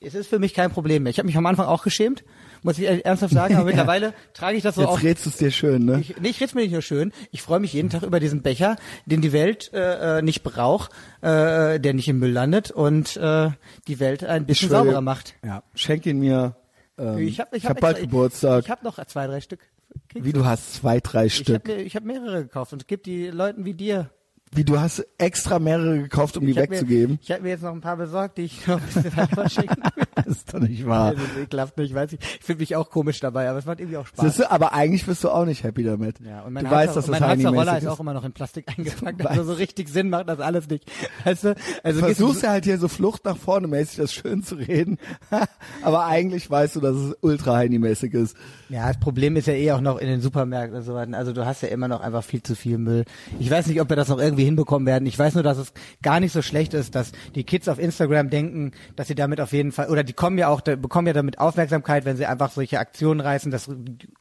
[0.00, 1.10] es ist für mich kein Problem mehr.
[1.10, 2.24] Ich habe mich am Anfang auch geschämt,
[2.62, 5.02] muss ich ernsthaft sagen, aber mittlerweile trage ich das so Jetzt auf.
[5.02, 6.00] redst du es dir schön, ne?
[6.00, 7.12] Ich, nee, ich red's mir nicht nur schön.
[7.30, 10.90] Ich freue mich jeden Tag über diesen Becher, den die Welt äh, äh, nicht braucht,
[11.20, 13.50] äh, der nicht im Müll landet und äh,
[13.88, 15.34] die Welt ein bisschen sauberer macht.
[15.44, 16.56] Ja, schenk ihn mir.
[16.98, 18.64] Ähm, Ich habe ich ich hab hab bald Geburtstag.
[18.64, 19.60] Ich habe noch zwei, drei Stück.
[20.08, 21.68] Kriegst wie du hast zwei, drei Ich Stück.
[21.68, 24.10] habe ich hab mehrere gekauft und gebe die Leuten wie dir.
[24.54, 27.12] Wie du hast extra mehrere gekauft, um die ich hab wegzugeben.
[27.14, 29.34] Mir, ich habe mir jetzt noch ein paar besorgt, die ich noch ein bisschen weiter
[29.34, 30.04] verschenken will.
[30.14, 31.12] das ist doch nicht wahr.
[31.14, 32.22] Das ist ekelhaft, ich weiß nicht.
[32.22, 34.24] Ich fühle mich auch komisch dabei, aber es macht irgendwie auch Spaß.
[34.26, 36.20] Siehst du, aber eigentlich bist du auch nicht happy damit.
[36.20, 38.24] Ja, und mein du Harzer, weißt, dass das mein Harzer Roller ist auch immer noch
[38.24, 39.26] in Plastik eingepackt.
[39.26, 40.84] Also so richtig Sinn macht das alles nicht.
[41.24, 41.54] Weißt du?
[41.82, 44.98] Also du- Versuchst ja halt hier so Flucht nach vorne mäßig das schön zu reden,
[45.82, 48.36] aber eigentlich weißt du, dass es ultra Heini-mäßig ist.
[48.68, 51.16] Ja, das Problem ist ja eh auch noch in den Supermärkten und so weiter.
[51.16, 53.04] Also du hast ja immer noch einfach viel zu viel Müll.
[53.38, 55.06] Ich weiß nicht, ob wir das noch irgendwie hinbekommen werden.
[55.06, 55.72] Ich weiß nur, dass es
[56.02, 59.52] gar nicht so schlecht ist, dass die Kids auf Instagram denken, dass sie damit auf
[59.52, 62.78] jeden Fall, oder die kommen ja auch, bekommen ja damit Aufmerksamkeit, wenn sie einfach solche
[62.78, 63.70] Aktionen reißen, dass,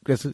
[0.03, 0.30] dass,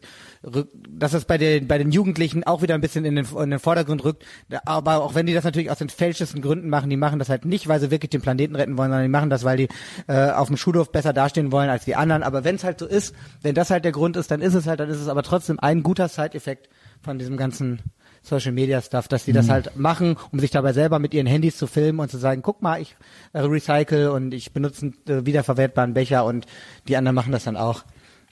[0.89, 3.59] dass es bei den, bei den Jugendlichen auch wieder ein bisschen in den, in den
[3.59, 4.25] Vordergrund rückt.
[4.65, 7.45] Aber auch wenn die das natürlich aus den fälschesten Gründen machen, die machen das halt
[7.45, 9.67] nicht, weil sie wirklich den Planeten retten wollen, sondern die machen das, weil die
[10.07, 12.23] äh, auf dem Schulhof besser dastehen wollen als die anderen.
[12.23, 14.67] Aber wenn es halt so ist, wenn das halt der Grund ist, dann ist es
[14.67, 16.69] halt, dann ist es aber trotzdem ein guter Side-Effekt
[17.01, 17.81] von diesem ganzen
[18.27, 21.57] Social Media Stuff, dass die das halt machen, um sich dabei selber mit ihren Handys
[21.57, 22.95] zu filmen und zu sagen, guck mal, ich
[23.33, 26.45] äh, recycle und ich benutze einen äh, wiederverwertbaren Becher und
[26.87, 27.83] die anderen machen das dann auch.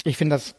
[0.04, 0.56] Ich finde das,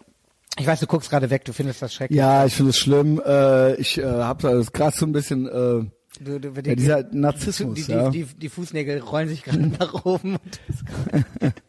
[0.58, 2.18] ich weiß, du guckst gerade weg, du findest das schrecklich.
[2.18, 3.20] Ja, ich finde es schlimm.
[3.24, 5.84] Äh, ich äh, habe da gerade so ein bisschen äh,
[6.18, 7.74] Du, du, ja, dieser Narzissmus.
[7.74, 8.10] die, die, ja.
[8.10, 10.38] die, die Fußnägel rollen sich gerade nach oben.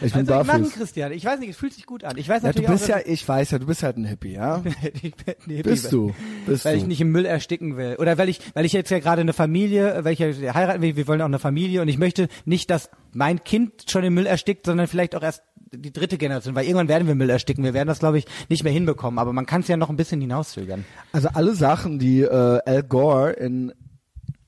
[0.00, 0.72] Ich bin also ihn, barfuß.
[0.74, 1.12] Christian.
[1.12, 2.16] Ich weiß nicht, es fühlt sich gut an.
[2.16, 4.04] Ich weiß Ja, du natürlich bist auch, ja, ich weiß ja, du bist halt ein
[4.04, 4.62] Hippie, ja?
[5.02, 6.14] ich bin ein Hippie, Bist du?
[6.46, 6.82] Bist weil du?
[6.82, 7.96] ich nicht im Müll ersticken will.
[7.98, 10.96] Oder weil ich, weil ich jetzt ja gerade eine Familie, weil ich ja heiraten will,
[10.96, 14.26] wir wollen auch eine Familie und ich möchte nicht, dass mein Kind schon im Müll
[14.26, 15.42] erstickt, sondern vielleicht auch erst
[15.72, 17.64] die dritte Generation, weil irgendwann werden wir Müll ersticken.
[17.64, 19.18] Wir werden das, glaube ich, nicht mehr hinbekommen.
[19.18, 20.84] Aber man kann es ja noch ein bisschen hinauszögern.
[21.12, 23.72] Also alle Sachen, die äh, Al Gore in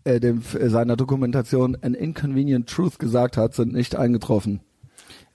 [0.04, 4.60] äh, dem, äh, seiner Dokumentation An Inconvenient Truth gesagt hat, sind nicht eingetroffen.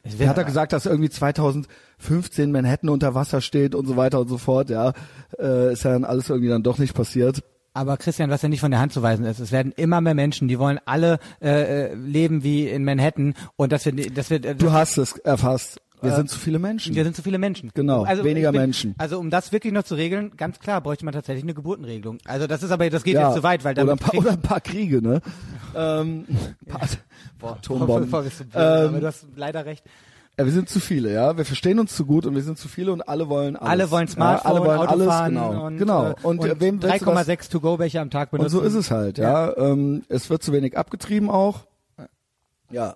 [0.04, 4.28] Er hat er gesagt, dass irgendwie 2015 Manhattan unter Wasser steht und so weiter und
[4.28, 4.93] so fort, ja.
[5.39, 7.43] Äh, ist ja dann alles irgendwie dann doch nicht passiert.
[7.74, 10.14] Aber Christian, was ja nicht von der Hand zu weisen ist, es werden immer mehr
[10.14, 14.43] Menschen, die wollen alle äh, äh, leben wie in Manhattan und dass wir, dass wir,
[14.43, 15.80] äh, Du hast es erfasst.
[16.02, 16.95] Wir Äh, sind zu viele Menschen.
[16.95, 17.72] Wir sind zu viele Menschen.
[17.74, 18.95] Genau, weniger ich bin, Menschen.
[18.97, 22.18] Also um das wirklich noch zu regeln, ganz klar, bräuchte man tatsächlich eine Geburtenregelung.
[22.26, 23.28] Also das ist aber, das geht ja.
[23.28, 25.22] jetzt zu weit, weil oder, damit ein paar, oder ein paar Kriege, ne?
[25.76, 26.26] ähm,
[26.68, 26.82] paar
[27.39, 28.10] Boah, Atombomben.
[28.24, 29.84] bist du blöd, Ähm, aber du hast leider recht.
[30.39, 31.38] Ja, wir sind zu viele, ja.
[31.38, 33.70] Wir verstehen uns zu gut und wir sind zu viele und alle wollen alles.
[33.70, 35.66] Alle wollen Smartphone, ja, alle wollen Auto alles, fahren genau.
[35.68, 36.08] und, genau.
[36.10, 38.58] äh, Und, und das- 3,6 To-Go-Becher am Tag Und benutzen.
[38.58, 39.56] so ist es halt, ja.
[39.58, 41.60] Ähm, es wird zu wenig abgetrieben auch.
[42.72, 42.95] Ja.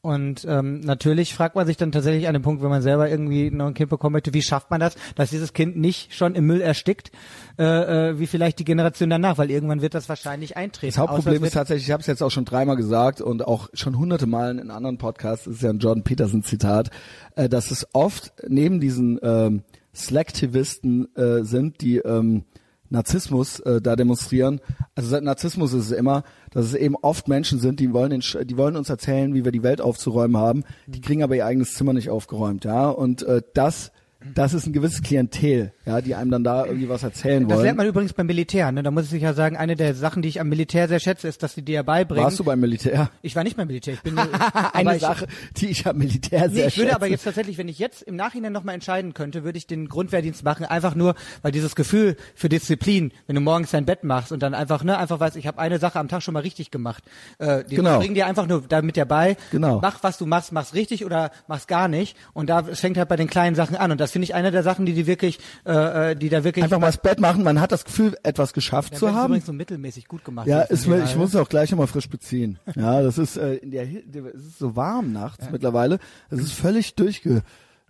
[0.00, 3.50] Und ähm, natürlich fragt man sich dann tatsächlich an dem Punkt, wenn man selber irgendwie
[3.50, 6.46] noch ein Kind bekommen möchte, wie schafft man das, dass dieses Kind nicht schon im
[6.46, 7.10] Müll erstickt,
[7.58, 10.92] äh, äh, wie vielleicht die Generation danach, weil irgendwann wird das wahrscheinlich eintreten.
[10.92, 13.98] Das Hauptproblem ist tatsächlich, ich habe es jetzt auch schon dreimal gesagt und auch schon
[13.98, 16.90] hunderte Malen in anderen Podcasts, ist ja ein Jordan Peterson Zitat,
[17.34, 22.44] äh, dass es oft neben diesen ähm, Slacktivisten äh, sind, die ähm,
[22.90, 24.60] Narzissmus äh, da demonstrieren.
[24.94, 28.22] Also seit Narzissmus ist es immer, dass es eben oft Menschen sind, die wollen, den,
[28.44, 30.64] die wollen uns erzählen, wie wir die Welt aufzuräumen haben.
[30.86, 32.88] Die kriegen aber ihr eigenes Zimmer nicht aufgeräumt, ja.
[32.88, 33.92] Und äh, das,
[34.34, 37.64] das ist ein gewisses Klientel, ja, die einem dann da irgendwie was erzählen Das wollen.
[37.64, 38.70] lernt man übrigens beim Militär.
[38.70, 38.82] Ne?
[38.82, 41.42] Da muss ich ja sagen, eine der Sachen, die ich am Militär sehr schätze, ist,
[41.42, 42.24] dass sie dir ja beibringen.
[42.24, 43.10] Warst du beim Militär?
[43.22, 43.94] ich war nicht beim Militär.
[43.94, 44.30] Ich bin Eine
[44.72, 45.26] aber ich, Sache,
[45.56, 46.96] die ich am Militär Nee, sehr ich würde schätze.
[46.96, 50.44] aber jetzt tatsächlich, wenn ich jetzt im Nachhinein nochmal entscheiden könnte, würde ich den Grundwehrdienst
[50.44, 54.42] machen, einfach nur, weil dieses Gefühl für Disziplin, wenn du morgens dein Bett machst und
[54.42, 57.02] dann einfach, ne, einfach weißt, ich habe eine Sache am Tag schon mal richtig gemacht.
[57.38, 57.98] Äh, die Genau.
[57.98, 59.78] bringen dir einfach nur damit dabei, Genau.
[59.80, 62.16] mach was du machst, mach's richtig oder mach's gar nicht.
[62.34, 63.90] Und da es fängt halt bei den kleinen Sachen an.
[63.92, 66.62] Und das finde ich eine der Sachen, die die wirklich, äh, äh, die da wirklich
[66.64, 69.18] Einfach mal das Bett machen, man hat das Gefühl, etwas geschafft Ja, zu das ist
[69.20, 69.30] haben.
[69.32, 70.46] übrigens so mittelmäßig gut gemacht.
[70.46, 72.58] Ja, ist, mir- ich muss es auch gleich nochmal frisch beziehen.
[72.76, 75.98] Ja, das ist äh, in der, es ist so warm nachts mittlerweile.
[76.30, 77.42] Es ist völlig durchge,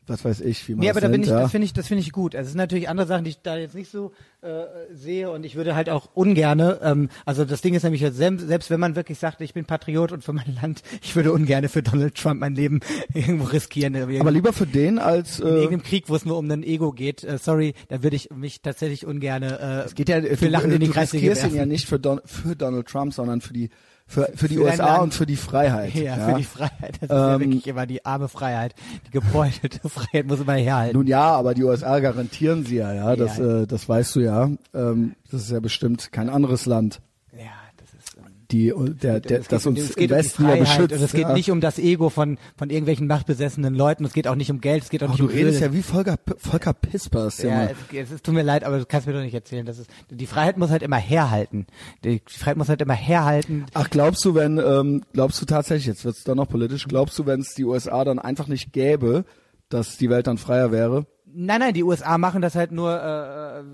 [0.08, 1.40] was weiß ich, wie man Nee, das aber da bin nennt, ich, ja.
[1.40, 2.34] das finde ich, das finde ich gut.
[2.34, 5.44] Also es sind natürlich andere Sachen, die ich da jetzt nicht so äh, sehe und
[5.44, 9.18] ich würde halt auch ungerne, ähm, also das Ding ist nämlich, selbst, wenn man wirklich
[9.18, 12.54] sagt, ich bin Patriot und für mein Land, ich würde ungerne für Donald Trump mein
[12.54, 12.80] Leben
[13.14, 13.94] irgendwo riskieren.
[13.94, 16.92] in aber lieber für den als äh, irgendeinem Krieg, wo es nur um ein Ego
[16.92, 20.48] geht, äh, sorry, da würde ich mich tatsächlich ungerne äh, es geht ja für du,
[20.48, 23.40] Lachen in die du Kreissäge riskierst ihn ja nicht für, Don, für Donald Trump, sondern
[23.40, 23.70] für die
[24.08, 25.02] für, für die Für USA Land.
[25.02, 25.94] und für die Freiheit.
[25.94, 26.28] Ja, ja.
[26.30, 26.94] für die Freiheit.
[27.00, 28.74] Das ist ja Ähm, wirklich immer die arme Freiheit.
[29.06, 30.96] Die gebeutelte Freiheit muss immer herhalten.
[30.96, 33.60] Nun ja, aber die USA garantieren sie ja, ja, das, Ja.
[33.62, 34.50] Äh, das weißt du ja.
[34.74, 37.00] Ähm, das ist ja bestimmt kein anderes Land,
[37.36, 37.44] ja,
[37.76, 38.16] das ist...
[38.16, 38.72] Ähm, die,
[39.02, 40.92] der, der, es das geht, uns es geht im um die Westen ja Freiheit beschützt.
[40.94, 41.32] und es geht ja.
[41.34, 44.04] nicht um das Ego von von irgendwelchen machtbesessenen Leuten.
[44.06, 44.84] Es geht auch nicht um Geld.
[44.84, 45.66] Es geht auch Oh, nicht du um redest Öl.
[45.68, 49.06] ja wie Volker, Volker Pispers, ja, es, es, es tut mir leid, aber du kannst
[49.06, 49.66] mir doch nicht erzählen.
[49.66, 51.66] Das ist die Freiheit muss halt immer herhalten.
[52.04, 53.66] Die Freiheit muss halt immer herhalten.
[53.74, 57.26] Ach, glaubst du, wenn, ähm, glaubst du tatsächlich, jetzt wird's dann noch politisch, glaubst du,
[57.26, 59.24] wenn es die USA dann einfach nicht gäbe,
[59.68, 61.06] dass die Welt dann freier wäre?
[61.34, 62.90] Nein, nein, die USA machen das halt nur.
[62.90, 63.64] Äh, äh,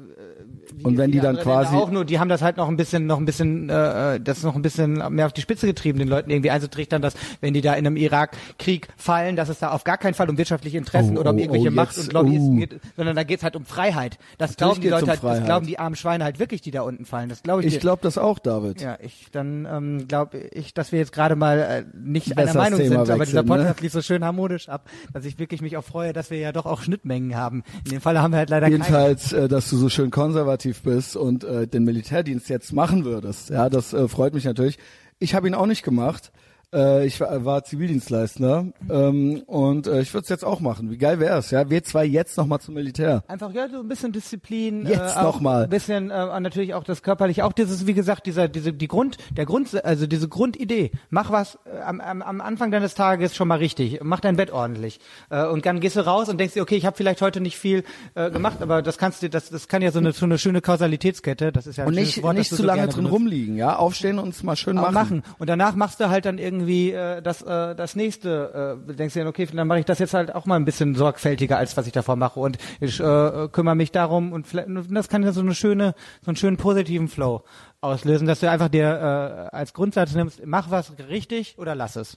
[0.76, 2.76] wie Und wenn die dann Länder quasi- auch nur, die haben das halt noch ein
[2.76, 6.08] bisschen, noch ein bisschen, äh, das noch ein bisschen mehr auf die Spitze getrieben, den
[6.08, 9.84] Leuten irgendwie einzutrichtern, dass wenn die da in einem Irakkrieg fallen, dass es da auf
[9.84, 12.12] gar keinen Fall um wirtschaftliche Interessen Oh, oder um oh, irgendwelche oh, Macht jetzt, und
[12.12, 12.56] Lobbyisten oh.
[12.56, 14.18] geht, sondern da geht's halt um Freiheit.
[14.38, 16.70] Das Natürlich glauben die Leute um halt, das glauben die armen Schweine halt wirklich, die
[16.70, 17.28] da unten fallen.
[17.28, 17.74] Das glaube ich.
[17.74, 18.80] Ich glaube das auch, David.
[18.80, 22.60] Ja, ich dann ähm, glaube ich, dass wir jetzt gerade mal äh, nicht Besser einer
[22.60, 23.64] Meinung Thema sind, aber dieser wechseln, ne?
[23.64, 26.52] Podcast lief so schön harmonisch ab, dass ich wirklich mich auch freue, dass wir ja
[26.52, 27.43] doch auch Schnittmengen haben.
[27.48, 28.68] In dem Fall haben wir halt leider.
[28.68, 33.50] Jedenfalls, äh, dass du so schön konservativ bist und äh, den Militärdienst jetzt machen würdest.
[33.50, 34.78] Ja, das äh, freut mich natürlich.
[35.18, 36.32] Ich habe ihn auch nicht gemacht.
[36.74, 40.90] Äh, ich war, war Zivildienstleister ähm, und äh, ich würde es jetzt auch machen.
[40.90, 41.70] Wie geil wäre es, ja?
[41.70, 43.22] Wir zwei jetzt noch mal zum Militär.
[43.28, 45.64] Einfach ja so ein bisschen Disziplin, Jetzt äh, noch auch mal.
[45.64, 49.18] ein bisschen äh, natürlich auch das körperliche, auch dieses wie gesagt dieser diese die Grund
[49.36, 50.90] der Grund also diese Grundidee.
[51.10, 54.50] Mach was äh, am, am, am Anfang deines Tages schon mal richtig, mach dein Bett
[54.50, 57.40] ordentlich äh, und dann gehst du raus und denkst dir okay ich habe vielleicht heute
[57.40, 57.84] nicht viel
[58.14, 60.60] äh, gemacht, aber das kannst du das das kann ja so eine so eine schöne
[60.60, 61.52] Kausalitätskette.
[61.52, 63.12] Das ist ja ein Und nicht, Wort, nicht zu so lange drin benutzt.
[63.14, 63.76] rumliegen, ja?
[63.76, 65.18] Aufstehen und es mal schön Aber machen.
[65.18, 65.34] machen.
[65.38, 69.20] Und danach machst du halt dann irgendwie äh, das, äh, das nächste, äh, denkst dir
[69.20, 71.86] dann, okay, dann mache ich das jetzt halt auch mal ein bisschen sorgfältiger, als was
[71.86, 72.40] ich davor mache.
[72.40, 76.30] Und ich äh, kümmere mich darum und vielleicht, das kann ja so eine schöne, so
[76.30, 77.42] einen schönen positiven Flow
[77.80, 82.16] auslösen, dass du einfach dir äh, als Grundsatz nimmst, mach was richtig oder lass es.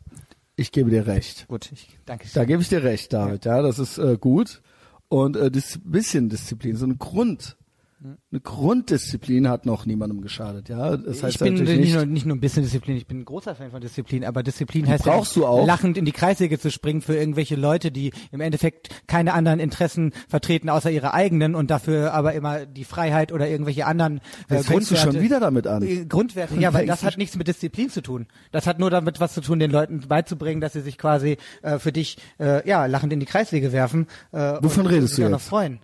[0.55, 1.47] Ich gebe dir recht.
[1.47, 2.27] Gut, ich danke.
[2.33, 3.45] Da gebe ich dir recht, David.
[3.45, 4.61] Ja, das ist äh, gut.
[5.09, 7.57] Und äh, dis bisschen Disziplin, so ein Grund,
[7.99, 10.69] eine Grunddisziplin hat noch niemandem geschadet.
[10.69, 13.21] Ja, das heißt ich bin natürlich nicht, nur, nicht nur ein bisschen Disziplin, ich bin
[13.21, 15.65] ein großer Fan von Disziplin, aber Disziplin heißt brauchst ja du auch.
[15.65, 20.13] lachend in die Kreissäge zu springen für irgendwelche Leute, die im Endeffekt keine anderen Interessen
[20.27, 24.67] vertreten außer ihre eigenen und dafür aber immer die Freiheit oder irgendwelche anderen äh, Jetzt
[24.67, 25.17] fängst du Grundwerte.
[25.17, 25.81] schon wieder damit an.
[25.81, 28.27] Äh, Grundwerte, ja, weil das hat nichts mit Disziplin zu tun.
[28.51, 31.79] Das hat nur damit was zu tun, den Leuten beizubringen, dass sie sich quasi äh,
[31.79, 34.05] für dich äh, ja lachend in die Kreissäge werfen.
[34.31, 35.49] Äh, Wovon und, redest du auch noch jetzt?
[35.49, 35.79] freuen.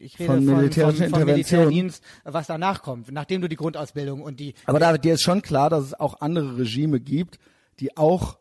[0.00, 1.68] Ich rede Von von, militärischen von, von Interventionen?
[1.68, 5.42] Militärdienst, was danach kommt, nachdem du die Grundausbildung und die Aber David, dir ist schon
[5.42, 7.38] klar, dass es auch andere Regime gibt,
[7.78, 8.38] die auch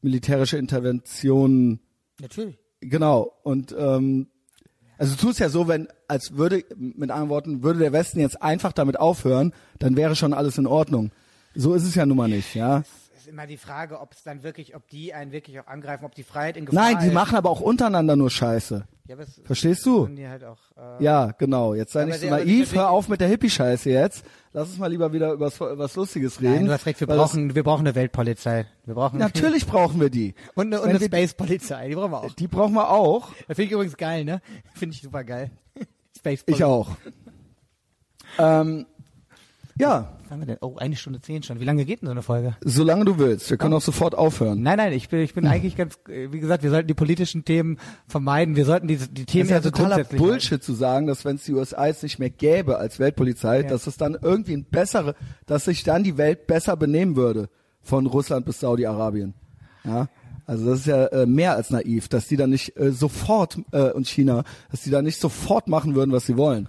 [0.00, 1.80] militärische Interventionen
[2.20, 3.32] natürlich Genau.
[3.42, 4.26] Und ähm,
[4.98, 8.42] also du tust ja so, wenn, als würde, mit anderen Worten, würde der Westen jetzt
[8.42, 11.12] einfach damit aufhören, dann wäre schon alles in Ordnung.
[11.54, 12.82] So ist es ja nun mal nicht, ja.
[13.32, 16.22] Immer die Frage, ob es dann wirklich, ob die einen wirklich auch angreifen, ob die
[16.22, 17.14] Freiheit in Gefahr Nein, die ist.
[17.14, 18.84] machen aber auch untereinander nur Scheiße.
[19.08, 20.06] Ja, aber es Verstehst du?
[20.06, 20.58] die halt auch.
[20.76, 21.74] Äh, Ja, genau.
[21.74, 24.24] Jetzt sei nicht so naiv, hör auf mit der Hippie-Scheiße jetzt.
[24.52, 26.54] Lass uns mal lieber wieder über was, Lustiges reden.
[26.54, 28.66] Nein, du hast recht, wir brauchen, wir brauchen eine Weltpolizei.
[28.84, 30.34] Wir brauchen natürlich brauchen wir die.
[30.54, 32.32] und eine, und eine Space-Polizei, die brauchen wir auch.
[32.34, 33.30] Die brauchen wir auch.
[33.48, 34.40] Das finde ich übrigens geil, ne?
[34.74, 35.50] Finde ich super geil.
[36.16, 36.90] Space Ich auch.
[38.38, 38.86] ähm,
[39.78, 40.58] ja, Was haben wir denn?
[40.60, 41.60] Oh, eine Stunde zehn schon.
[41.60, 42.56] Wie lange geht denn so eine Folge?
[42.62, 43.50] solange du willst.
[43.50, 44.62] Wir können auch sofort aufhören.
[44.62, 47.78] Nein, nein, ich bin, ich bin eigentlich ganz, wie gesagt, wir sollten die politischen Themen
[48.06, 48.56] vermeiden.
[48.56, 50.32] Wir sollten die, die Themen ja eher so totaler grundsätzlich halten.
[50.32, 53.86] Bullshit zu sagen, dass wenn es die USA jetzt nicht mehr gäbe als Weltpolizei, dass
[53.86, 55.14] es dann irgendwie ein bessere,
[55.46, 57.48] dass sich dann die Welt besser benehmen würde
[57.80, 59.34] von Russland bis Saudi-Arabien.
[59.84, 60.08] Ja,
[60.46, 63.90] also das ist ja äh, mehr als naiv, dass die dann nicht äh, sofort äh,
[63.90, 66.68] und China, dass die dann nicht sofort machen würden, was sie wollen.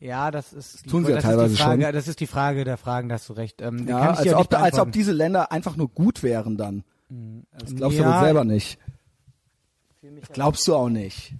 [0.00, 1.92] Ja, das ist die, tun sie ja das teilweise ist die Frage, schon.
[1.92, 3.60] Das ist die Frage der Fragen, da hast du recht.
[3.60, 6.22] Ähm, Ja, kann ich als auch ob, nicht als ob diese Länder einfach nur gut
[6.22, 6.84] wären dann.
[7.58, 8.10] Das glaubst du Ja.
[8.10, 8.78] aber selber nicht.
[10.20, 11.34] Das glaubst du auch nicht.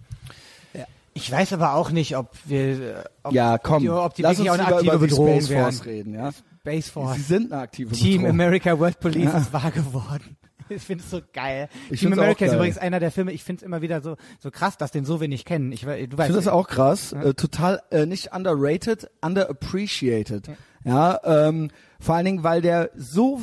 [1.12, 4.22] Ich weiß aber auch nicht, ob wir, äh, ob, Ja, komm, ob die, ob die
[4.22, 5.72] lass wirklich auch uns eine aktive über die Bedrohung Space wären.
[5.72, 6.30] Force reden, ja?
[6.60, 7.16] Space Force.
[7.16, 8.30] Sie sind eine aktive Team Bedrohung.
[8.40, 9.38] America World Police Ja.
[9.38, 10.36] ist wahr geworden.
[10.76, 11.68] Ich finde es so geil.
[11.90, 14.50] Ich Team America ist übrigens einer der Filme, ich finde es immer wieder so, so
[14.50, 15.72] krass, dass den so wenig kennen.
[15.72, 20.50] Ich, du Ich finde das auch krass, äh, total äh, nicht underrated, underappreciated.
[20.84, 23.42] Ja, ähm, vor allen Dingen, weil der so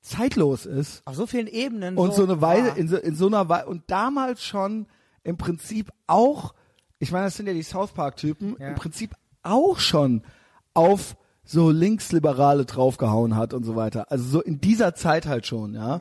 [0.00, 1.96] zeitlos ist auf so vielen Ebenen.
[1.96, 4.86] und so eine Weile in so, in so einer Weile und damals schon
[5.22, 6.54] im Prinzip auch,
[6.98, 8.68] ich meine, das sind ja die South Park Typen, Ja.
[8.68, 10.22] im Prinzip auch schon
[10.74, 14.10] auf so Linksliberale draufgehauen hat und so weiter.
[14.10, 15.98] Also so in dieser Zeit halt schon, ja.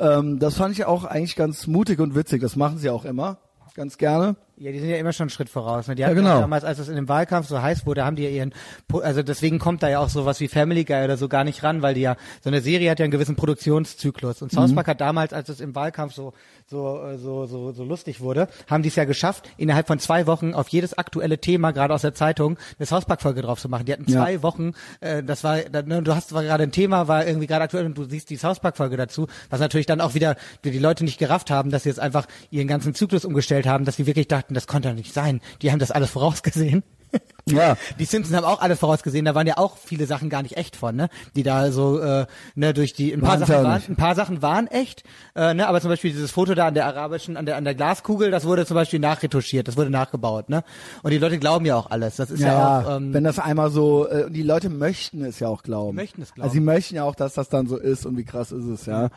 [0.00, 2.40] Ähm, das fand ich auch eigentlich ganz mutig und witzig.
[2.40, 3.38] Das machen sie auch immer,
[3.74, 4.36] ganz gerne.
[4.62, 5.88] Ja, die sind ja immer schon einen Schritt voraus.
[5.88, 5.94] Ne?
[5.94, 6.34] Die Ja, genau.
[6.34, 8.52] ja damals, als es in dem Wahlkampf so heiß wurde, haben die ja ihren,
[8.92, 11.80] also deswegen kommt da ja auch sowas wie Family Guy oder so gar nicht ran,
[11.80, 14.42] weil die ja, so eine Serie hat ja einen gewissen Produktionszyklus.
[14.42, 14.56] Und Mhm.
[14.58, 16.34] South Park hat damals, als es im Wahlkampf so,
[16.66, 20.26] so, äh, so, so, so lustig wurde, haben die es ja geschafft, innerhalb von zwei
[20.26, 23.68] Wochen auf jedes aktuelle Thema, gerade aus der Zeitung, eine South Park Folge drauf zu
[23.70, 23.86] machen.
[23.86, 24.22] Die hatten Ja.
[24.24, 27.86] zwei Wochen, äh, das war, ne, du hast gerade ein Thema, war irgendwie gerade aktuell
[27.86, 31.04] und du siehst die South Park Folge dazu, was natürlich dann auch wieder die Leute
[31.04, 34.28] nicht gerafft haben, dass sie jetzt einfach ihren ganzen Zyklus umgestellt haben, dass sie wirklich
[34.28, 35.40] dachten, das konnte doch nicht sein.
[35.62, 36.82] Die haben das alles vorausgesehen.
[37.46, 37.76] Ja.
[37.98, 40.76] Die Simpsons haben auch alles vorausgesehen, da waren ja auch viele Sachen gar nicht echt
[40.76, 41.08] von, ne?
[41.34, 43.88] Die da so äh, ne durch die ein paar Sachen waren, nicht.
[43.88, 45.02] ein paar Sachen waren echt,
[45.34, 47.74] äh, ne, aber zum Beispiel dieses Foto da an der arabischen, an der an der
[47.74, 50.62] Glaskugel, das wurde zum Beispiel nachretuschiert, das wurde nachgebaut, ne?
[51.02, 52.16] Und die Leute glauben ja auch alles.
[52.16, 55.40] Das ist ja, Ja, auch ähm, wenn das einmal so, äh, die Leute möchten es
[55.40, 55.96] ja auch glauben.
[55.96, 56.44] Die möchten es glauben.
[56.44, 58.86] Also sie möchten ja auch, dass das dann so ist und wie krass ist es,
[58.86, 59.08] ja.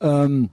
[0.00, 0.48] Ähm,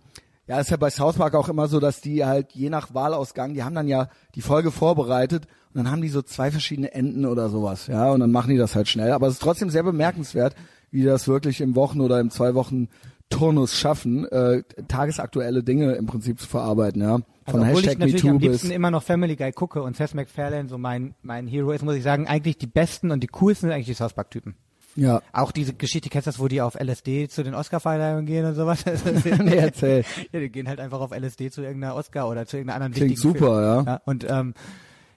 [0.49, 3.53] ja, ist ja bei South Park auch immer so, dass die halt je nach Wahlausgang,
[3.53, 7.27] die haben dann ja die Folge vorbereitet und dann haben die so zwei verschiedene Enden
[7.27, 9.11] oder sowas, ja, und dann machen die das halt schnell.
[9.11, 10.55] Aber es ist trotzdem sehr bemerkenswert,
[10.89, 12.87] wie die das wirklich im Wochen- oder im zwei Wochen
[13.29, 17.19] Turnus schaffen, äh, tagesaktuelle Dinge im Prinzip zu verarbeiten, ja.
[17.19, 19.83] Von also, obwohl ich Hashtag natürlich am MeToo bis liebsten immer noch Family Guy gucke
[19.83, 23.21] und Seth MacFarlane so mein mein Hero ist, muss ich sagen, eigentlich die besten und
[23.21, 24.55] die coolsten sind eigentlich die South Park Typen.
[24.99, 25.21] Ja.
[25.31, 28.55] Auch diese Geschichte, kennst du das, wo die auf LSD zu den Oscar-Verleihungen gehen und
[28.55, 28.83] sowas?
[29.13, 30.03] nee, erzähl.
[30.31, 33.11] Ja, die gehen halt einfach auf LSD zu irgendeiner Oscar oder zu irgendeiner anderen Klingt
[33.11, 33.85] wichtigen super, Film.
[33.87, 34.01] ja.
[34.05, 34.53] Und ähm,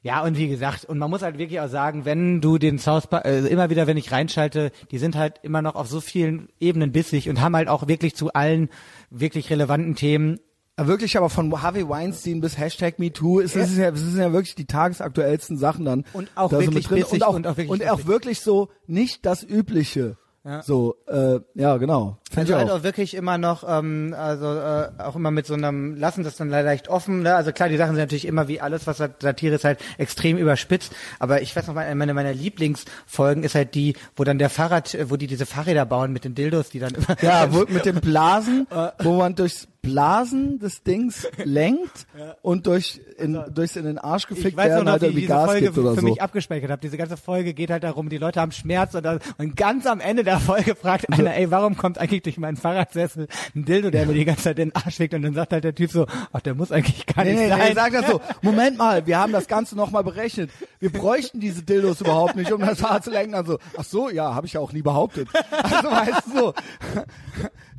[0.02, 3.06] ja, und wie gesagt, und man muss halt wirklich auch sagen, wenn du den South
[3.06, 6.48] Park, äh, immer wieder, wenn ich reinschalte, die sind halt immer noch auf so vielen
[6.58, 8.68] Ebenen bissig und haben halt auch wirklich zu allen
[9.10, 10.40] wirklich relevanten Themen
[10.78, 14.54] Wirklich, aber von Harvey Weinstein bis Hashtag MeToo ist es ja, es sind ja wirklich
[14.54, 16.04] die tagesaktuellsten Sachen dann.
[16.14, 18.70] Und auch da so wirklich bissig und auch, und auch wirklich und auch wirklich so
[18.86, 20.16] nicht das Übliche.
[20.44, 20.60] Ja.
[20.62, 22.18] So, äh, ja, genau.
[22.28, 22.78] Find Also halt auch.
[22.78, 26.48] auch wirklich immer noch, ähm, also äh, auch immer mit so einem, lassen das dann
[26.48, 27.22] leider leicht offen.
[27.22, 27.36] Ne?
[27.36, 30.38] Also klar, die Sachen sind natürlich immer wie alles, was halt Satire ist, halt extrem
[30.38, 30.92] überspitzt.
[31.20, 34.94] Aber ich weiß noch, meine, meine meiner Lieblingsfolgen ist halt die, wo dann der Fahrrad,
[34.94, 37.22] äh, wo die diese Fahrräder bauen mit den Dildos, die dann immer.
[37.22, 38.66] Ja, wo, mit dem Blasen,
[38.98, 42.06] wo man durchs Blasen des Dings lenkt
[42.42, 45.66] und durch in, durchs in den Arsch gefickt werden, noch halt irgendwie diese Gas Folge
[45.66, 46.06] gibt oder für so.
[46.06, 46.80] mich abgespeichert habe.
[46.80, 49.98] Diese ganze Folge geht halt darum, die Leute haben Schmerz und, dann, und ganz am
[50.00, 53.26] Ende der Folge fragt einer, ey, warum kommt eigentlich durch meinen Fahrradsessel
[53.56, 55.64] ein Dildo, der mir die ganze Zeit in den Arsch fickt und dann sagt halt
[55.64, 57.60] der Typ so, ach, der muss eigentlich gar Nee, nicht nee, sein.
[57.68, 58.20] nee, sag das so.
[58.42, 60.50] Moment mal, wir haben das Ganze nochmal berechnet.
[60.78, 63.32] Wir bräuchten diese Dildos überhaupt nicht, um das Fahrrad zu lenken.
[63.32, 65.28] Dann so, ach so, ja, habe ich ja auch nie behauptet.
[65.50, 66.54] Also weißt du so.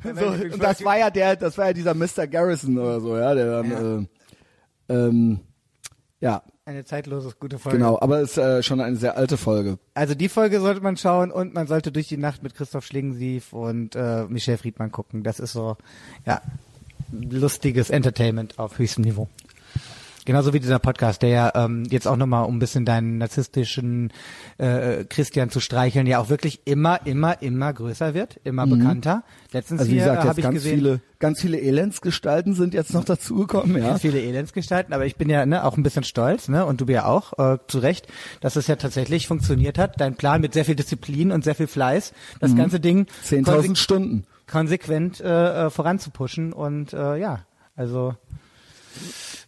[0.04, 2.26] So und das war ja der, das war ja dieser Mr.
[2.26, 4.08] Garrison oder so, ja, der dann,
[4.88, 5.40] Äh, ähm,
[6.20, 7.78] ja, Eine zeitlose, gute Folge.
[7.78, 7.98] genau.
[8.00, 9.78] Aber es ist äh, schon eine sehr alte Folge.
[9.94, 13.52] Also die Folge sollte man schauen und man sollte durch die Nacht mit Christoph Schlingensief
[13.52, 15.22] und äh, Michel Friedmann gucken.
[15.22, 15.76] Das ist so,
[16.26, 16.40] ja,
[17.12, 19.28] lustiges Entertainment auf höchstem Niveau.
[20.26, 24.10] Genauso wie dieser Podcast, der ja ähm, jetzt auch nochmal, um ein bisschen deinen narzisstischen
[24.56, 29.22] äh, Christian zu streicheln, ja auch wirklich immer, immer, immer größer wird, immer bekannter.
[29.52, 29.80] Letztens Mhm.
[29.80, 33.76] Also wie hier gesagt, habe ich gesehen, viele, ganz viele Elendsgestalten sind jetzt noch dazugekommen,
[33.76, 33.88] ja.
[33.90, 36.86] ganz viele Elendsgestalten, aber ich bin ja ne, auch ein bisschen stolz, ne, und du
[36.86, 38.06] ja auch, äh, zu Recht,
[38.40, 40.00] dass es ja tatsächlich funktioniert hat.
[40.00, 43.76] Dein Plan mit sehr viel Disziplin und sehr viel Fleiß, das ganze Ding 10.000 konse-
[43.76, 44.24] Stunden.
[44.50, 47.44] konsequent äh, äh, voranzupushen und äh, ja,
[47.76, 48.14] also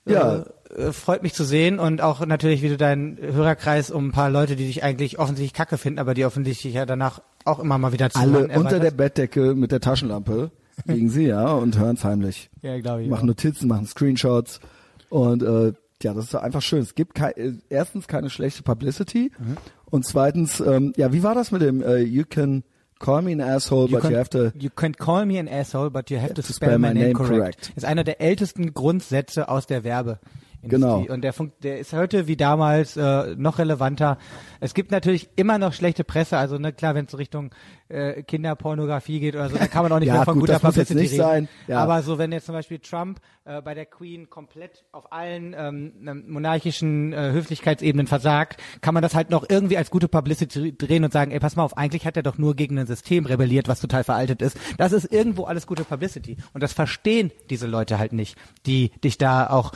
[0.05, 0.45] Ja.
[0.77, 4.31] Äh, freut mich zu sehen und auch natürlich, wie du deinen Hörerkreis um ein paar
[4.31, 7.93] Leute, die dich eigentlich offensichtlich kacke finden, aber die offensichtlich ja danach auch immer mal
[7.93, 8.91] wieder Alle zuhören, unter der.
[8.91, 10.51] Bettdecke mit der Taschenlampe
[10.85, 12.51] liegen sie, ja, und hören's heimlich.
[12.63, 13.09] ja, glaube ich.
[13.09, 14.61] machen Notizen, machen Screenshots
[15.09, 15.73] und äh,
[16.03, 16.81] ja, das ist einfach schön.
[16.83, 19.57] Es gibt kei äh, erstens keine schlechte Publicity Mhm.
[19.87, 22.65] und zweitens, ähm, ja, wie war das mit dem äh, You can
[22.99, 25.49] call me an asshole, You but can, you have to you can call me an
[25.49, 27.73] asshole, but you have to, spell, my name, correct.
[27.77, 30.19] Ist einer der ältesten Grundsätze aus der Werbe.
[30.69, 31.05] Genau.
[31.09, 34.19] Und der, funkt, der ist heute wie damals äh, noch relevanter.
[34.61, 37.51] Es gibt natürlich immer noch schlechte Presse, also ne, klar, wenn es so Richtung
[37.89, 40.55] äh, Kinderpornografie geht oder so, dann kann man auch nicht Ja, mehr von gut, guter
[40.55, 41.23] das Publicity nicht reden.
[41.23, 41.79] sein, ja.
[41.79, 45.93] Aber so, wenn jetzt zum Beispiel Trump äh, bei der Queen komplett auf allen ähm,
[46.07, 51.05] ähm, monarchischen äh, Höflichkeitsebenen versagt, kann man das halt noch irgendwie als gute Publicity drehen
[51.05, 53.69] und sagen, ey, pass mal auf, eigentlich hat er doch nur gegen ein System rebelliert,
[53.69, 54.57] was total veraltet ist.
[54.79, 56.37] Das ist irgendwo alles gute Publicity.
[56.55, 58.37] Und das verstehen diese Leute halt nicht,
[58.67, 59.73] die dich da auch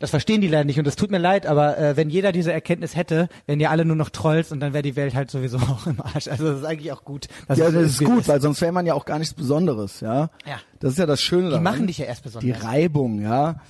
[0.00, 2.52] das verstehen die leider nicht und das tut mir leid, aber äh, wenn jeder diese
[2.52, 5.58] Erkenntnis hätte, wären ja alle nur noch Trolls und dann wäre die Welt halt sowieso
[5.58, 6.26] auch im Arsch.
[6.26, 7.28] Also das ist eigentlich auch gut.
[7.48, 10.30] ja, das ist gut, es weil sonst wäre man ja auch gar nichts Besonderes, ja.
[10.46, 10.58] Ja.
[10.80, 11.62] Das ist ja das Schöne Die daran.
[11.64, 12.64] machen dich ja erst Die besonders.
[12.64, 13.60] Reibung, ja.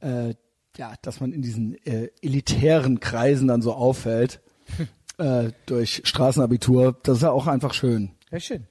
[0.00, 0.34] Äh,
[0.76, 4.40] ja, dass man in diesen äh, elitären Kreisen dann so auffällt
[5.18, 8.10] äh, durch Straßenabitur, das ist ja auch einfach schön.
[8.30, 8.66] Ja, schön.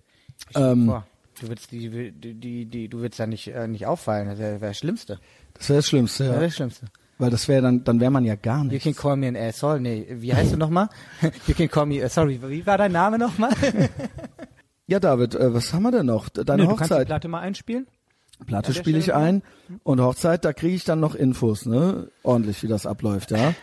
[0.56, 1.02] Ähm,
[1.42, 4.30] du willst die, die, die, die, du willst da nicht, äh, nicht auffallen.
[4.30, 5.20] Das wäre wär das Schlimmste.
[5.56, 6.40] Das wäre das Schlimmste, Das ja.
[6.40, 6.86] wäre das Schlimmste.
[7.20, 8.84] Weil das wäre dann, dann wäre man ja gar You nicht.
[8.84, 9.80] can call me an asshole.
[9.80, 10.90] Nee, wie heißt du nochmal?
[11.48, 13.52] You can call me, uh, sorry, wie war dein Name nochmal?
[14.90, 16.30] Ja, David, äh, was haben wir denn noch?
[16.30, 17.08] Deine Nee, du kannst die Hochzeit.
[17.08, 17.88] Platte mal einspielen.
[18.46, 19.44] Platte der spiele ich ein
[19.84, 22.10] und Hochzeit, da kriege ich dann noch Infos, ne?
[22.24, 23.54] Ordentlich, wie das abläuft, ja.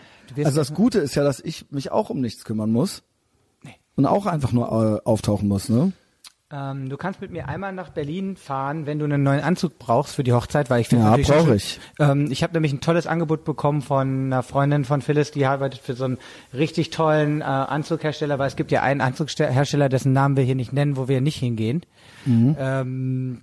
[0.45, 3.05] Also das Gute ist ja, dass ich mich auch um nichts kümmern muss
[3.97, 5.93] und auch einfach nur äh, auftauchen muss, ne?
[6.57, 10.15] Ähm, du kannst mit mir einmal nach Berlin fahren, wenn du einen neuen Anzug brauchst
[10.15, 11.81] für die Hochzeit, weil ich finde Ja, natürlich brauch schon- ich.
[11.99, 15.81] Ähm, ich habe nämlich ein tolles Angebot bekommen von einer Freundin von Phyllis, die arbeitet
[15.81, 16.19] für so einen
[16.53, 20.73] richtig tollen äh, Anzughersteller, weil es gibt ja einen Anzughersteller, dessen Namen wir hier nicht
[20.73, 21.83] nennen, wo wir nicht hingehen.
[22.27, 23.43] Ähm,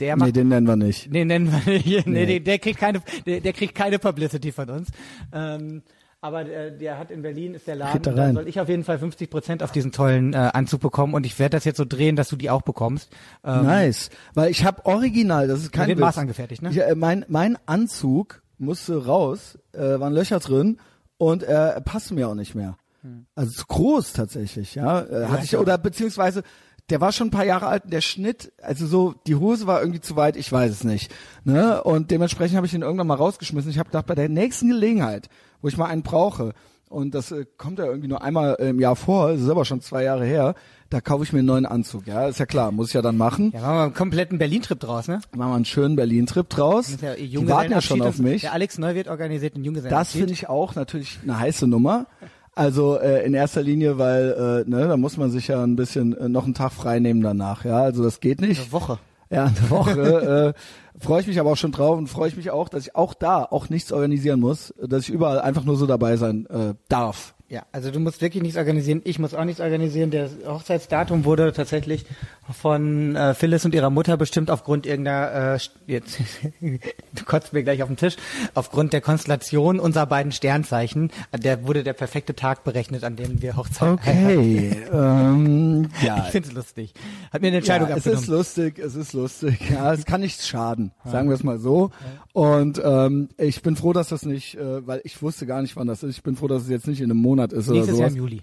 [0.00, 1.10] der macht Nee, den nennen wir nicht.
[1.10, 1.86] Nee, nennen wir nicht.
[2.06, 2.26] Nee, Nee.
[2.26, 4.88] Der, der kriegt keine, der, der kriegt keine Publicity von uns.
[5.32, 5.82] Ähm,
[6.26, 8.82] aber der, der hat in Berlin ist der Laden, da da soll ich auf jeden
[8.82, 11.84] Fall 50 Prozent auf diesen tollen äh, Anzug bekommen und ich werde das jetzt so
[11.84, 13.12] drehen, dass du die auch bekommst.
[13.44, 14.10] Ähm, Nice.
[14.34, 16.00] Weil ich habe original, das ist kein Witz.
[16.00, 16.70] Maß angefertigt, ne?
[16.70, 20.78] Ich, äh, mein, mein Anzug musste raus, äh, waren Löcher drin
[21.16, 22.76] und äh, er passte mir auch nicht mehr.
[23.02, 23.26] Hm.
[23.36, 25.02] Also zu groß tatsächlich, ja.
[25.02, 26.42] Äh, hatte ich, oder beziehungsweise
[26.90, 29.80] der war schon ein paar Jahre alt, und der Schnitt, also so, die Hose war
[29.80, 31.12] irgendwie zu weit, ich weiß es nicht.
[31.44, 31.82] Ne?
[31.82, 33.70] Und dementsprechend habe ich ihn irgendwann mal rausgeschmissen.
[33.70, 35.28] Ich habe gedacht, bei der nächsten Gelegenheit,
[35.62, 36.52] wo ich mal einen brauche,
[36.88, 39.80] und das äh, kommt ja irgendwie nur einmal im Jahr vor, das ist aber schon
[39.80, 40.54] zwei Jahre her,
[40.88, 43.16] da kaufe ich mir einen neuen Anzug, ja, ist ja klar, muss ich ja dann
[43.16, 43.50] machen.
[43.52, 45.20] Ja, machen wir einen kompletten Berlin-Trip draus, ne?
[45.36, 46.92] Machen wir einen schönen Berlin-Trip draus.
[46.92, 48.42] Das ja Die warten ja schon auf mich.
[48.42, 50.18] Der Alex Neuwirth organisiert einen Das Junggesellenabschied.
[50.20, 52.06] finde ich auch natürlich eine heiße Nummer.
[52.54, 56.16] Also äh, in erster Linie, weil äh, ne, da muss man sich ja ein bisschen
[56.16, 57.64] äh, noch einen Tag frei nehmen danach.
[57.66, 58.62] Ja, also das geht nicht.
[58.62, 58.98] Eine Woche.
[59.30, 60.54] Ja, eine Woche.
[60.56, 62.96] äh, freue ich mich aber auch schon drauf und freue ich mich auch, dass ich
[62.96, 66.74] auch da auch nichts organisieren muss, dass ich überall einfach nur so dabei sein äh,
[66.88, 67.35] darf.
[67.48, 69.02] Ja, also du musst wirklich nichts organisieren.
[69.04, 70.10] Ich muss auch nichts organisieren.
[70.10, 72.04] Der Hochzeitsdatum wurde tatsächlich
[72.52, 76.18] von äh, Phyllis und ihrer Mutter bestimmt aufgrund irgendeiner, äh, jetzt
[76.60, 78.16] du kotzt mir gleich auf den Tisch,
[78.54, 81.12] aufgrund der Konstellation unserer beiden Sternzeichen.
[81.36, 84.82] Der wurde der perfekte Tag berechnet, an dem wir Hochzeit Okay.
[84.92, 86.16] ähm, ja.
[86.26, 86.94] Ich finde es lustig.
[87.32, 88.22] Hat mir eine Entscheidung ja, es abgenommen.
[88.24, 89.70] ist lustig, es ist lustig.
[89.70, 91.92] Ja, es kann nichts schaden, sagen wir es mal so.
[92.32, 95.86] Und ähm, ich bin froh, dass das nicht, äh, weil ich wusste gar nicht, wann
[95.86, 96.16] das ist.
[96.16, 98.12] Ich bin froh, dass es jetzt nicht in einem Monat ist oder Nächstes Jahr sowas.
[98.12, 98.42] im Juli.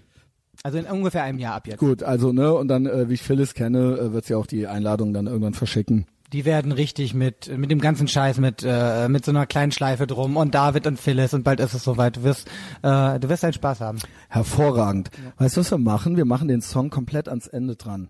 [0.62, 1.78] Also in ungefähr einem Jahr ab jetzt.
[1.78, 4.66] Gut, also ne, und dann, äh, wie ich Phyllis kenne, äh, wird sie auch die
[4.66, 6.06] Einladung dann irgendwann verschicken.
[6.32, 10.06] Die werden richtig mit mit dem ganzen Scheiß mit äh, mit so einer kleinen Schleife
[10.06, 12.16] drum und David und Phyllis und bald ist es soweit.
[12.16, 12.48] Du wirst
[12.82, 13.98] äh, du wirst deinen Spaß haben.
[14.28, 15.10] Hervorragend.
[15.38, 16.16] Weißt du, was wir machen?
[16.16, 18.08] Wir machen den Song komplett ans Ende dran.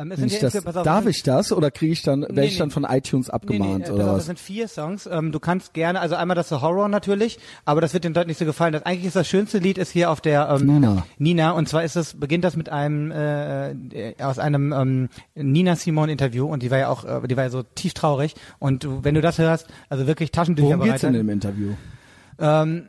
[0.00, 2.34] Ähm, es sind ich ja das, auf, darf ich das oder kriege ich dann, werde
[2.34, 2.74] Nee, ich dann nee.
[2.74, 4.16] von iTunes Nee, abgemahnt nee, äh, oder auf, was?
[4.18, 5.06] Das sind vier Songs.
[5.10, 8.28] Ähm, du kannst gerne, also einmal das The Horror natürlich, aber das wird den Leuten
[8.28, 8.72] nicht so gefallen.
[8.72, 11.06] Das eigentlich ist das schönste Lied ist hier auf der ähm, Nina.
[11.18, 16.08] Nina und zwar ist es beginnt das mit einem äh, aus einem ähm, Nina Simon
[16.08, 19.04] Interview und die war ja auch äh, die war ja so tief traurig und du,
[19.04, 21.74] wenn du das hörst, also wirklich Taschentücher Worum geht's in dem Interview?
[22.38, 22.88] Ähm,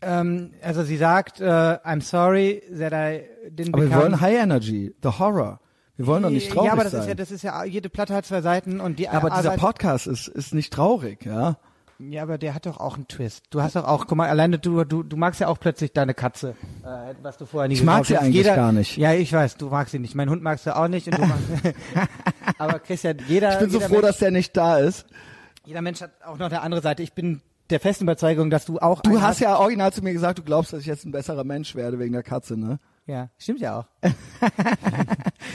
[0.00, 4.42] ähm, also sie sagt, äh, I'm sorry that I didn't Aber wir become wollen High
[4.42, 5.60] Energy, The Horror.
[5.96, 7.00] Wir wollen doch nicht traurig Ja, aber das sein.
[7.02, 10.06] ist ja, das ist ja, jede Platte hat zwei Seiten und die aber dieser Podcast
[10.06, 11.58] ist, ist nicht traurig, ja?
[11.98, 13.44] Ja, aber der hat doch auch einen Twist.
[13.50, 16.14] Du hast doch auch, guck mal, alleine du, du, du magst ja auch plötzlich deine
[16.14, 18.24] Katze, äh, was du vorher nie Ich mag sie hast.
[18.24, 18.96] eigentlich jeder, gar nicht.
[18.96, 20.14] Ja, ich weiß, du magst sie nicht.
[20.16, 21.44] Mein Hund magst du auch nicht und du magst,
[22.58, 25.06] aber Christian, jeder, Ich bin so froh, Mensch, dass der nicht da ist.
[25.64, 27.02] jeder Mensch hat auch noch eine andere Seite.
[27.04, 27.40] Ich bin
[27.70, 30.42] der festen Überzeugung, dass du auch Du einen hast ja original zu mir gesagt, du
[30.42, 32.80] glaubst, dass ich jetzt ein besserer Mensch werde wegen der Katze, ne?
[33.06, 33.86] Ja, stimmt ja auch.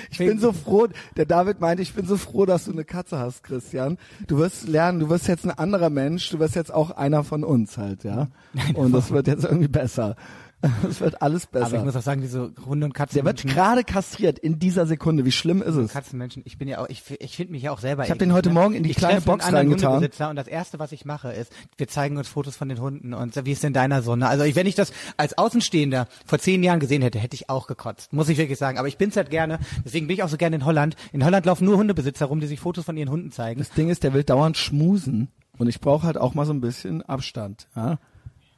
[0.09, 3.19] Ich bin so froh, der David meinte, ich bin so froh, dass du eine Katze
[3.19, 3.97] hast, Christian.
[4.27, 7.43] Du wirst lernen, du wirst jetzt ein anderer Mensch, du wirst jetzt auch einer von
[7.43, 8.27] uns halt, ja?
[8.75, 10.15] Und das wird jetzt irgendwie besser.
[10.89, 11.85] Es wird alles Aber ich besser.
[11.85, 13.15] muss auch sagen, diese Hunde und Katzen.
[13.15, 15.25] Der wird gerade kastriert in dieser Sekunde.
[15.25, 15.91] Wie schlimm ist es?
[15.93, 18.03] Katzenmenschen, ich bin ja auch, ich, ich finde mich ja auch selber.
[18.03, 18.55] Ich hab eklig, den heute ne?
[18.55, 19.93] Morgen in die ich kleine Box reingetan.
[19.93, 23.13] Hundebesitzer Und das erste, was ich mache, ist, wir zeigen uns Fotos von den Hunden
[23.13, 24.15] und wie ist denn deiner so?
[24.15, 24.27] ne?
[24.27, 27.67] Also ich, wenn ich das als Außenstehender vor zehn Jahren gesehen hätte, hätte ich auch
[27.67, 28.77] gekotzt, muss ich wirklich sagen.
[28.79, 29.59] Aber ich bin's halt gerne.
[29.85, 30.95] Deswegen bin ich auch so gerne in Holland.
[31.13, 33.59] In Holland laufen nur Hundebesitzer rum, die sich Fotos von ihren Hunden zeigen.
[33.59, 35.29] Das Ding ist, der will dauernd schmusen.
[35.57, 37.67] Und ich brauche halt auch mal so ein bisschen Abstand.
[37.75, 37.99] Ja?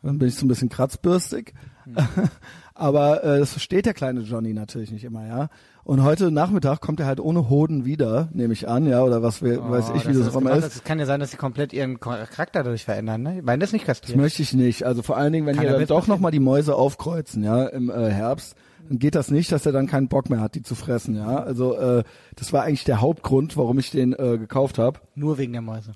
[0.02, 1.54] Dann bin ich so ein bisschen kratzbürstig.
[2.76, 5.50] Aber äh, das versteht der kleine Johnny natürlich nicht immer, ja.
[5.84, 9.42] Und heute Nachmittag kommt er halt ohne Hoden wieder, nehme ich an, ja, oder was
[9.42, 10.76] wir, weiß ich, wie Oh, das, auch immer ist.
[10.76, 13.24] Es kann ja sein, dass sie komplett ihren Charakter dadurch verändern.
[13.24, 13.40] Ne?
[13.40, 14.22] Ich meine, das ist nicht Das kastrieren.
[14.22, 14.84] möchte ich nicht.
[14.84, 17.90] Also vor allen Dingen, wenn Kann hier dann doch nochmal die Mäuse aufkreuzen, ja, im
[17.90, 18.56] äh, Herbst,
[18.88, 21.44] dann geht das nicht, dass er dann keinen Bock mehr hat, die zu fressen, ja.
[21.44, 22.04] Also äh,
[22.36, 25.00] das war eigentlich der Hauptgrund, warum ich den äh, gekauft habe.
[25.16, 25.92] Nur wegen der Mäuse.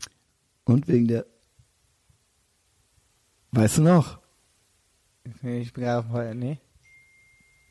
[0.65, 1.26] Und wegen der
[3.52, 4.18] Weißt du noch?
[5.41, 6.59] Nee, Ich bin gerade auf, nee.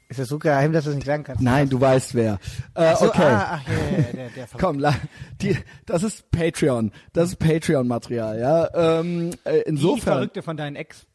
[0.08, 1.40] Ist das so geheim, dass du es nicht sagen kannst?
[1.40, 2.38] Nein, du weißt wer.
[2.74, 3.22] Äh, so, okay.
[3.22, 4.94] Ah, ach, ja, ja, ja, der, der Komm, la,
[5.40, 5.56] die,
[5.86, 6.92] das ist Patreon.
[7.14, 9.00] Das ist Patreon-Material, ja.
[9.00, 10.12] Ähm, äh, Die insofern.
[10.14, 11.06] Verrückte von deinen Ex.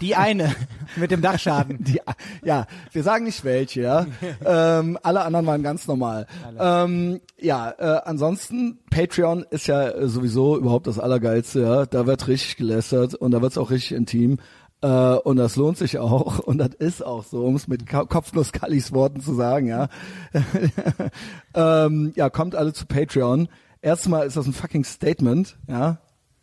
[0.00, 0.54] Die eine
[0.96, 1.84] mit dem Dachschaden.
[1.84, 2.00] Die,
[2.42, 4.06] ja, wir sagen nicht welche, ja.
[4.46, 6.26] ähm, alle anderen waren ganz normal.
[6.58, 11.84] Ähm, ja, äh, ansonsten, Patreon ist ja sowieso überhaupt das Allergeilste, ja.
[11.84, 14.38] Da wird richtig gelästert und da wird's auch richtig intim.
[14.82, 16.40] Äh, und das lohnt sich auch.
[16.40, 19.88] Und das ist auch so, um es mit kopflos Kallis Worten zu sagen, ja.
[21.54, 23.48] ähm, ja, kommt alle zu Patreon.
[23.80, 25.98] Erstmal ist das ein fucking Statement, ja.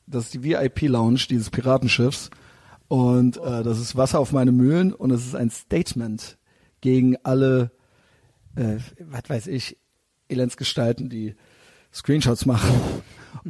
[0.07, 2.31] Das ist die VIP-Lounge dieses Piratenschiffs.
[2.87, 6.39] Und äh, das ist Wasser auf meine Mühlen und es ist ein Statement
[6.81, 7.71] gegen alle,
[8.55, 9.77] äh, was weiß ich,
[10.27, 11.35] Elendsgestalten, die
[11.93, 12.71] Screenshots machen.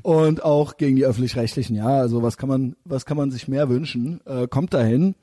[0.04, 1.88] Und auch gegen die öffentlich-rechtlichen, ja.
[1.88, 4.22] Also was kann man, was kann man sich mehr wünschen?
[4.26, 5.16] Äh, kommt dahin.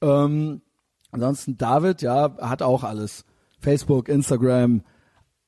[0.00, 0.62] Ähm,
[1.10, 3.24] ansonsten David, ja, hat auch alles.
[3.58, 4.82] Facebook, Instagram,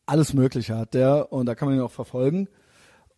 [0.06, 2.48] alles Mögliche hat der und da kann man ihn auch verfolgen.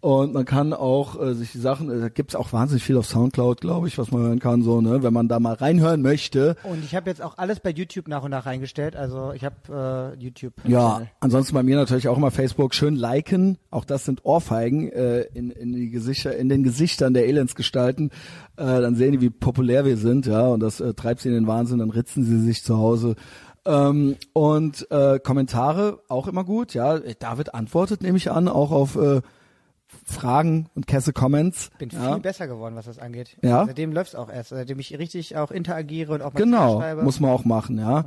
[0.03, 3.07] Und man kann auch äh, sich die Sachen, äh, da gibt's auch wahnsinnig viel auf
[3.07, 6.57] Soundcloud, glaube ich, was man hören kann, so, ne, wenn man da mal reinhören möchte.
[6.65, 8.95] Und ich habe jetzt auch alles bei YouTube nach und nach reingestellt.
[8.95, 10.53] Also ich habe äh, YouTube.
[10.65, 13.57] Ja, ansonsten bei mir natürlich auch immer Facebook schön liken.
[13.71, 18.11] Auch das sind Ohrfeigen äh, in, in die Gesichter, in den Gesichtern der Elendsgestalten.
[18.57, 21.35] Äh, dann sehen die, wie populär wir sind, ja, und das äh, treibt sie in
[21.35, 21.79] den Wahnsinn.
[21.79, 23.17] Dann ritzen sie sich zu Hause.
[23.65, 26.99] Ähm, und äh, Kommentare auch immer gut, ja.
[26.99, 29.23] David antwortet, nehme ich an, auch auf äh,
[30.09, 31.71] Fragen und Kesse Comments.
[31.79, 32.17] Bin viel ja.
[32.19, 33.37] besser geworden, was das angeht.
[33.43, 33.67] Ja?
[33.67, 34.51] Seitdem läuft's auch erst.
[34.51, 37.03] Seitdem ich richtig auch interagiere und auch mal Genau, schreibe.
[37.03, 38.05] muss man auch machen, ja.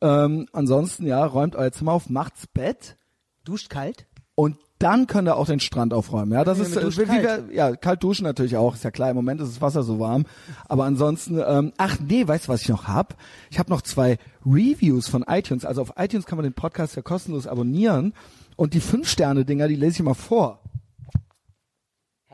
[0.00, 2.96] Ähm, ansonsten, ja, räumt euer Zimmer auf, macht's Bett.
[3.44, 4.06] Duscht kalt.
[4.36, 6.32] Und dann könnt ihr auch den Strand aufräumen.
[6.32, 7.48] Ja, das Ja, ist äh, wie kalt.
[7.48, 8.74] wir, ja kalt duschen natürlich auch.
[8.74, 9.10] Ist ja klar.
[9.10, 10.24] Im Moment ist das Wasser so warm.
[10.68, 13.16] Aber ansonsten, ähm, ach nee, weißt du, was ich noch hab?
[13.50, 14.16] Ich habe noch zwei
[14.46, 15.66] Reviews von iTunes.
[15.66, 18.14] Also auf iTunes kann man den Podcast ja kostenlos abonnieren.
[18.56, 20.60] Und die fünf Sterne Dinger, die lese ich mal vor.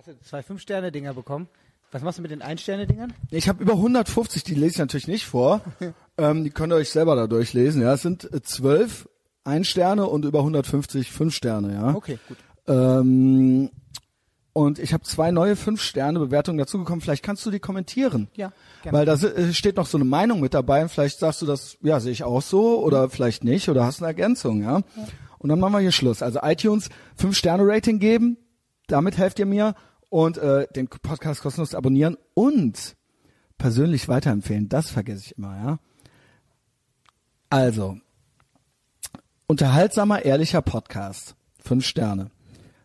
[0.07, 1.49] Hast du zwei Fünf-Sterne-Dinger bekommen?
[1.91, 3.13] Was machst du mit den Ein-Sterne-Dingern?
[3.33, 5.63] Ich habe über 150, die lese ich natürlich nicht vor.
[6.17, 7.83] ähm, die könnt ihr euch selber da durchlesen.
[7.83, 9.09] Ja, es sind äh, zwölf
[9.43, 11.75] Ein-Sterne und über 150 fünf Sterne.
[11.75, 11.95] Ja.
[11.97, 12.37] Okay, gut.
[12.69, 13.71] Ähm,
[14.53, 17.01] und ich habe zwei neue Fünf-Sterne-Bewertungen dazugekommen.
[17.01, 18.29] Vielleicht kannst du die kommentieren.
[18.37, 18.53] Ja,
[18.85, 18.99] gerne.
[18.99, 21.79] Weil da äh, steht noch so eine Meinung mit dabei und vielleicht sagst du das,
[21.83, 24.83] ja, sehe ich auch so oder vielleicht nicht oder hast eine Ergänzung, ja.
[25.39, 26.23] Und dann machen wir hier Schluss.
[26.23, 28.37] Also iTunes Fünf-Sterne-Rating geben,
[28.87, 29.75] damit helft ihr mir
[30.09, 32.97] und äh, den Podcast kostenlos abonnieren und
[33.59, 34.69] persönlich weiterempfehlen.
[34.69, 35.79] Das vergesse ich immer, ja.
[37.49, 37.99] Also,
[39.47, 41.37] unterhaltsamer, ehrlicher Podcast.
[41.61, 42.33] Fünf Sterne.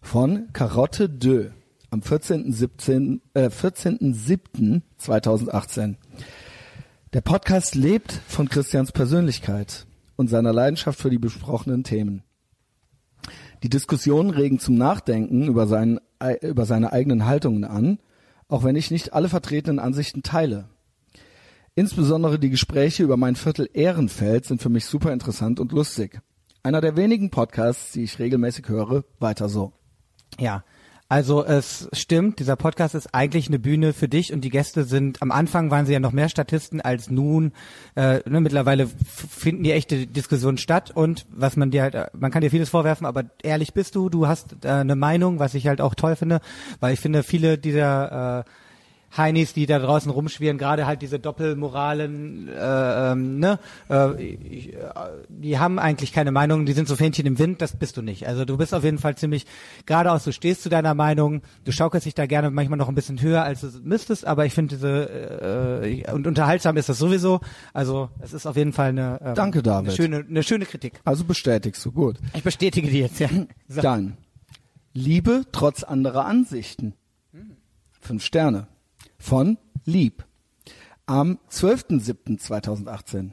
[0.01, 1.49] Von Carotte Dö
[1.91, 3.19] am 14.07.
[3.33, 5.95] Äh, 14.07.2018.
[7.13, 9.85] Der Podcast lebt von Christians Persönlichkeit
[10.15, 12.23] und seiner Leidenschaft für die besprochenen Themen.
[13.63, 15.99] Die Diskussionen regen zum Nachdenken über, seinen,
[16.41, 17.99] über seine eigenen Haltungen an,
[18.47, 20.67] auch wenn ich nicht alle vertretenen Ansichten teile.
[21.75, 26.19] Insbesondere die Gespräche über mein Viertel Ehrenfeld sind für mich super interessant und lustig.
[26.63, 29.73] Einer der wenigen Podcasts, die ich regelmäßig höre, weiter so.
[30.39, 30.63] Ja.
[31.11, 35.21] Also es stimmt, dieser Podcast ist eigentlich eine Bühne für dich und die Gäste sind,
[35.21, 37.51] am Anfang waren sie ja noch mehr Statisten als nun.
[37.95, 42.31] Äh, ne, mittlerweile finden die echte Diskussionen statt und was man dir halt, äh, man
[42.31, 45.67] kann dir vieles vorwerfen, aber ehrlich bist du, du hast äh, eine Meinung, was ich
[45.67, 46.39] halt auch toll finde,
[46.79, 48.43] weil ich finde, viele dieser äh,
[49.15, 53.59] Heinis, die da draußen rumschwirren, gerade halt diese Doppelmoralen, äh, ähm, ne,
[53.89, 54.79] äh, ich, äh,
[55.29, 58.27] die haben eigentlich keine Meinung, die sind so Fähnchen im Wind, das bist du nicht.
[58.27, 59.45] Also du bist auf jeden Fall ziemlich
[59.85, 63.21] geradeaus, du stehst zu deiner Meinung, du schaukelst dich da gerne manchmal noch ein bisschen
[63.21, 67.41] höher, als du müsstest, aber ich finde diese, äh, und unterhaltsam ist das sowieso,
[67.73, 69.89] also es ist auf jeden Fall eine, ähm, Danke, David.
[69.89, 71.01] eine schöne, eine schöne Kritik.
[71.03, 72.17] Also bestätigst du, gut.
[72.33, 73.29] Ich bestätige die jetzt, ja.
[73.67, 73.81] So.
[73.81, 74.17] Dann
[74.93, 76.93] Liebe trotz anderer Ansichten.
[78.01, 78.67] Fünf Sterne.
[79.21, 80.25] Von Lieb.
[81.05, 83.29] Am 12.07.2018.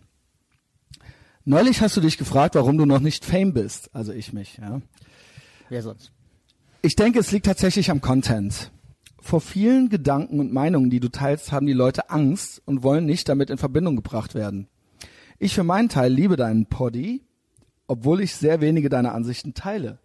[1.46, 3.88] Neulich hast du dich gefragt, warum du noch nicht Fame bist.
[3.94, 4.82] Also ich mich, ja.
[5.70, 6.12] Wer sonst?
[6.82, 8.70] Ich denke, es liegt tatsächlich am Content.
[9.18, 13.26] Vor vielen Gedanken und Meinungen, die du teilst, haben die Leute Angst und wollen nicht
[13.28, 14.68] damit in Verbindung gebracht werden.
[15.38, 17.24] Ich für meinen Teil liebe deinen Poddy,
[17.86, 19.98] obwohl ich sehr wenige deiner Ansichten teile.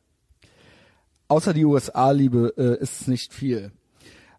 [1.28, 3.74] Außer die USA-Liebe äh, ist es nicht viel.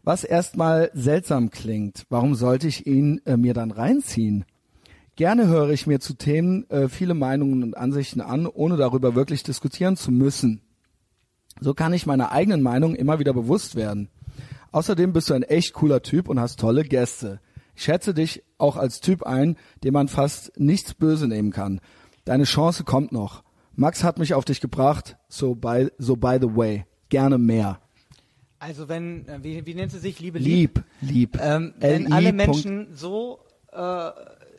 [0.04, 4.44] Was erstmal seltsam klingt, warum sollte ich ihn äh, mir dann reinziehen?
[5.16, 9.44] Gerne höre ich mir zu Themen äh, viele Meinungen und Ansichten an, ohne darüber wirklich
[9.44, 10.60] diskutieren zu müssen.
[11.58, 14.10] So kann ich meiner eigenen Meinung immer wieder bewusst werden.
[14.72, 17.40] Außerdem bist du ein echt cooler Typ und hast tolle Gäste.
[17.74, 21.80] Ich schätze dich auch als Typ ein, dem man fast nichts böse nehmen kann.
[22.26, 23.42] Deine Chance kommt noch.
[23.74, 26.84] Max hat mich auf dich gebracht, so by, so by the way.
[27.08, 27.80] Gerne mehr.
[28.64, 31.38] Also wenn, äh, wie, wie nennt sie sich, liebe Lieb, lieb.
[31.38, 34.10] Ähm, wenn alle Menschen so äh,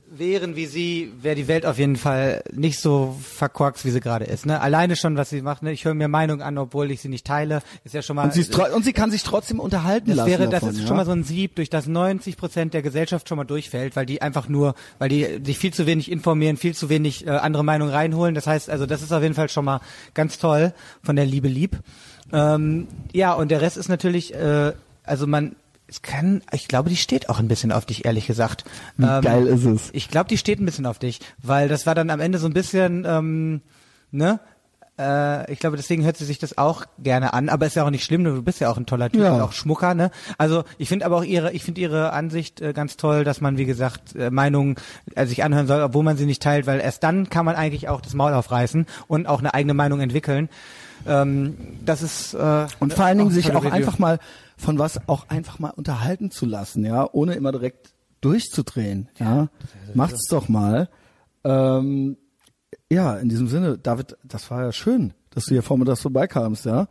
[0.07, 4.25] wären wie sie, wäre die Welt auf jeden Fall nicht so verkorkst, wie sie gerade
[4.25, 4.45] ist.
[4.45, 4.61] Ne?
[4.61, 5.63] Alleine schon, was sie macht.
[5.63, 5.71] Ne?
[5.71, 7.63] Ich höre mir Meinung an, obwohl ich sie nicht teile.
[7.83, 8.25] Ist ja schon mal.
[8.25, 10.29] Und sie, ist und sie kann sich trotzdem unterhalten das lassen.
[10.29, 10.87] wäre, davon, das ist ja?
[10.87, 14.05] schon mal so ein Sieb, durch das 90 Prozent der Gesellschaft schon mal durchfällt, weil
[14.05, 17.63] die einfach nur, weil die sich viel zu wenig informieren, viel zu wenig äh, andere
[17.63, 18.35] Meinungen reinholen.
[18.35, 19.81] Das heißt, also das ist auf jeden Fall schon mal
[20.13, 21.79] ganz toll von der Liebe lieb.
[22.35, 25.55] Ähm, ja, und der Rest ist natürlich, äh, also man,
[25.87, 28.65] es kann, ich glaube, die steht auch ein bisschen auf dich, ehrlich gesagt.
[28.97, 29.89] Wie Ähm, geil ist es?
[29.93, 32.47] ich glaube, die steht ein bisschen auf dich, weil das war dann am Ende so
[32.47, 33.61] ein bisschen, ähm,
[34.11, 34.39] ne?
[34.97, 37.89] Äh, ich glaube, deswegen hört sie sich das auch gerne an, aber ist ja auch
[37.89, 39.33] nicht schlimm, du bist ja auch ein toller Typ Ja.
[39.35, 40.09] und auch Schmucker, ne?
[40.37, 43.57] Also ich finde aber auch ihre, ich finde ihre Ansicht äh, ganz toll, dass man,
[43.57, 44.75] wie gesagt, äh, Meinungen
[45.15, 47.89] äh, sich anhören soll, obwohl man sie nicht teilt, weil erst dann kann man eigentlich
[47.89, 50.49] auch das Maul aufreißen und auch eine eigene Meinung entwickeln.
[51.05, 51.55] Ähm,
[51.85, 53.73] das ist äh, Und vor allen Dingen sich auch Video.
[53.73, 54.19] einfach mal
[54.57, 59.49] von was auch einfach mal unterhalten zu lassen, ja, ohne immer direkt durchzudrehen, ja.
[59.93, 60.89] Macht's doch mal.
[61.43, 62.17] Ähm,
[62.91, 66.87] ja, in diesem Sinne, David, das war ja schön, dass du hier vormittags vorbeikamst, ja.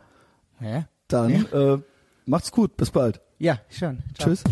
[0.61, 1.77] Ja, Dann äh,
[2.25, 3.19] macht's gut, bis bald.
[3.39, 4.03] ja schon.
[4.17, 4.29] Ciao.
[4.29, 4.43] Tschüss.